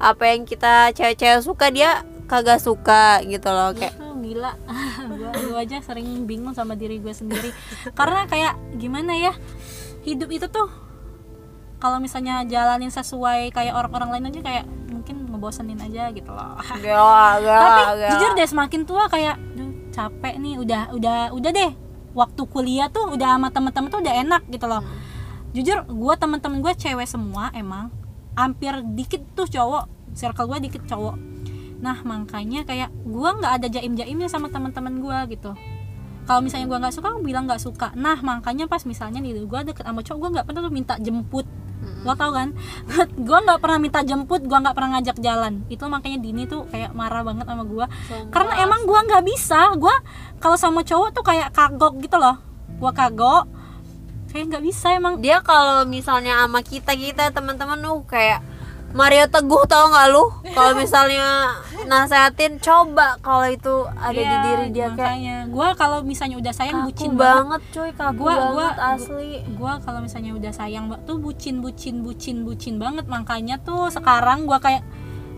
Apa 0.01 0.23
yang 0.33 0.49
kita 0.49 0.93
cewek-cewek 0.97 1.41
suka, 1.45 1.69
dia 1.69 2.01
kagak 2.25 2.61
suka 2.61 3.21
gitu 3.25 3.49
loh 3.51 3.73
kayak. 3.77 3.97
gila 4.31 4.55
gua, 5.19 5.29
gua 5.35 5.59
aja 5.59 5.83
sering 5.83 6.23
bingung 6.23 6.55
sama 6.55 6.79
diri 6.79 7.03
gue 7.03 7.11
sendiri 7.11 7.51
karena 7.91 8.23
kayak 8.31 8.55
gimana 8.79 9.11
ya 9.19 9.33
hidup 10.07 10.31
itu 10.31 10.47
tuh 10.47 10.71
kalau 11.83 11.99
misalnya 11.99 12.47
jalanin 12.47 12.93
sesuai 12.93 13.51
kayak 13.51 13.75
orang-orang 13.75 14.15
lain 14.15 14.29
aja 14.31 14.39
kayak 14.39 14.65
mungkin 14.87 15.27
ngebosenin 15.27 15.81
aja 15.83 16.13
gitu 16.15 16.31
loh 16.31 16.55
Gak, 16.79 17.33
gak, 17.43 17.59
tapi 17.59 17.81
gak. 17.99 18.09
jujur 18.15 18.31
deh 18.37 18.47
semakin 18.47 18.81
tua 18.87 19.03
kayak 19.11 19.35
capek 19.91 20.39
nih 20.39 20.55
udah 20.61 20.95
udah 20.95 21.19
udah 21.35 21.51
deh 21.51 21.71
waktu 22.11 22.41
kuliah 22.47 22.87
tuh 22.91 23.15
udah 23.15 23.39
sama 23.39 23.47
temen-temen 23.49 23.89
tuh 23.91 23.99
udah 24.03 24.13
enak 24.21 24.43
gitu 24.51 24.65
loh. 24.67 24.83
Jujur 25.51 25.83
gue 25.87 26.13
temen-temen 26.15 26.63
gue 26.63 26.73
cewek 26.75 27.07
semua 27.07 27.51
emang 27.51 27.91
hampir 28.35 28.71
dikit 28.95 29.19
tuh 29.35 29.47
cowok 29.47 30.15
circle 30.15 30.47
gue 30.55 30.71
dikit 30.71 30.83
cowok. 30.87 31.15
Nah 31.81 31.97
makanya 32.05 32.63
kayak 32.63 32.93
gue 33.03 33.29
nggak 33.41 33.53
ada 33.59 33.67
jaim 33.67 33.93
jaimnya 33.97 34.29
sama 34.31 34.47
teman-teman 34.47 35.01
gue 35.01 35.17
gitu. 35.35 35.51
Kalau 36.29 36.39
misalnya 36.39 36.69
gue 36.69 36.77
nggak 36.77 36.95
suka 36.95 37.07
gue 37.17 37.23
bilang 37.25 37.49
nggak 37.49 37.61
suka. 37.61 37.91
Nah 37.97 38.19
makanya 38.21 38.69
pas 38.69 38.85
misalnya 38.87 39.19
nih 39.19 39.43
gue 39.43 39.59
deket 39.67 39.83
sama 39.83 40.05
cowok 40.05 40.19
gue 40.19 40.29
nggak 40.39 40.45
pernah 40.47 40.61
tuh 40.63 40.73
minta 40.73 40.95
jemput 41.01 41.47
lo 42.01 42.13
tau 42.17 42.31
kan? 42.33 42.53
Gue 43.27 43.37
nggak 43.41 43.59
pernah 43.61 43.77
minta 43.77 44.01
jemput 44.01 44.41
gue 44.41 44.57
nggak 44.57 44.73
pernah 44.73 44.97
ngajak 44.97 45.17
jalan. 45.21 45.65
Itu 45.69 45.85
makanya 45.89 46.17
Dini 46.21 46.45
tuh 46.49 46.65
kayak 46.69 46.93
marah 46.97 47.21
banget 47.21 47.45
sama 47.45 47.63
gue 47.65 47.85
karena 48.33 48.53
emang 48.65 48.85
gue 48.85 48.99
nggak 48.99 49.23
bisa. 49.25 49.73
Gue 49.77 49.93
kalau 50.41 50.57
sama 50.57 50.81
cowok 50.81 51.09
tuh 51.13 51.23
kayak 51.25 51.53
kagok 51.53 52.01
gitu 52.01 52.17
loh. 52.17 52.37
Gue 52.77 52.91
kagok 52.93 53.45
kayak 54.33 54.45
nggak 54.49 54.63
bisa 54.65 54.93
emang. 54.97 55.21
Dia 55.21 55.41
kalau 55.45 55.85
misalnya 55.85 56.45
sama 56.45 56.61
kita 56.65 56.93
kita 56.97 57.29
teman-teman 57.33 57.77
tuh 57.81 58.01
kayak 58.09 58.50
Mario 58.91 59.25
Teguh 59.25 59.63
tau 59.65 59.87
nggak 59.87 60.07
lu? 60.09 60.23
Kalau 60.51 60.71
misalnya 60.75 61.55
nasehatin 61.83 62.57
coba 62.57 63.15
kalau 63.19 63.47
itu 63.47 63.71
ada 63.89 64.11
di 64.11 64.21
Iya, 64.21 64.43
diri 64.43 64.65
dia 64.69 64.87
kayak 64.87 64.97
makanya. 64.97 65.35
Gue 65.47 65.67
kalau 65.75 65.97
misalnya 66.01 66.37
udah 66.37 66.53
sayang 66.53 66.77
kaku 66.77 66.87
bucin 66.87 67.11
banget 67.15 67.61
cuy 67.71 67.89
kaku 67.91 68.19
Gua- 68.19 68.35
banget 68.35 68.51
gua- 68.53 68.91
asli. 68.93 69.31
gue 69.41 69.73
kalau 69.81 69.99
misalnya 69.99 70.31
udah 70.33 70.51
sayang 70.51 70.85
tuh 71.01 71.17
bucin 71.17 71.55
bucin 71.59 71.95
bucin 72.01 72.43
bucin 72.43 72.75
banget. 72.77 73.05
Makanya 73.05 73.55
tuh 73.57 73.87
sekarang 73.87 74.43
gue 74.43 74.59
kayak 74.59 74.83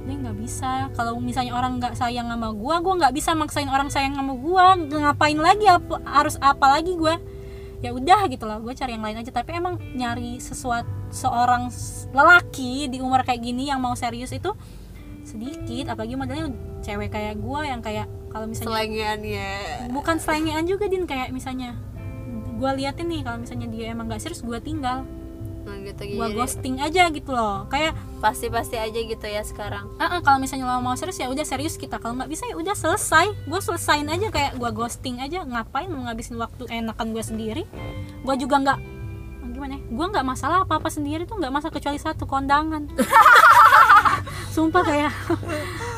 dia 0.03 0.15
nggak 0.19 0.35
bisa. 0.35 0.91
Kalau 0.91 1.15
misalnya 1.17 1.53
orang 1.53 1.77
nggak 1.77 1.93
sayang 1.93 2.27
sama 2.27 2.51
gue 2.51 2.75
gue 2.75 2.93
nggak 2.99 3.13
bisa 3.13 3.31
maksain 3.33 3.69
orang 3.69 3.87
sayang 3.87 4.13
sama 4.13 4.33
gue 4.33 4.65
ngapain 4.91 5.37
lagi? 5.37 5.65
Apa 5.65 6.01
harus 6.03 6.35
apa 6.37 6.73
lagi 6.73 6.93
gue 6.93 7.15
ya 7.83 7.91
udah 7.91 8.31
gitu 8.31 8.47
loh 8.47 8.63
gue 8.63 8.71
cari 8.71 8.95
yang 8.95 9.03
lain 9.03 9.19
aja. 9.19 9.31
Tapi 9.35 9.59
emang 9.59 9.75
nyari 9.93 10.39
sesuatu 10.39 10.87
seorang 11.11 11.67
lelaki 12.15 12.89
di 12.89 13.03
umur 13.03 13.21
kayak 13.21 13.43
gini 13.43 13.69
yang 13.69 13.83
mau 13.83 13.93
serius 13.93 14.31
itu 14.31 14.55
sedikit. 15.27 15.91
Apalagi 15.91 16.15
modelnya 16.15 16.49
cewek 16.79 17.11
kayak 17.11 17.35
gue 17.43 17.61
yang 17.67 17.83
kayak 17.83 18.07
kalau 18.31 18.47
misalnya 18.47 18.71
selengean 18.71 19.19
ya. 19.21 19.53
Bukan 19.91 20.15
selengean 20.17 20.63
juga 20.65 20.87
din. 20.87 21.03
Kayak 21.03 21.35
misalnya 21.35 21.75
gue 22.53 22.71
liatin 22.79 23.11
nih 23.11 23.21
kalau 23.27 23.43
misalnya 23.43 23.67
dia 23.67 23.91
emang 23.91 24.07
gak 24.07 24.23
serius 24.23 24.39
gue 24.39 24.55
tinggal 24.63 25.03
nah, 25.63 25.77
gitu 25.79 26.01
jadi 26.03 26.33
ghosting 26.35 26.75
aja 26.83 27.03
gitu 27.11 27.31
loh. 27.31 27.65
Kayak 27.71 27.95
pasti 28.19 28.47
pasti 28.51 28.75
aja 28.79 28.99
gitu 28.99 29.25
ya 29.25 29.41
sekarang. 29.43 29.87
Ah 29.99 30.17
ah, 30.17 30.19
kalau 30.19 30.39
misalnya 30.39 30.67
lo 30.67 30.83
mau 30.83 30.95
serius 30.95 31.19
ya 31.19 31.27
udah 31.31 31.45
serius 31.47 31.79
kita. 31.79 31.99
Kalau 31.99 32.19
nggak 32.19 32.31
bisa 32.31 32.43
ya 32.47 32.55
udah 32.59 32.75
selesai. 32.75 33.31
Gue 33.47 33.59
selesain 33.63 34.07
aja 34.07 34.27
kayak 34.31 34.59
gue 34.59 34.69
ghosting 34.75 35.23
aja. 35.23 35.43
Ngapain 35.47 35.87
mau 35.87 36.07
ngabisin 36.07 36.35
waktu 36.39 36.67
enakan 36.67 37.15
gue 37.15 37.23
sendiri? 37.23 37.63
Gue 38.23 38.35
juga 38.35 38.59
nggak 38.59 38.79
gimana 39.53 39.77
ya? 39.77 39.81
Gue 39.87 40.05
nggak 40.11 40.25
masalah 40.25 40.57
apa 40.67 40.79
apa 40.79 40.89
sendiri 40.91 41.23
tuh 41.23 41.39
nggak 41.39 41.53
masalah 41.53 41.73
kecuali 41.73 41.99
satu 41.99 42.27
kondangan. 42.27 42.89
Sumpah 44.55 44.83
kayak 44.85 45.13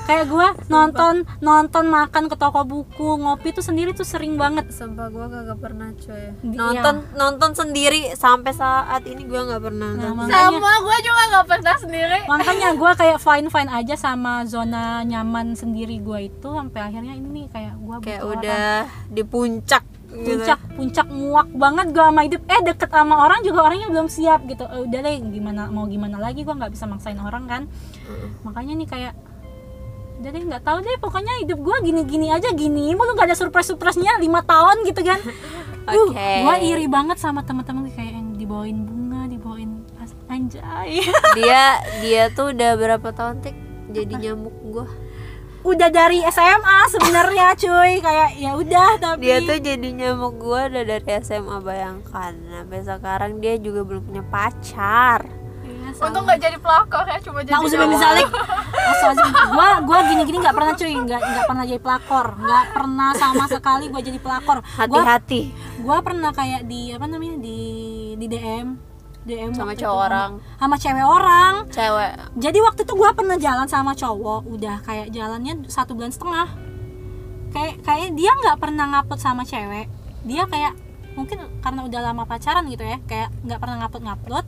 kayak 0.06 0.26
gue 0.28 0.48
nonton 0.68 1.14
nonton 1.40 1.86
makan 1.88 2.26
ke 2.26 2.36
toko 2.36 2.62
buku 2.62 3.18
ngopi 3.18 3.50
tuh 3.52 3.60
sendiri 3.60 3.92
tuh 3.92 4.04
sering 4.04 4.36
banget. 4.36 4.70
Sumpah 4.70 5.10
gue 5.10 5.26
kagak 5.26 5.58
pernah 5.58 5.90
cuy. 5.92 6.26
Di- 6.40 6.54
nonton 6.54 6.96
nonton 7.14 7.52
sendiri 7.52 8.14
sampai 8.14 8.52
saat 8.52 9.02
ini 9.04 9.24
gue 9.24 9.36
nggak 9.40 9.60
pernah 9.60 9.90
Nah, 9.92 10.14
nonton. 10.14 10.30
makanya- 10.30 10.54
sama 10.54 10.74
gue 10.80 10.98
juga 11.02 11.22
nggak 11.28 11.46
pernah 11.48 11.76
sendiri. 11.76 12.20
Makanya 12.24 12.70
gue 12.74 12.92
kayak 13.02 13.20
fine 13.20 13.48
fine 13.50 13.72
aja 13.72 13.96
sama 13.96 14.46
zona 14.46 14.84
nyaman 15.02 15.54
sendiri 15.54 15.98
gue 15.98 16.20
itu 16.28 16.48
sampai 16.48 16.82
akhirnya 16.84 17.14
ini 17.14 17.28
nih 17.28 17.46
kayak 17.50 17.74
gue 17.76 17.96
kayak 18.00 18.22
udah 18.24 18.68
di 19.08 19.24
puncak 19.24 19.84
gitu. 20.06 20.22
puncak 20.38 20.60
puncak 20.72 21.08
muak 21.10 21.50
banget 21.52 21.88
gue 21.90 22.06
sama 22.06 22.22
hidup 22.22 22.42
eh 22.46 22.62
deket 22.64 22.88
sama 22.88 23.16
orang 23.20 23.42
juga 23.42 23.60
orangnya 23.64 23.90
belum 23.90 24.06
siap 24.06 24.46
gitu. 24.46 24.64
Eh, 24.64 24.86
udah 24.86 25.00
deh 25.02 25.16
gimana 25.26 25.68
mau 25.68 25.84
gimana 25.86 26.18
lagi 26.18 26.42
gue 26.42 26.54
nggak 26.54 26.72
bisa 26.72 26.86
maksain 26.86 27.18
orang 27.18 27.46
kan. 27.46 27.62
Makanya 28.44 28.74
nih 28.76 28.88
kayak 28.88 29.14
deh 30.16 30.44
nggak 30.48 30.64
tahu 30.64 30.78
deh 30.84 30.96
pokoknya 31.00 31.34
hidup 31.44 31.60
gue 31.60 31.76
gini-gini 31.84 32.32
aja 32.32 32.50
gini 32.56 32.96
mulu 32.96 33.14
nggak 33.16 33.32
ada 33.34 33.38
surprise 33.38 33.68
surprise-nya 33.72 34.20
lima 34.20 34.42
tahun 34.44 34.86
gitu 34.88 35.02
kan. 35.04 35.20
Uh, 35.86 36.10
Oke. 36.10 36.18
gue 36.18 36.56
iri 36.66 36.90
banget 36.90 37.22
sama 37.22 37.46
teman-teman 37.46 37.86
kayak 37.94 38.18
yang 38.18 38.34
dibawain 38.34 38.90
bunga 38.90 39.30
dibawain 39.30 39.86
anjay. 40.26 41.06
Dia 41.38 41.78
dia 42.02 42.24
tuh 42.34 42.58
udah 42.58 42.72
berapa 42.74 43.08
tahun 43.14 43.46
tik? 43.46 43.54
Jadi 43.94 44.14
nyamuk 44.18 44.56
gue 44.66 44.86
udah 45.62 45.90
dari 45.94 46.26
SMA 46.26 46.78
sebenarnya 46.90 47.54
cuy. 47.54 48.02
Kayak 48.02 48.32
ya 48.38 48.52
udah 48.58 48.90
tapi 48.98 49.30
dia 49.30 49.38
tuh 49.46 49.62
jadi 49.62 49.88
nyamuk 49.94 50.42
gue 50.42 50.62
udah 50.74 50.84
dari 50.90 51.10
SMA 51.22 51.58
bayangkan. 51.62 52.34
Sampai 52.34 52.82
sekarang 52.82 53.32
dia 53.38 53.56
juga 53.62 53.86
belum 53.86 54.10
punya 54.10 54.24
pacar 54.26 55.45
Iya, 55.96 56.12
untung 56.12 56.24
nggak 56.28 56.40
jadi 56.44 56.58
pelakor 56.60 57.06
ya 57.08 57.18
cuma 57.24 57.40
jadi 57.40 57.56
Nah, 57.56 57.62
usah 57.64 57.88
misalik. 57.88 58.28
gua 59.56 59.68
gua 59.82 60.00
gini-gini 60.12 60.38
nggak 60.44 60.56
pernah 60.56 60.74
cuy, 60.76 60.94
nggak 60.94 61.22
nggak 61.24 61.46
pernah 61.48 61.64
jadi 61.64 61.82
pelakor, 61.82 62.28
nggak 62.36 62.66
pernah 62.76 63.10
sama 63.16 63.46
sekali 63.48 63.86
gua 63.88 64.02
jadi 64.04 64.20
pelakor. 64.20 64.60
Gua 64.60 64.76
hati-hati 64.76 65.42
gua 65.80 65.98
pernah 66.04 66.32
kayak 66.36 66.68
di 66.68 66.92
apa 66.92 67.06
namanya 67.08 67.38
di 67.40 67.60
di 68.20 68.26
DM 68.28 68.68
DM 69.26 69.58
Sama 69.58 69.74
cowok 69.74 69.98
itu, 69.98 70.06
orang. 70.06 70.32
sama, 70.38 70.62
sama 70.62 70.76
cewek 70.78 71.06
orang. 71.06 71.54
cewek 71.74 72.12
Jadi 72.38 72.58
waktu 72.62 72.82
itu 72.86 72.94
gua 72.94 73.10
pernah 73.18 73.38
jalan 73.42 73.66
sama 73.66 73.92
cowok, 73.98 74.42
udah 74.46 74.76
kayak 74.86 75.10
jalannya 75.10 75.66
satu 75.66 75.98
bulan 75.98 76.14
setengah. 76.14 76.54
Kayak 77.50 77.82
kayak 77.82 78.10
dia 78.14 78.32
nggak 78.36 78.58
pernah 78.62 78.86
ngupload 78.86 79.18
sama 79.18 79.42
cewek. 79.42 79.90
Dia 80.30 80.46
kayak 80.46 80.78
mungkin 81.18 81.42
karena 81.64 81.82
udah 81.88 82.02
lama 82.12 82.24
pacaran 82.28 82.68
gitu 82.70 82.86
ya, 82.86 83.02
kayak 83.10 83.34
nggak 83.48 83.58
pernah 83.58 83.76
ngupload 83.82 84.04
ngupload. 84.06 84.46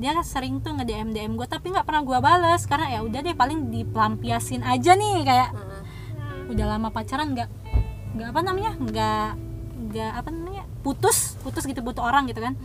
Dia 0.00 0.16
sering 0.24 0.64
tuh 0.64 0.72
nge 0.80 0.88
DM 0.88 1.12
DM 1.12 1.32
gue 1.36 1.44
tapi 1.44 1.68
nggak 1.68 1.84
pernah 1.84 2.00
gua 2.00 2.24
bales 2.24 2.64
karena 2.64 2.88
ya 2.88 3.00
udah 3.04 3.20
deh 3.20 3.36
paling 3.36 3.68
dipelampiasin 3.68 4.64
aja 4.64 4.96
nih 4.96 5.28
kayak 5.28 5.52
udah 6.48 6.66
lama 6.66 6.88
pacaran 6.88 7.36
nggak 7.36 7.52
nggak 8.16 8.28
apa 8.32 8.40
namanya 8.40 8.72
nggak 8.80 9.30
nggak 9.92 10.12
apa 10.16 10.28
namanya 10.32 10.64
putus 10.80 11.36
putus 11.44 11.68
gitu 11.68 11.84
butuh 11.84 12.00
orang 12.00 12.24
gitu 12.32 12.40
kan. 12.40 12.56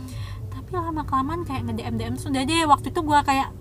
Tapi 0.48 0.72
lama 0.72 1.04
kelamaan 1.04 1.44
kayak 1.44 1.68
nge 1.68 1.74
DM 1.76 1.94
DM 2.00 2.14
sudah 2.16 2.42
deh 2.48 2.64
waktu 2.64 2.88
itu 2.88 3.00
gua 3.04 3.20
kayak 3.20 3.52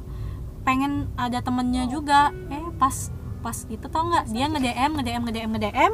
pengen 0.63 1.11
ada 1.19 1.43
temennya 1.43 1.83
juga. 1.91 2.31
Eh 2.47 2.63
pas 2.79 3.11
pas 3.43 3.57
itu 3.67 3.85
tau 3.91 4.07
nggak? 4.07 4.31
Dia 4.31 4.47
nge 4.55 4.59
DM 4.63 4.91
nge 4.95 5.03
DM 5.03 5.21
nge 5.27 5.33
DM 5.35 5.49
nge 5.51 5.61
DM 5.67 5.93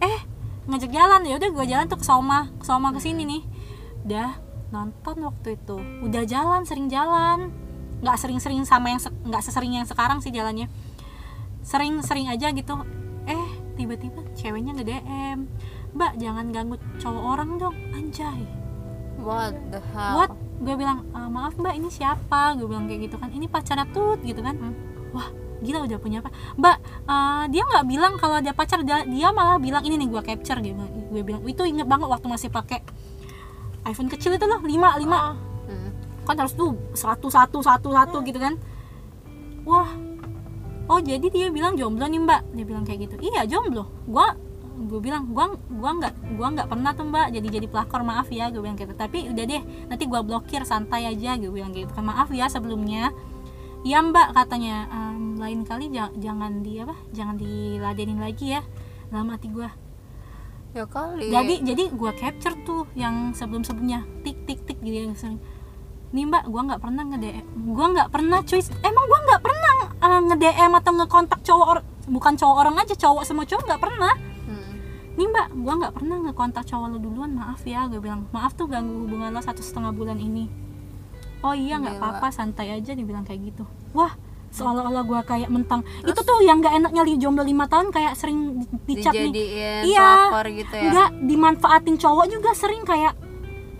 eh 0.00 0.18
ngajak 0.64 0.90
jalan 0.96 1.20
ya 1.28 1.36
udah 1.36 1.50
gua 1.52 1.64
jalan 1.68 1.84
tuh 1.92 2.00
ke 2.00 2.06
Soma 2.08 2.48
ke 2.56 2.64
Soma 2.64 2.88
ke 2.96 3.04
sini 3.04 3.28
nih. 3.28 3.42
Udah 4.08 4.49
nonton 4.70 5.16
waktu 5.22 5.54
itu. 5.54 5.76
Udah 6.02 6.22
jalan 6.24 6.62
sering 6.62 6.86
jalan. 6.86 7.50
Nggak 8.00 8.16
sering-sering 8.16 8.64
sama 8.64 8.90
yang 8.90 9.00
se- 9.02 9.12
nggak 9.22 9.42
sesering 9.44 9.76
yang 9.76 9.84
sekarang 9.84 10.24
sih 10.24 10.32
jalannya. 10.32 10.70
Sering-sering 11.60 12.32
aja 12.32 12.48
gitu. 12.50 12.74
Eh 13.28 13.46
tiba-tiba 13.76 14.24
ceweknya 14.32 14.72
nge 14.74 14.84
DM 14.86 15.38
mbak 15.90 16.22
jangan 16.22 16.54
ganggu 16.54 16.78
cowok 17.02 17.24
orang 17.36 17.50
dong 17.58 17.76
anjay. 17.92 18.46
What 19.20 19.52
the 19.68 19.82
hell? 19.92 20.16
What? 20.16 20.30
Gue 20.60 20.76
bilang 20.76 21.08
"Ah, 21.12 21.28
maaf 21.28 21.56
mbak 21.56 21.76
ini 21.76 21.90
siapa? 21.90 22.56
Gue 22.56 22.70
bilang 22.70 22.88
kayak 22.88 23.10
gitu 23.10 23.16
kan. 23.18 23.28
Ini 23.28 23.50
pacarnya 23.50 23.84
tut 23.90 24.22
gitu 24.22 24.40
kan. 24.40 24.56
Wah 25.10 25.28
gila 25.60 25.84
udah 25.84 26.00
punya 26.00 26.24
apa 26.24 26.32
mbak 26.56 26.76
eh, 27.04 27.44
dia 27.52 27.62
nggak 27.68 27.84
bilang 27.84 28.16
kalau 28.16 28.40
ada 28.40 28.48
pacar 28.56 28.80
dia, 28.80 29.28
malah 29.28 29.60
bilang 29.60 29.84
ini 29.84 30.00
nih 30.00 30.08
gue 30.08 30.22
capture 30.24 30.56
bilang. 30.62 30.88
Gue 31.12 31.20
bilang 31.20 31.42
itu 31.44 31.60
inget 31.68 31.84
banget 31.84 32.08
waktu 32.08 32.26
masih 32.30 32.48
pakai 32.48 32.80
iPhone 33.90 34.08
kecil 34.08 34.38
itu 34.38 34.46
loh 34.46 34.62
lima 34.62 34.94
lima. 34.96 35.34
Hmm. 35.66 35.90
kan 36.26 36.36
harus 36.38 36.54
tuh 36.54 36.78
satu 36.94 37.26
satu 37.26 37.58
satu 37.58 37.90
satu 37.90 38.22
gitu 38.22 38.38
kan. 38.38 38.54
Wah. 39.66 39.90
Oh 40.90 40.98
jadi 40.98 41.26
dia 41.30 41.50
bilang 41.50 41.74
jomblo 41.74 42.06
nih 42.06 42.22
mbak. 42.22 42.42
Dia 42.54 42.64
bilang 42.66 42.86
kayak 42.86 43.10
gitu. 43.10 43.14
Iya 43.22 43.46
jomblo. 43.50 43.86
Gua 44.06 44.34
gue 44.80 44.96
bilang 45.02 45.28
gua 45.34 45.52
gua 45.68 45.90
nggak 45.98 46.14
gua 46.40 46.46
nggak 46.56 46.68
pernah 46.70 46.90
tuh 46.94 47.06
mbak 47.10 47.26
jadi 47.34 47.46
jadi 47.60 47.66
pelakor. 47.66 48.02
Maaf 48.06 48.30
ya 48.30 48.50
gue 48.50 48.62
bilang 48.62 48.78
gitu. 48.78 48.94
Tapi 48.94 49.30
udah 49.30 49.44
deh 49.46 49.62
nanti 49.90 50.04
gua 50.06 50.22
blokir 50.22 50.62
santai 50.62 51.10
aja 51.10 51.34
gue 51.38 51.50
bilang 51.50 51.74
gitu 51.74 51.90
kan. 51.90 52.06
Maaf 52.06 52.30
ya 52.30 52.46
sebelumnya. 52.46 53.10
Iya 53.82 54.02
mbak 54.02 54.34
katanya. 54.34 54.86
"Em, 54.90 55.34
lain 55.40 55.66
kali 55.66 55.88
ja- 55.90 56.12
jangan 56.14 56.62
di 56.62 56.78
apa 56.78 56.94
jangan 57.10 57.34
diladenin 57.38 58.18
lagi 58.22 58.54
ya. 58.54 58.62
Dalam 59.10 59.30
hati 59.34 59.50
gua 59.50 59.70
ya 60.70 60.84
kali. 60.86 61.28
Jadi 61.30 61.54
jadi 61.66 61.84
gua 61.90 62.12
capture 62.14 62.54
tuh 62.62 62.86
yang 62.94 63.34
sebelum 63.34 63.66
sebelumnya 63.66 64.06
tik 64.22 64.46
tik 64.46 64.62
tik 64.66 64.78
gitu 64.82 65.10
yang 65.10 65.18
sering 65.18 65.40
nih 66.10 66.26
mbak 66.26 66.50
gua 66.50 66.66
nggak 66.66 66.82
pernah 66.82 67.02
nge 67.06 67.18
DM 67.22 67.46
gua 67.70 67.86
nggak 67.94 68.08
pernah 68.10 68.38
cuy. 68.42 68.60
Emang 68.82 69.04
gua 69.06 69.20
nggak 69.30 69.42
pernah 69.42 69.74
uh, 70.02 70.20
nge 70.26 70.36
DM 70.42 70.72
atau 70.74 70.92
ngekontak 70.98 71.40
cowok 71.46 71.66
or- 71.70 71.86
bukan 72.10 72.34
cowok 72.34 72.56
orang 72.66 72.76
aja 72.82 72.94
cowok 72.98 73.22
sama 73.22 73.42
cowok 73.46 73.64
nggak 73.66 73.82
pernah. 73.82 74.14
Hmm. 74.46 74.72
nih 75.14 75.26
mbak 75.30 75.46
gua 75.62 75.74
nggak 75.78 75.94
pernah 75.94 76.16
ngekontak 76.26 76.64
cowok 76.66 76.86
lo 76.90 76.98
duluan. 76.98 77.30
Maaf 77.34 77.62
ya 77.66 77.86
gue 77.86 78.02
bilang. 78.02 78.26
Maaf 78.34 78.58
tuh 78.58 78.66
ganggu 78.66 79.06
hubungan 79.06 79.30
lo 79.30 79.42
satu 79.42 79.62
setengah 79.62 79.94
bulan 79.94 80.18
ini. 80.18 80.50
Oh 81.40 81.54
iya 81.56 81.78
nggak 81.78 81.96
Gila. 81.96 82.04
apa-apa 82.04 82.28
santai 82.34 82.74
aja 82.74 82.92
dibilang 82.92 83.22
kayak 83.22 83.54
gitu. 83.54 83.64
Wah 83.94 84.12
seolah-olah 84.50 85.02
gua 85.02 85.20
kayak 85.20 85.46
mentang. 85.46 85.80
Itu 86.00 86.20
tuh 86.20 86.40
yang 86.40 86.58
nggak 86.58 86.74
enaknya 86.76 87.02
li 87.02 87.14
jomblo 87.16 87.40
lima 87.40 87.64
tahun 87.64 87.88
kayak 87.88 88.12
sering 88.12 88.60
di- 88.84 88.98
dicap 88.98 89.14
nih 89.14 89.30
Iya. 89.86 90.10
gitu 90.52 90.74
ya. 90.74 90.82
Enggak, 90.84 91.10
dimanfaatin 91.20 91.96
cowok 91.96 92.26
juga 92.28 92.50
sering 92.52 92.82
kayak 92.82 93.14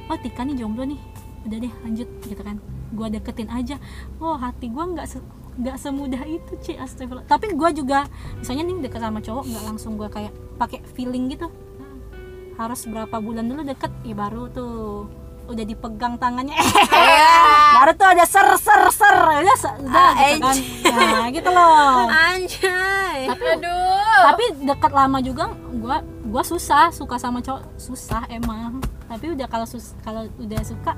oh 0.07 0.17
Tika 0.17 0.43
nih 0.43 0.57
jomblo 0.57 0.83
nih. 0.85 0.99
Udah 1.43 1.59
deh 1.59 1.73
lanjut 1.81 2.09
gitu 2.23 2.39
kan. 2.39 2.57
Gua 2.91 3.07
deketin 3.07 3.49
aja. 3.49 3.77
Oh 4.17 4.35
hati 4.35 4.67
gua 4.67 4.87
nggak 4.89 5.07
se- 5.07 5.27
nggak 5.53 5.77
semudah 5.77 6.23
itu 6.25 6.53
Ci 6.61 6.73
astagfirullah. 6.75 7.25
Tapi 7.25 7.53
gua 7.53 7.71
juga 7.71 8.07
misalnya 8.35 8.63
nih 8.65 8.77
deket 8.81 9.01
sama 9.01 9.19
cowok 9.19 9.45
nggak 9.45 9.65
langsung 9.65 9.95
gua 9.95 10.07
kayak 10.07 10.31
pakai 10.57 10.81
feeling 10.89 11.27
gitu. 11.29 11.51
Harus 12.55 12.85
berapa 12.85 13.17
bulan 13.17 13.45
dulu 13.45 13.63
deket 13.63 13.91
ya 14.03 14.13
baru 14.13 14.47
tuh. 14.49 15.11
Udah 15.47 15.65
dipegang 15.65 16.15
tangannya 16.15 16.55
baru 17.73 17.93
tuh 17.95 18.09
ada 18.09 18.25
ser 18.25 18.49
ser 18.57 18.83
ser. 18.91 19.17
Udah, 19.41 19.57
se- 19.57 19.79
udah 19.81 20.09
Ah, 20.11 20.13
gitu 20.17 20.41
kan. 20.41 20.57
Nah 20.91 21.27
gitu 21.31 21.49
loh. 21.49 22.07
Anjay. 22.09 23.19
Tapi 23.29 23.45
aduh. 23.47 24.21
tapi 24.27 24.45
deket 24.63 24.93
lama 24.93 25.19
juga 25.21 25.45
gua 25.75 25.97
gua 26.23 26.43
susah 26.43 26.91
suka 26.91 27.17
sama 27.17 27.39
cowok. 27.41 27.63
Susah 27.77 28.27
emang. 28.29 28.79
Tapi 29.07 29.33
udah 29.33 29.47
kalau 29.47 29.67
sus 29.67 29.95
kalau 30.01 30.27
udah 30.37 30.63
suka 30.63 30.93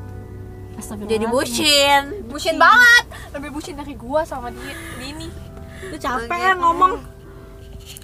jadi 1.04 1.28
bucin. 1.28 2.26
Bucin 2.26 2.56
banget. 2.56 3.04
Lebih 3.32 3.50
bucin 3.52 3.74
dari 3.76 3.94
gua 3.94 4.24
sama 4.24 4.48
dia 4.48 4.72
Dini. 4.96 5.28
Itu 5.82 5.96
capek 5.96 6.30
Oke. 6.30 6.42
ya 6.42 6.52
ngomong. 6.56 6.94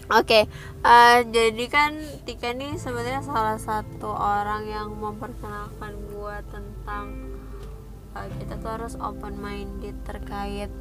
Oke, 0.09 0.49
eh, 0.81 1.19
jadi 1.29 1.65
kan 1.69 1.93
Tika 2.25 2.57
ini 2.57 2.81
sebenarnya 2.81 3.21
salah 3.21 3.61
satu 3.61 4.09
orang 4.09 4.65
yang 4.65 4.89
memperkenalkan 4.97 5.93
gua 6.09 6.41
tentang 6.49 7.28
eh, 8.25 8.31
kita 8.43 8.55
tuh 8.59 8.71
harus 8.75 8.95
open 8.99 9.39
minded 9.39 9.95
terkait 10.03 10.73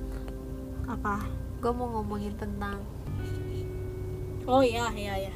apa? 0.87 1.25
Gue 1.61 1.71
mau 1.73 1.89
ngomongin 1.99 2.33
tentang 2.39 2.79
oh 4.47 4.63
iya 4.63 4.87
iya 4.95 5.27
iya. 5.27 5.33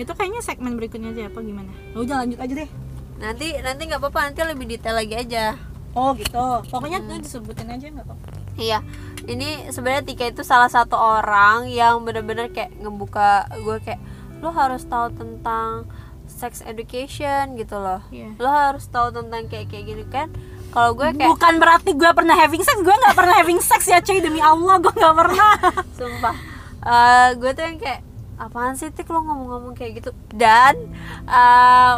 Itu 0.00 0.12
kayaknya 0.16 0.40
segmen 0.40 0.76
berikutnya 0.80 1.12
aja 1.12 1.28
apa 1.28 1.38
gimana? 1.44 1.72
Oh, 1.92 2.04
udah 2.04 2.24
lanjut 2.24 2.40
aja 2.40 2.54
deh. 2.64 2.70
Nanti 3.16 3.46
nanti 3.60 3.82
nggak 3.88 4.00
apa-apa 4.00 4.32
nanti 4.32 4.40
lebih 4.44 4.66
detail 4.68 4.96
lagi 4.96 5.14
aja. 5.16 5.56
Oh 5.96 6.12
gitu. 6.16 6.64
Pokoknya 6.68 7.00
tuh 7.04 7.20
disebutin 7.20 7.72
aja 7.72 7.88
nggak 7.88 8.04
apa 8.04 8.36
Iya, 8.56 8.80
ini 9.28 9.68
sebenarnya 9.68 10.04
Tika 10.08 10.24
itu 10.32 10.40
salah 10.40 10.72
satu 10.72 10.96
orang 10.96 11.68
yang 11.68 12.00
bener-bener 12.08 12.48
kayak 12.48 12.72
ngebuka 12.80 13.52
gue 13.52 13.76
kayak 13.84 14.00
lo 14.40 14.48
harus 14.48 14.88
tahu 14.88 15.12
tentang 15.12 15.84
sex 16.24 16.64
education 16.64 17.52
gitu 17.60 17.76
loh. 17.76 18.00
Iya. 18.08 18.32
Lo 18.40 18.48
harus 18.48 18.88
tahu 18.88 19.12
tentang 19.12 19.44
kayak 19.52 19.68
kayak 19.68 19.84
gini 19.92 20.04
kan. 20.08 20.32
Kalau 20.76 20.92
gue 20.92 21.08
kayak 21.08 21.32
bukan 21.32 21.54
berarti 21.56 21.90
gue 21.96 22.10
pernah 22.12 22.36
having 22.36 22.60
sex 22.60 22.76
gue 22.84 22.92
nggak 22.92 23.16
pernah 23.16 23.34
having 23.40 23.60
sex 23.64 23.88
ya 23.88 23.96
cuy. 24.04 24.20
Demi 24.20 24.44
allah 24.44 24.76
gue 24.76 24.92
nggak 24.92 25.16
pernah. 25.16 25.52
Sumpah. 25.96 26.36
Eh, 26.84 27.28
gue 27.40 27.50
tuh 27.56 27.64
yang 27.64 27.78
kayak 27.80 28.00
apaan 28.36 28.76
sih 28.76 28.92
tik? 28.92 29.08
Lo 29.08 29.24
ngomong-ngomong 29.24 29.72
kayak 29.72 30.04
gitu. 30.04 30.12
Dan 30.36 30.92
eh, 31.24 31.94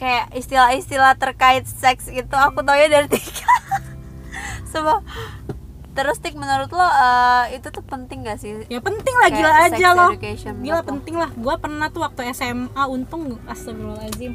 kayak 0.00 0.32
istilah-istilah 0.40 1.20
terkait 1.20 1.68
seks 1.68 2.08
itu 2.08 2.32
aku 2.32 2.64
taunya 2.64 2.88
dari 2.88 3.12
Tika 3.12 3.44
sumpah. 4.72 5.04
Terus 5.92 6.16
tik 6.16 6.40
menurut 6.40 6.72
lo 6.72 6.80
eh, 6.80 7.60
itu 7.60 7.68
tuh 7.68 7.84
penting 7.84 8.24
gak 8.24 8.40
sih? 8.40 8.64
Ya 8.72 8.80
penting 8.80 9.14
lah 9.20 9.28
gila 9.36 9.52
aja 9.68 9.88
education 10.16 10.64
gila 10.64 10.80
lo. 10.80 10.88
penting 10.88 11.20
lah. 11.20 11.28
Gue 11.36 11.60
pernah 11.60 11.92
tuh 11.92 12.00
waktu 12.00 12.32
SMA 12.32 12.82
untung 12.88 13.36
astagfirullahaladzim. 13.44 14.32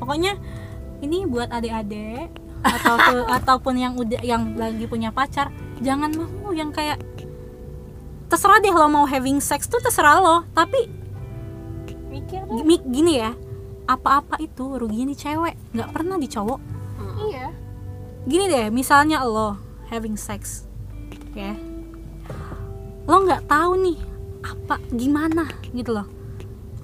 Pokoknya 0.00 0.40
ini 1.04 1.28
buat 1.28 1.52
adik-adik 1.52 2.45
atau 2.64 2.94
ke- 2.96 3.28
ataupun 3.28 3.74
yang 3.76 3.94
udah 3.98 4.20
yang 4.24 4.56
lagi 4.56 4.84
punya 4.88 5.12
pacar 5.12 5.52
jangan 5.82 6.12
mau 6.14 6.52
yang 6.54 6.72
kayak 6.72 7.00
terserah 8.26 8.58
deh 8.58 8.74
lo 8.74 8.88
mau 8.90 9.06
having 9.06 9.38
sex 9.38 9.68
tuh 9.70 9.78
terserah 9.78 10.18
lo 10.18 10.42
tapi 10.56 10.88
mikir 12.10 12.42
gini, 12.48 12.76
gini 12.88 13.12
ya 13.20 13.30
apa-apa 13.86 14.42
itu 14.42 14.66
ruginya 14.66 15.14
di 15.14 15.16
cewek 15.16 15.54
nggak 15.72 15.90
pernah 15.94 16.18
di 16.18 16.26
cowok. 16.26 16.60
Iya. 17.30 17.54
Gini 18.26 18.44
deh 18.50 18.66
misalnya 18.74 19.22
lo 19.22 19.54
having 19.88 20.18
sex 20.18 20.66
ya. 21.38 21.54
Lo 23.06 23.22
nggak 23.22 23.46
tahu 23.46 23.78
nih 23.78 23.98
apa 24.42 24.82
gimana 24.90 25.46
gitu 25.70 25.94
loh. 25.94 26.06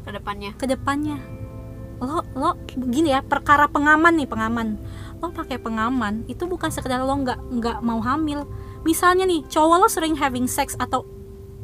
Ke 0.06 0.14
depannya 0.14 0.54
ke 0.54 0.70
depannya. 0.70 1.18
Lo 1.98 2.22
lo 2.38 2.54
gini 2.70 3.10
ya 3.10 3.26
perkara 3.26 3.66
pengaman 3.66 4.14
nih 4.14 4.30
pengaman 4.30 4.78
lo 5.22 5.30
pakai 5.30 5.62
pengaman 5.62 6.26
itu 6.26 6.50
bukan 6.50 6.74
sekedar 6.74 6.98
lo 6.98 7.14
nggak 7.14 7.38
nggak 7.62 7.78
mau 7.86 8.02
hamil. 8.02 8.42
Misalnya 8.82 9.22
nih 9.22 9.46
cowok 9.46 9.76
lo 9.78 9.86
sering 9.86 10.18
having 10.18 10.50
sex 10.50 10.74
atau 10.74 11.06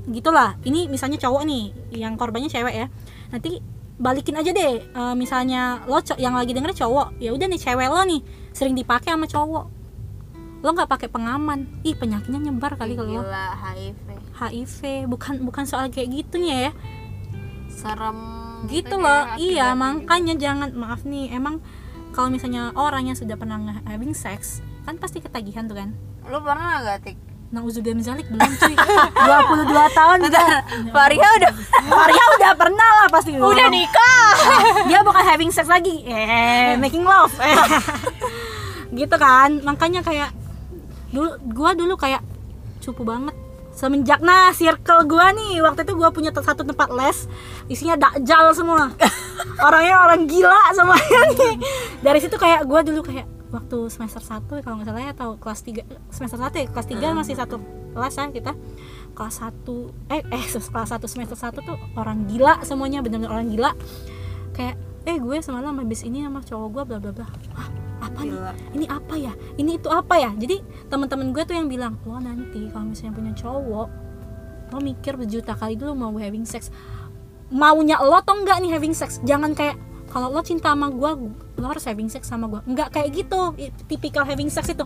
gitulah 0.08 0.54
ini 0.62 0.86
misalnya 0.86 1.18
cowok 1.18 1.42
nih 1.42 1.74
yang 1.98 2.14
korbannya 2.14 2.46
cewek 2.46 2.74
ya. 2.74 2.86
Nanti 3.34 3.58
balikin 3.98 4.38
aja 4.38 4.54
deh 4.54 4.78
Eh, 4.78 5.14
misalnya 5.18 5.82
lo 5.90 5.98
yang 6.16 6.38
lagi 6.38 6.54
denger 6.54 6.70
cowok 6.70 7.18
ya 7.18 7.34
udah 7.34 7.46
nih 7.50 7.58
cewek 7.58 7.90
lo 7.90 7.98
nih 8.06 8.22
sering 8.54 8.78
dipakai 8.78 9.10
sama 9.18 9.26
cowok. 9.26 9.64
Lo 10.62 10.68
nggak 10.70 10.86
pakai 10.86 11.08
pengaman. 11.10 11.82
Ih 11.82 11.98
penyakitnya 11.98 12.38
nyebar 12.38 12.78
kali 12.78 12.94
kalau 12.94 13.26
HIV. 13.26 14.06
HIV 14.38 14.78
bukan 15.10 15.42
bukan 15.42 15.66
soal 15.66 15.90
kayak 15.90 16.14
gitunya 16.14 16.70
ya. 16.70 16.72
Serem 17.68 18.18
gitu 18.66 18.90
Kayak 18.90 19.02
loh 19.06 19.20
akibatnya 19.22 19.38
iya 19.46 19.66
gitu. 19.70 19.78
makanya 19.78 20.34
jangan 20.34 20.68
maaf 20.74 21.00
nih 21.06 21.30
emang 21.30 21.62
kalau 22.18 22.34
misalnya 22.34 22.74
orang 22.74 23.06
yang 23.06 23.14
sudah 23.14 23.38
pernah 23.38 23.78
having 23.86 24.10
sex 24.10 24.58
kan 24.82 24.98
pasti 24.98 25.22
ketagihan 25.22 25.70
tuh 25.70 25.78
kan? 25.78 25.94
Lo 26.26 26.42
pernah 26.42 26.82
gak 26.82 27.06
tik 27.06 27.14
Nauzubillah 27.48 27.96
min 27.96 28.04
zalik 28.04 28.26
belum 28.28 28.52
cuy. 28.60 28.74
22 29.64 29.96
tahun 29.96 30.18
Bentar, 30.20 30.60
Faria 30.92 31.28
udah 31.40 31.52
Maria 31.86 32.24
udah 32.36 32.52
pernah 32.58 32.88
lah 33.00 33.06
pasti. 33.08 33.32
Udah 33.38 33.72
nikah. 33.72 34.32
Dia 34.84 35.00
bukan 35.00 35.22
having 35.24 35.48
sex 35.48 35.64
lagi. 35.64 36.04
Eh 36.04 36.76
making 36.76 37.08
love. 37.08 37.32
Eh. 37.40 37.56
gitu 39.00 39.16
kan. 39.16 39.64
Makanya 39.64 40.04
kayak 40.04 40.34
dulu 41.08 41.40
gua 41.54 41.72
dulu 41.72 41.96
kayak 41.96 42.20
cupu 42.84 43.00
banget 43.00 43.32
semenjak 43.78 44.18
nah 44.18 44.50
circle 44.50 45.06
gua 45.06 45.30
nih 45.30 45.62
waktu 45.62 45.86
itu 45.86 45.94
gua 45.94 46.10
punya 46.10 46.34
satu 46.34 46.66
tempat 46.66 46.90
les 46.90 47.30
isinya 47.70 47.94
dakjal 47.94 48.50
semua. 48.50 48.90
Orangnya 49.66 50.02
orang 50.02 50.26
gila 50.26 50.74
semuanya 50.74 51.20
nih. 51.30 51.54
Dari 52.02 52.18
situ 52.18 52.34
kayak 52.34 52.66
gua 52.66 52.82
dulu 52.82 53.06
kayak 53.06 53.30
waktu 53.54 53.78
semester 53.88 54.20
1 54.20 54.60
kalau 54.60 54.82
nggak 54.82 54.88
salah 54.90 55.02
ya 55.06 55.10
atau 55.14 55.38
kelas 55.38 55.62
3 55.64 56.12
semester 56.12 56.36
1 56.36 56.52
ya 56.58 56.66
kelas 56.68 56.86
3 56.90 57.18
masih 57.22 57.34
satu 57.38 57.62
kelas 57.94 58.18
ya 58.18 58.26
kita. 58.34 58.52
Kelas 59.14 59.36
1 59.46 60.10
eh 60.10 60.22
eh 60.26 60.44
kelas 60.74 60.90
1 60.90 61.06
semester 61.06 61.38
1 61.38 61.62
tuh 61.62 61.78
orang 61.94 62.26
gila 62.26 62.58
semuanya 62.66 62.98
benar-benar 63.06 63.30
orang 63.30 63.46
gila. 63.54 63.70
Kayak 64.58 64.74
eh 65.06 65.16
gue 65.22 65.36
semalam 65.38 65.78
habis 65.78 66.02
ini 66.02 66.26
sama 66.26 66.42
cowok 66.42 66.68
gue 66.74 66.82
bla 66.84 66.98
bla 66.98 67.12
bla 67.14 67.87
apa 67.98 68.20
nih? 68.22 68.38
Ini 68.78 68.86
apa 68.86 69.14
ya? 69.18 69.32
Ini 69.58 69.70
itu 69.78 69.88
apa 69.90 70.14
ya? 70.18 70.30
Jadi 70.34 70.62
teman-teman 70.86 71.34
gue 71.34 71.42
tuh 71.42 71.54
yang 71.58 71.68
bilang 71.68 71.98
lo 72.06 72.18
nanti 72.18 72.70
kalau 72.70 72.90
misalnya 72.90 73.14
punya 73.14 73.32
cowok 73.34 73.88
lo 74.68 74.78
mikir 74.84 75.16
berjuta 75.16 75.56
kali 75.56 75.74
dulu 75.80 75.96
mau 75.96 76.12
having 76.16 76.44
sex. 76.44 76.68
Maunya 77.48 77.96
lo 78.04 78.12
atau 78.20 78.36
enggak 78.36 78.60
nih 78.60 78.76
having 78.76 78.92
sex? 78.92 79.18
Jangan 79.24 79.56
kayak 79.56 79.80
kalau 80.08 80.32
lo 80.32 80.40
cinta 80.40 80.72
sama 80.72 80.88
gue 80.88 81.10
lo 81.58 81.66
harus 81.68 81.84
having 81.84 82.08
sex 82.08 82.28
sama 82.28 82.48
gue 82.48 82.60
nggak 82.64 82.88
kayak 82.92 83.08
gitu. 83.12 83.40
Tipikal 83.86 84.24
having 84.24 84.48
sex 84.48 84.72
itu. 84.72 84.84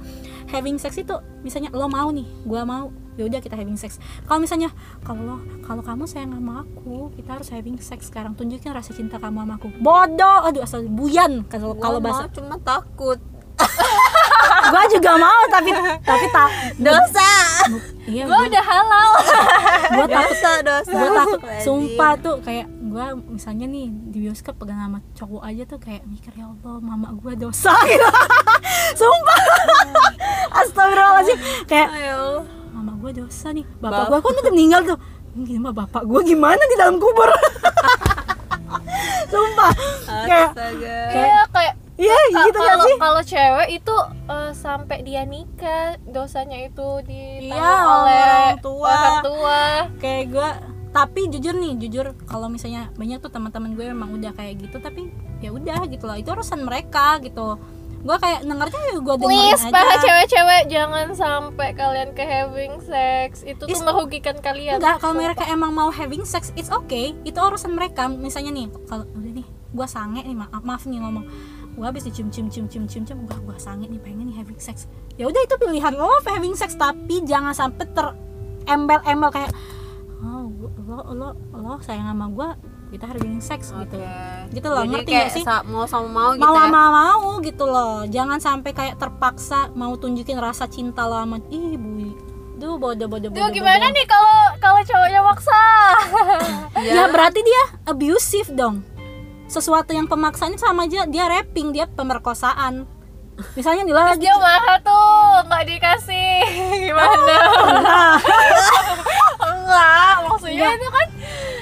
Having 0.51 0.77
sex 0.83 0.99
itu 0.99 1.15
misalnya 1.47 1.71
lo 1.71 1.87
mau 1.87 2.11
nih 2.11 2.27
gue 2.27 2.63
mau 2.67 2.91
ya 3.15 3.29
udah 3.29 3.41
kita 3.41 3.55
having 3.55 3.79
sex. 3.79 4.03
Kalau 4.27 4.43
misalnya 4.43 4.75
kalau 5.07 5.23
lo 5.23 5.37
kalau 5.63 5.83
kamu 5.85 6.05
sayang 6.11 6.35
sama 6.35 6.67
aku 6.67 7.15
kita 7.15 7.39
harus 7.39 7.49
having 7.55 7.79
sex 7.79 8.11
sekarang. 8.11 8.35
Tunjukin 8.35 8.75
rasa 8.75 8.91
cinta 8.93 9.23
kamu 9.23 9.47
sama 9.47 9.55
aku. 9.57 9.69
Bodoh! 9.79 10.39
Aduh 10.49 10.67
asal 10.67 10.85
buyan 10.91 11.47
kalau 11.47 11.79
kalau 11.79 12.03
bahasa 12.03 12.27
cuma 12.33 12.59
takut 12.59 13.21
gue 14.63 14.83
juga 14.93 15.11
mau 15.17 15.41
tapi 15.49 15.71
tapi 16.01 16.27
tak 16.29 16.49
dosa. 16.79 17.31
Iya 18.03 18.23
gue 18.27 18.39
udah 18.47 18.65
halal. 18.65 19.09
Gue 19.93 20.07
takut 20.07 20.31
dosa 20.31 20.51
dosa. 20.61 20.91
gue 20.91 21.09
takut 21.13 21.41
sumpah 21.61 22.13
tuh 22.19 22.37
kayak 22.41 22.67
gue 22.69 23.07
misalnya 23.27 23.65
nih 23.65 23.89
di 23.89 24.19
bioskop 24.21 24.55
pegang 24.55 24.79
sama 24.79 24.99
cowok 25.15 25.43
aja 25.43 25.63
tuh 25.65 25.81
kayak 25.81 26.05
mikir 26.05 26.31
ya 26.37 26.45
Allah 26.45 26.77
mama 26.79 27.09
gue 27.15 27.33
dosa. 27.37 27.73
Gitu. 27.89 28.09
Sumpah. 28.95 29.39
Astagfirullahaladzim. 30.61 31.39
Kayak 31.65 31.89
ayo 31.97 32.23
mama 32.71 32.93
gue 32.99 33.11
dosa 33.19 33.51
nih. 33.51 33.65
Bapak 33.81 34.07
Bap- 34.07 34.11
gue 34.11 34.19
kan 34.21 34.33
udah 34.39 34.53
meninggal 34.53 34.81
tuh. 34.85 34.99
Gimana 35.33 35.73
bapak 35.73 36.05
gue 36.05 36.21
gimana 36.29 36.61
di 36.61 36.77
dalam 36.77 37.01
kubur? 37.01 37.27
Sumpah. 39.33 39.73
Kayak 40.29 40.51
kayak 40.53 41.09
Iya 41.13 41.41
kayak 41.49 41.75
iya 42.03 42.19
ka- 42.29 42.45
gitu 42.45 42.59
kan 42.59 42.67
kalau 42.69 42.85
sih 42.85 42.95
kalau 42.99 43.23
cewek 43.23 43.69
itu 43.73 43.95
eh, 44.27 44.53
sampai 44.53 44.99
dia 45.01 45.23
nikah 45.25 45.85
dosanya 46.05 46.59
itu 46.61 46.89
ditanggung 47.01 47.55
Iya, 47.55 47.79
oleh 47.87 48.21
orang 48.21 48.59
tua. 48.61 48.91
orang 48.91 49.17
tua. 49.23 49.61
kayak 49.97 50.25
gue 50.29 50.51
tapi 50.91 51.21
jujur 51.27 51.55
nih 51.55 51.73
jujur 51.79 52.07
kalau 52.23 52.47
misalnya 52.47 52.93
banyak 52.93 53.17
tuh 53.19 53.29
teman-teman 53.29 53.73
gue 53.73 53.87
memang 53.87 54.13
udah 54.13 54.33
kayak 54.33 54.61
gitu 54.61 54.77
tapi 54.77 55.09
ya 55.39 55.49
udah 55.49 55.87
gitu 55.87 56.05
loh 56.05 56.15
itu 56.15 56.29
urusan 56.29 56.61
mereka 56.61 57.17
gitu 57.19 57.57
gue 57.99 58.17
kayak 58.19 58.43
dengarnya 58.43 58.81
ya 58.83 58.99
gue 58.99 59.15
dengerin 59.15 59.31
Please, 59.31 59.63
aja 59.63 59.71
para 59.71 59.95
cewek-cewek 59.97 60.63
jangan 60.67 61.07
sampai 61.15 61.69
kalian 61.73 62.11
ke 62.11 62.21
having 62.21 62.83
sex. 62.83 63.47
Itu 63.47 63.63
tuh 63.63 63.71
Is- 63.71 63.79
merugikan 63.81 64.37
kalian. 64.37 64.77
enggak 64.77 64.99
kalau 64.99 65.15
mereka 65.17 65.47
emang 65.47 65.71
mau 65.71 65.87
having 65.89 66.25
sex 66.25 66.51
it's 66.53 66.67
okay 66.69 67.15
itu 67.23 67.39
urusan 67.39 67.71
mereka 67.71 68.11
misalnya 68.11 68.51
nih 68.53 68.67
kalau 68.85 69.07
udah 69.09 69.33
nih 69.33 69.47
gue 69.47 69.87
sange 69.87 70.19
nih 70.21 70.35
maaf 70.35 70.61
maaf 70.61 70.83
nih 70.83 70.99
ngomong 70.99 71.25
gue 71.73 71.85
habis 71.85 72.05
dicium 72.05 72.29
cium 72.29 72.47
cium 72.47 72.67
cium 72.67 72.85
cium 72.85 73.03
cium 73.03 73.19
gue 73.25 73.39
gue 73.39 73.57
sange 73.57 73.89
nih 73.89 73.97
pengen 73.97 74.29
nih 74.29 74.37
having 74.37 74.61
sex 74.61 74.85
ya 75.15 75.25
udah 75.25 75.41
itu 75.41 75.55
pilihan 75.57 75.93
lo 75.93 76.09
having 76.23 76.53
sex 76.53 76.77
tapi 76.77 77.25
jangan 77.25 77.53
sampai 77.53 77.89
terembel 77.91 79.01
embel 79.03 79.31
kayak 79.31 79.51
oh 80.21 80.47
lo 80.85 81.01
lo 81.11 81.29
lo 81.51 81.81
sayang 81.81 82.05
sama 82.07 82.29
gue 82.29 82.49
kita 82.93 83.09
having 83.09 83.41
sex 83.41 83.73
gitu 83.73 83.97
Oke. 83.97 84.05
Gitu 84.53 84.69
loh, 84.69 84.85
Jadi 84.85 84.93
ngerti 84.93 85.13
nggak 85.17 85.31
sih? 85.33 85.45
mau 85.65 85.89
sama 85.89 86.09
mau 86.13 86.31
gitu 86.37 86.45
mau 86.45 86.53
ya 86.53 86.61
sama 86.61 86.83
mau 86.93 87.31
gitu 87.41 87.65
loh 87.65 88.05
jangan 88.05 88.37
sampai 88.37 88.71
kayak 88.71 89.01
terpaksa 89.01 89.73
mau 89.73 89.97
tunjukin 89.97 90.37
rasa 90.37 90.69
cinta 90.69 91.09
lo 91.09 91.17
sama 91.17 91.41
ih 91.49 91.81
bu 91.81 92.13
Duh, 92.53 92.79
bodoh 92.79 93.11
bodoh 93.11 93.27
bodoh 93.27 93.49
gimana 93.51 93.81
bodoh. 93.81 93.97
nih 93.97 94.07
kalau 94.07 94.39
kalau 94.61 94.81
cowoknya 94.85 95.19
maksa? 95.19 95.61
ya 96.95 97.09
berarti 97.17 97.41
dia 97.41 97.63
abusive 97.83 98.55
dong 98.55 98.87
sesuatu 99.53 99.93
yang 99.93 100.09
pemaksaan 100.09 100.57
sama 100.57 100.89
aja 100.89 101.05
dia 101.05 101.29
raping 101.29 101.71
dia 101.71 101.85
pemerkosaan 101.87 102.89
misalnya 103.53 103.85
nih 103.85 103.97
lagi 103.97 104.23
dia 104.25 104.37
marah 104.37 104.79
tuh, 104.85 105.49
nggak 105.49 105.65
dikasih. 105.65 106.37
Gimana? 106.85 107.37
Nah, 107.81 108.17
Enggak, 109.53 110.15
maksudnya 110.29 110.69
Enggak. 110.69 110.77
itu 110.79 110.89
kan 110.91 111.07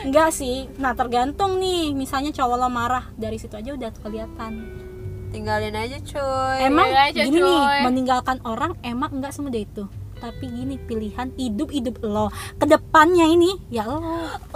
enggak 0.01 0.30
sih 0.32 0.57
nah 0.80 0.97
tergantung 0.97 1.61
nih 1.61 1.93
misalnya 1.93 2.32
cowok 2.32 2.57
lo 2.57 2.68
marah 2.72 3.05
dari 3.14 3.36
situ 3.36 3.53
aja 3.55 3.76
udah 3.76 3.93
kelihatan 4.01 4.53
tinggalin 5.30 5.76
aja 5.76 6.01
cuy 6.01 6.57
emang 6.66 6.88
aja, 6.91 7.20
gini 7.22 7.38
nih 7.38 7.61
coy. 7.62 7.80
meninggalkan 7.86 8.38
orang 8.43 8.74
emang 8.80 9.20
enggak 9.20 9.36
semudah 9.36 9.61
itu 9.61 9.84
tapi 10.18 10.49
gini 10.49 10.80
pilihan 10.80 11.30
hidup 11.36 11.68
hidup 11.70 12.01
lo 12.01 12.32
ke 12.57 12.64
depannya 12.64 13.28
ini 13.28 13.55
ya 13.68 13.84
lo 13.86 14.01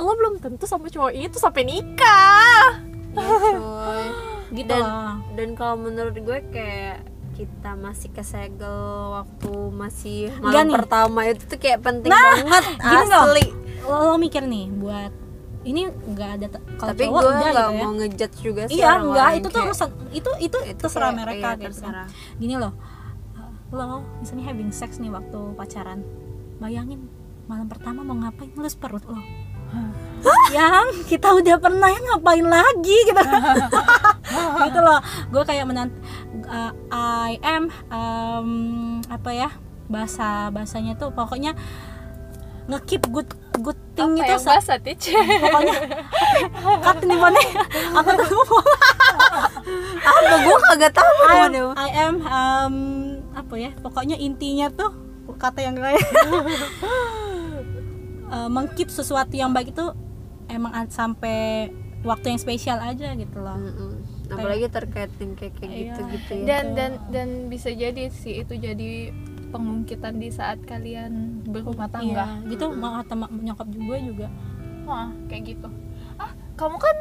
lo 0.01 0.13
belum 0.17 0.41
tentu 0.41 0.65
sama 0.65 0.89
cowok 0.89 1.13
itu 1.13 1.37
sampai 1.37 1.63
nikah. 1.63 2.94
Iya, 3.15 3.55
cuy 3.57 4.05
gitu 4.53 4.71
dan 4.71 4.85
dan 5.33 5.49
kalau 5.53 5.77
menurut 5.81 6.15
gue 6.15 6.39
kayak 6.49 7.03
kita 7.33 7.75
masih 7.75 8.11
kesegel 8.11 8.79
waktu 9.13 9.51
masih 9.73 10.31
malam 10.39 10.71
pertama 10.73 11.27
itu 11.27 11.43
tuh 11.45 11.57
kayak 11.57 11.81
penting 11.81 12.07
Nah, 12.07 12.23
banget 12.39 12.65
asli. 13.03 13.47
Lo, 13.83 13.97
lo 14.05 14.17
mikir 14.17 14.41
nih 14.41 14.71
buat 14.71 15.11
ini 15.63 15.81
enggak 15.89 16.31
ada 16.35 16.47
kalau 16.77 16.91
tapi 16.91 17.03
cowok 17.03 17.15
gue 17.17 17.31
udah 17.33 17.41
nggak 17.43 17.51
gitu 17.67 17.73
ya. 17.73 17.81
mau 17.81 17.93
ngejudge 17.95 18.37
juga 18.39 18.63
sih 18.65 18.77
iya 18.77 18.91
enggak 18.97 19.29
itu 19.33 19.41
tuh 19.41 19.51
kayak- 19.51 19.67
urusan 19.67 19.89
itu 20.13 20.31
itu, 20.39 20.59
itu 20.63 20.79
terserah 20.79 21.03
kayak- 21.07 21.19
mereka 21.19 21.49
iya, 21.49 21.55
gitu 21.57 21.65
kan. 21.65 21.73
terserah. 21.73 22.07
gini 22.37 22.55
loh 22.55 22.73
lo 23.71 23.87
misalnya 24.17 24.45
having 24.47 24.71
sex 24.71 24.91
nih 24.97 25.09
waktu 25.09 25.39
pacaran 25.55 26.05
bayangin 26.57 27.11
malam 27.45 27.67
pertama 27.67 28.01
mau 28.01 28.15
ngapain 28.15 28.47
ngelus 28.51 28.75
perut 28.75 29.03
lo 29.03 29.19
yang 30.51 30.87
kita 31.05 31.29
udah 31.35 31.57
pernah 31.61 31.91
ya 31.91 32.01
ngapain 32.01 32.47
lagi 32.47 32.97
gitu 33.05 33.21
gitu 34.69 34.79
loh. 34.81 35.01
Gue 35.29 35.43
kayak 35.45 35.69
menant 35.69 35.93
uh, 36.49 36.73
I 36.89 37.37
am 37.43 37.69
um, 37.91 38.49
apa 39.07 39.31
ya 39.31 39.51
bahasa 39.85 40.49
bahasanya 40.49 40.97
tuh 40.97 41.13
pokoknya 41.13 41.53
ngekeep 42.65 43.05
good 43.13 43.29
good 43.61 43.77
thing 43.93 44.17
Apa 44.17 44.25
itu 44.25 44.33
yang 44.33 44.41
sa- 44.41 44.53
bahasa 44.57 44.75
Tic? 44.81 44.97
pokoknya 45.13 45.77
kat 46.81 46.99
nih 47.05 47.19
mana 47.21 47.41
apa 47.93 48.11
tuh? 48.25 48.45
Apa? 50.01 50.33
Gue 50.41 50.57
kagak 50.73 50.93
tahu 50.97 51.13
I 51.13 51.29
am, 51.29 51.37
mana 51.53 51.63
I 51.77 51.89
am 51.93 52.15
um, 52.25 52.75
apa 53.37 53.55
ya 53.61 53.71
pokoknya 53.85 54.17
intinya 54.17 54.73
tuh 54.73 54.89
kata 55.37 55.61
yang 55.61 55.77
kayak 55.77 56.01
uh, 58.35 58.49
mengkeep 58.49 58.89
sesuatu 58.89 59.33
yang 59.33 59.51
baik 59.51 59.71
itu 59.71 59.87
emang 60.47 60.75
sampai 60.89 61.71
waktu 62.03 62.27
yang 62.29 62.39
spesial 62.39 62.79
aja 62.79 63.15
gitu 63.15 63.39
loh 63.39 63.57
Mm-mm. 63.57 63.93
apalagi 64.29 64.69
terkait 64.69 65.09
yang 65.17 65.33
kayak 65.33 65.55
kayak 65.57 65.71
Iya. 65.71 65.85
gitu 65.87 66.01
gitu 66.11 66.31
ya 66.35 66.45
dan 66.45 66.65
dan 66.75 66.93
dan 67.09 67.29
bisa 67.47 67.71
jadi 67.71 68.11
sih 68.11 68.43
itu 68.43 68.53
jadi 68.53 69.15
pengungkitan 69.49 70.19
di 70.19 70.29
saat 70.29 70.59
kalian 70.63 71.41
berumah 71.47 71.87
tangga. 71.87 72.27
iya 72.43 72.51
gitu 72.51 72.75
mau 72.75 72.99
kata 72.99 73.15
mak- 73.15 73.33
nyokap 73.33 73.69
juga 73.69 73.97
juga 73.99 74.29
Wah, 74.85 75.09
kayak 75.25 75.43
gitu. 75.49 75.69
Ah, 76.15 76.29
kamu 76.53 76.77
kan 76.77 76.97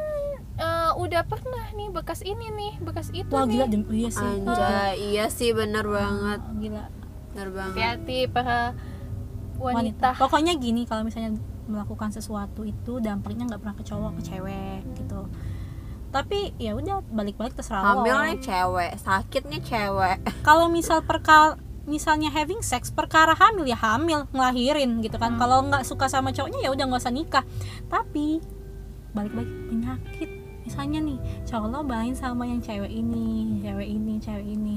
eh, 0.56 0.92
udah 0.96 1.20
pernah 1.22 1.68
nih 1.70 1.90
bekas 1.90 2.22
ini 2.22 2.48
nih, 2.48 2.72
bekas 2.80 3.12
itu 3.12 3.28
wah 3.28 3.44
nih. 3.44 3.52
gila 3.52 3.66
dem- 3.66 3.90
iya 3.92 4.08
sih 4.08 4.24
Anjay, 4.40 4.92
iya 5.04 5.24
sih 5.28 5.50
bener 5.50 5.84
banget 5.84 6.40
gila 6.56 6.84
bener 7.28 7.48
banget 7.50 7.74
Hati-hati 7.74 8.18
para 8.26 8.72
wanita. 9.58 10.18
pokoknya 10.18 10.56
gini 10.58 10.84
kalau 10.84 11.06
misalnya 11.06 11.38
melakukan 11.64 12.12
sesuatu 12.12 12.62
itu 12.64 13.00
dampaknya 13.00 13.48
nggak 13.48 13.60
pernah 13.60 13.76
ke 13.76 13.84
cowok 13.84 14.12
ke 14.20 14.22
cewek 14.34 14.80
gitu. 15.00 15.20
Tapi 16.14 16.54
ya 16.62 16.78
udah 16.78 17.02
balik-balik 17.10 17.58
terserah 17.58 17.82
lo. 17.82 18.06
hamil 18.06 18.16
nih 18.22 18.38
cewek 18.38 18.92
sakitnya 19.02 19.58
cewek. 19.64 20.18
Kalau 20.46 20.70
misal 20.70 21.02
perkal 21.02 21.58
misalnya 21.84 22.32
having 22.32 22.64
sex 22.64 22.88
perkara 22.88 23.36
hamil 23.36 23.68
ya 23.68 23.76
hamil 23.76 24.28
ngelahirin 24.30 25.02
gitu 25.02 25.16
kan. 25.18 25.34
Kalau 25.40 25.64
nggak 25.66 25.82
suka 25.82 26.06
sama 26.06 26.30
cowoknya 26.30 26.60
ya 26.62 26.70
udah 26.70 26.84
nggak 26.86 27.02
usah 27.02 27.14
nikah. 27.14 27.44
Tapi 27.90 28.38
balik-balik 29.16 29.52
penyakit. 29.72 30.30
Misalnya 30.64 31.00
nih 31.02 31.18
cowok 31.44 31.68
lo 31.72 31.80
main 31.84 32.14
sama 32.16 32.48
yang 32.48 32.60
cewek 32.62 32.88
ini 32.88 33.60
cewek 33.60 33.88
ini 33.88 34.12
cewek 34.22 34.46
ini 34.48 34.76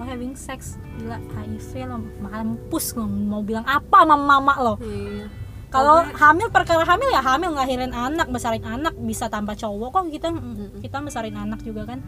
lo 0.00 0.08
having 0.08 0.32
sex 0.32 0.80
gila 0.96 1.20
HIV 1.36 1.84
lo 1.84 2.00
mampus 2.24 2.96
lo 2.96 3.04
mau 3.04 3.44
bilang 3.44 3.68
apa 3.68 4.08
sama 4.08 4.16
mama 4.16 4.54
lo? 4.56 4.74
Iya. 4.80 5.28
Kalau 5.68 6.02
hamil 6.02 6.48
perkara 6.48 6.82
hamil 6.88 7.12
ya 7.12 7.20
hamil 7.20 7.52
ngelahirin 7.52 7.92
anak 7.92 8.32
besarin 8.32 8.64
anak 8.64 8.96
bisa 8.96 9.28
tanpa 9.28 9.52
cowok 9.52 9.92
kok 9.92 10.04
kita 10.08 10.32
Mm-mm. 10.32 10.80
kita 10.80 11.04
besarin 11.04 11.36
anak 11.36 11.60
juga 11.60 11.84
kan. 11.84 12.00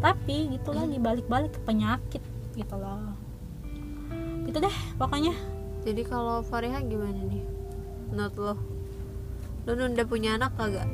Tapi 0.00 0.56
gitu 0.56 0.72
lagi 0.72 0.96
balik-balik 0.96 1.52
ke 1.52 1.60
penyakit 1.60 2.24
gitu 2.56 2.74
loh. 2.80 3.12
Gitu 4.48 4.56
deh 4.56 4.76
pokoknya. 4.96 5.36
Jadi 5.84 6.02
kalau 6.08 6.40
Fariha 6.40 6.80
gimana 6.82 7.20
nih? 7.20 7.44
Menurut 8.10 8.34
lo? 8.40 8.54
Lo 9.68 9.70
udah 9.76 10.06
punya 10.08 10.40
anak 10.40 10.56
kagak 10.56 10.88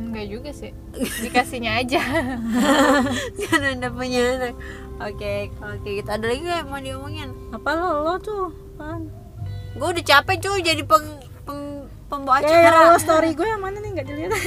Enggak 0.00 0.26
juga 0.32 0.50
sih. 0.56 0.72
Dikasihnya 0.96 1.76
aja. 1.84 2.00
kan 3.44 3.60
udah 3.76 3.90
punya 3.92 4.20
anak 4.40 4.54
oke 4.96 5.34
oke 5.60 5.88
gitu. 5.88 6.08
Ada 6.08 6.24
lagi 6.24 6.40
gak 6.40 6.58
yang 6.64 6.70
mau 6.72 6.80
diomongin? 6.80 7.30
Apa 7.52 7.70
lo? 7.76 7.90
Lo 8.08 8.14
tuh 8.16 8.48
kan 8.80 9.12
gue 9.70 9.86
udah 9.86 10.04
capek 10.04 10.36
cuy 10.40 10.60
jadi 10.64 10.82
peng, 10.82 11.06
peng 11.46 11.86
pembawa 12.10 12.42
ya, 12.42 12.48
ya, 12.48 12.58
acara 12.66 12.90
lo 12.90 12.98
story 12.98 13.36
gue 13.36 13.46
yang 13.46 13.60
mana 13.60 13.78
nih? 13.78 13.90
Nggak 13.92 14.06
dilihat. 14.08 14.32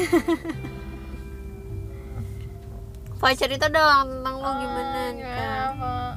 Fai 3.24 3.40
cerita 3.40 3.72
dong 3.72 4.20
tentang 4.20 4.36
lo 4.36 4.52
gimana 4.60 5.00
kan 5.16 5.74
Pak? 5.80 6.14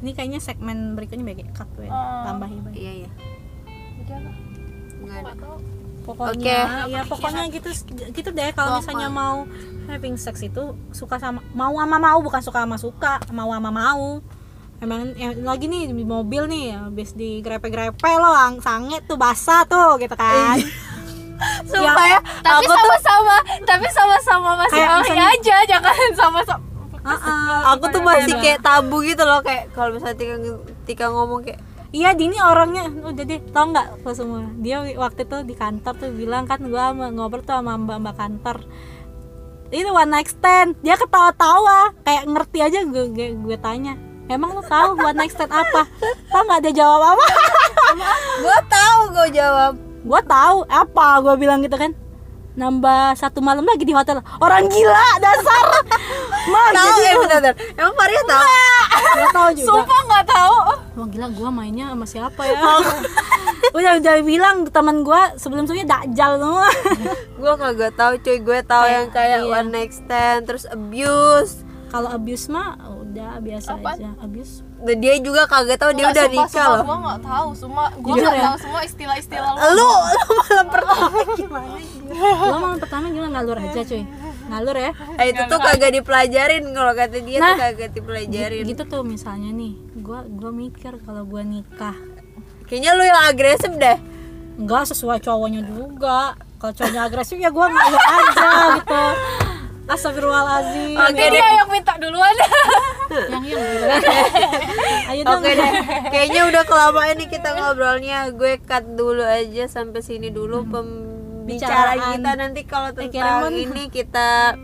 ini 0.00 0.16
kayaknya 0.16 0.40
segmen 0.40 0.96
berikutnya 0.96 1.24
baik 1.28 1.52
cut 1.52 1.68
gue 1.76 1.84
Oh. 1.84 2.24
tambahin 2.24 2.64
iya 2.72 3.04
iya. 3.04 3.10
Udah 4.00 4.18
lah, 4.24 4.36
nggak 5.04 5.18
ada 5.28 5.32
pokoknya 6.00 6.88
ya 6.88 7.00
pokoknya 7.04 7.48
gitu 7.48 7.68
gitu 8.10 8.30
deh. 8.30 8.50
Kalau 8.52 8.80
misalnya 8.80 9.08
mau 9.08 9.44
having 9.86 10.16
sex 10.16 10.40
itu 10.40 10.76
suka 10.90 11.18
sama 11.18 11.40
mau 11.52 11.74
sama 11.74 11.96
mau 11.96 12.18
bukan 12.20 12.40
suka 12.40 12.64
sama 12.64 12.76
suka 12.76 13.12
mau 13.30 13.50
sama 13.50 13.70
mau. 13.70 14.20
Emang 14.80 15.12
ya, 15.12 15.36
lagi 15.36 15.68
nih 15.68 15.92
di 15.92 16.04
mobil 16.08 16.48
nih 16.48 16.72
habis 16.72 17.12
di 17.12 17.44
grepe-grepe 17.44 18.10
lo 18.16 18.32
ang 18.32 18.64
sange 18.64 19.04
tuh 19.04 19.20
basah 19.20 19.68
tuh 19.68 20.00
gitu 20.00 20.16
kan. 20.16 20.56
Sumpah 21.68 22.04
ya, 22.04 22.20
tapi 22.44 22.64
aku 22.64 22.68
tuh 22.68 22.76
sama-sama 22.76 23.36
tapi 23.64 23.86
sama-sama 23.88 24.50
masih 24.60 24.76
Kayak 24.76 24.88
alih 24.92 25.00
misalnya- 25.08 25.28
aja 25.32 25.56
jangan 25.68 26.10
sama-sama. 26.20 26.64
Ah, 27.00 27.16
ah. 27.16 27.60
aku 27.72 27.88
tuh 27.88 28.02
masih 28.04 28.36
kayak 28.36 28.60
tabu 28.60 29.00
gitu 29.00 29.24
loh 29.24 29.40
kayak 29.40 29.72
kalau 29.72 29.96
misalnya 29.96 30.20
Tika, 30.20 30.36
Tika 30.84 31.06
ngomong 31.08 31.40
kayak 31.40 31.60
Iya, 31.90 32.14
Dini 32.14 32.38
orangnya 32.38 32.86
udah 32.86 33.24
deh, 33.26 33.42
tau 33.50 33.66
nggak 33.66 34.06
lo 34.06 34.12
semua? 34.14 34.46
Dia 34.56 34.78
waktu 34.94 35.26
itu 35.26 35.36
di 35.42 35.54
kantor 35.54 35.94
tuh 35.98 36.10
bilang 36.14 36.46
kan 36.46 36.62
gua 36.62 36.94
sama- 36.94 37.10
ngobrol 37.10 37.42
tuh 37.42 37.58
sama 37.58 37.74
mbak-mbak 37.74 38.14
kantor. 38.14 38.62
Itu 39.70 39.90
one 39.90 40.06
night 40.08 40.30
stand. 40.30 40.78
Dia 40.80 40.94
ketawa-tawa, 40.94 41.90
kayak 42.02 42.26
ngerti 42.26 42.58
aja 42.60 42.78
gue 42.84 43.10
gue, 43.10 43.28
gue 43.34 43.56
tanya. 43.58 43.98
Emang 44.26 44.54
lo 44.54 44.62
tahu 44.62 44.94
one 44.96 45.18
night 45.18 45.34
stand 45.34 45.50
apa? 45.50 45.90
Tau 46.26 46.42
nggak 46.44 46.60
dia 46.64 46.72
jawab 46.78 47.02
apa? 47.10 47.26
gue 48.46 48.58
tahu 48.66 49.00
gue 49.10 49.28
jawab 49.32 49.72
gue 50.00 50.20
tahu 50.24 50.58
apa? 50.66 51.06
Gue 51.20 51.34
bilang 51.36 51.58
gitu 51.58 51.74
kan. 51.74 51.90
Nambah 52.52 53.14
satu 53.14 53.38
malam 53.38 53.62
lagi 53.62 53.82
di 53.82 53.90
hotel. 53.90 54.22
Orang 54.38 54.66
gila 54.66 55.06
dasar. 55.18 55.64
Mah, 56.50 56.66
tahu 56.72 56.88
jadi 56.88 57.02
ya 57.04 57.12
bener 57.16 57.36
bener 57.36 57.54
emang 57.76 57.94
Faria 57.94 58.22
tahu 58.24 58.46
gue 59.12 59.28
tahu 59.28 59.48
juga. 59.52 59.68
sumpah 59.68 60.00
nggak 60.02 60.24
tahu 60.24 60.56
Wah 60.90 61.06
gila 61.06 61.30
gue 61.30 61.48
mainnya 61.48 61.86
sama 61.94 62.02
siapa 62.02 62.42
ya? 62.42 62.58
udah 63.76 63.92
udah 64.02 64.14
bilang 64.20 64.66
teman 64.66 65.06
gue 65.06 65.22
sebelum 65.38 65.62
sebelumnya 65.62 66.02
dakjal 66.02 66.42
semua. 66.42 66.66
gue 67.40 67.52
kagak 67.56 67.92
tahu 67.94 68.12
cuy 68.18 68.38
gue 68.38 68.58
tahu 68.64 68.84
yang 68.84 69.06
kayak 69.08 69.40
iya. 69.40 69.50
one 69.50 69.70
night 69.70 69.92
stand 69.94 70.44
terus 70.44 70.66
abuse 70.66 71.62
Kalau 71.90 72.06
abuse 72.06 72.46
mah 72.46 72.78
udah 73.02 73.42
biasa 73.42 73.74
Apaan? 73.74 73.98
aja. 73.98 74.10
Abuse. 74.22 74.62
Dan 74.80 75.02
dia 75.02 75.18
juga 75.18 75.42
kagak 75.44 75.74
tahu 75.76 75.90
dia 75.92 76.06
udah 76.06 76.26
sumpah, 76.30 76.38
nikah 76.38 76.48
sumpah, 76.48 76.70
loh 76.70 76.84
gua 76.86 76.98
nggak 77.02 77.20
tahu 77.20 77.48
semua 77.52 77.84
gua 77.98 78.14
Jujur 78.14 78.22
nggak 78.22 78.38
ya? 78.38 78.44
tahu 78.46 78.56
semua 78.62 78.80
istilah-istilah 78.86 79.50
lu 79.50 79.60
lu 79.74 79.90
lu 79.90 80.32
malam 80.38 80.66
pertama 80.70 81.06
gimana 81.34 81.66
Lo 82.46 82.56
malam 82.56 82.78
pertama 82.78 83.04
gimana 83.10 83.30
ngalur 83.34 83.58
aja 83.58 83.80
cuy. 83.82 84.02
Ngalur 84.50 84.74
ya. 84.74 84.90
Eh, 85.16 85.30
itu 85.30 85.42
tuh 85.46 85.58
kagak 85.58 85.94
dipelajarin 85.94 86.64
kalau 86.70 86.92
kata 86.92 87.18
dia 87.22 87.38
Nah. 87.38 87.54
tuh 87.54 87.58
kagak 87.62 87.90
dipelajarin 87.94 88.64
Gitu 88.66 88.82
tuh 88.84 89.02
misalnya 89.02 89.50
nih, 89.50 89.72
gua 89.96 90.26
gua 90.26 90.50
mikir 90.50 90.98
kalau 91.00 91.22
gua 91.22 91.40
nikah 91.40 91.94
kayaknya 92.66 92.94
lu 92.94 93.02
yang 93.02 93.20
agresif 93.26 93.70
deh 93.72 93.98
enggak 94.54 94.86
sesuai 94.86 95.18
cowoknya 95.20 95.62
juga. 95.64 96.34
Kalau 96.58 96.72
cowoknya 96.72 97.02
agresif 97.02 97.38
ya 97.38 97.48
gua 97.48 97.66
ngalur 97.66 98.02
aja 98.02 98.48
gitu. 98.76 99.02
Astagfirullahalazim. 99.90 100.94
Oke 100.94 101.18
Ini 101.18 101.34
dia 101.34 101.48
yang 101.58 101.66
minta 101.66 101.98
duluan 101.98 102.30
Yang 103.10 103.42
yang 103.42 103.58
Ayo 105.10 105.22
dong. 105.26 105.42
Oke 105.42 105.50
deh, 105.50 105.70
kayaknya 106.14 106.46
udah 106.46 106.62
kelamaan 106.62 107.18
nih 107.18 107.26
kita 107.26 107.58
ngobrolnya. 107.58 108.30
Gue 108.30 108.62
cut 108.62 108.86
dulu 108.86 109.26
aja 109.26 109.66
sampai 109.66 109.98
sini 109.98 110.30
dulu 110.30 110.62
pembicaraan 110.62 111.09
Bicaraan. 111.46 112.20
kita 112.20 112.30
nanti 112.36 112.62
kalau 112.66 112.90
tentang 112.92 113.52
ini 113.52 113.88
kita 113.88 114.58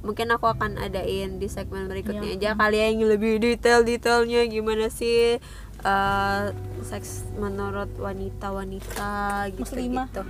mungkin 0.00 0.32
aku 0.32 0.48
akan 0.48 0.80
adain 0.80 1.36
di 1.36 1.48
segmen 1.48 1.84
berikutnya 1.84 2.32
aja 2.36 2.50
kalian 2.56 3.04
yang 3.04 3.08
lebih 3.12 3.36
detail-detailnya 3.36 4.48
gimana 4.48 4.88
sih 4.88 5.36
eh, 5.84 6.42
seks 6.84 7.28
menurut 7.36 7.92
wanita-wanita 8.00 9.48
gitu 9.52 9.76
Muslimah. 9.76 10.08
gitu. 10.08 10.22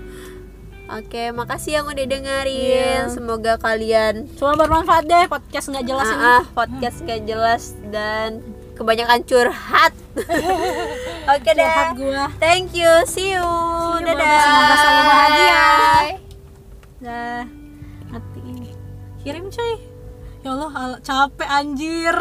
Oke, 0.90 1.30
makasih 1.30 1.78
yang 1.78 1.86
udah 1.86 2.02
dengerin. 2.02 3.14
Semoga 3.14 3.54
kalian 3.62 4.26
Cuma 4.34 4.58
bermanfaat 4.58 5.06
deh 5.06 5.30
podcast 5.30 5.70
nggak 5.70 5.86
jelas 5.86 6.10
ini. 6.10 6.18
Ah, 6.18 6.42
ah, 6.42 6.44
podcast 6.50 6.98
gak 7.06 7.22
jelas 7.30 7.62
dan 7.94 8.42
kebanyakan 8.80 9.20
curhat. 9.28 9.92
Oke 11.36 11.50
deh. 11.52 11.60
Curhat 11.60 11.92
gua. 12.00 12.24
Thank 12.40 12.72
you. 12.72 12.88
See 13.04 13.36
you. 13.36 13.44
Dadah. 14.00 14.40
Semoga 14.40 14.74
selalu 14.80 15.02
bahagia. 15.04 15.64
Dah. 17.04 17.44
Kirim 19.20 19.52
cuy. 19.52 19.76
Ya 20.40 20.56
Allah, 20.56 20.72
al- 20.72 21.00
capek 21.04 21.44
anjir. 21.44 22.16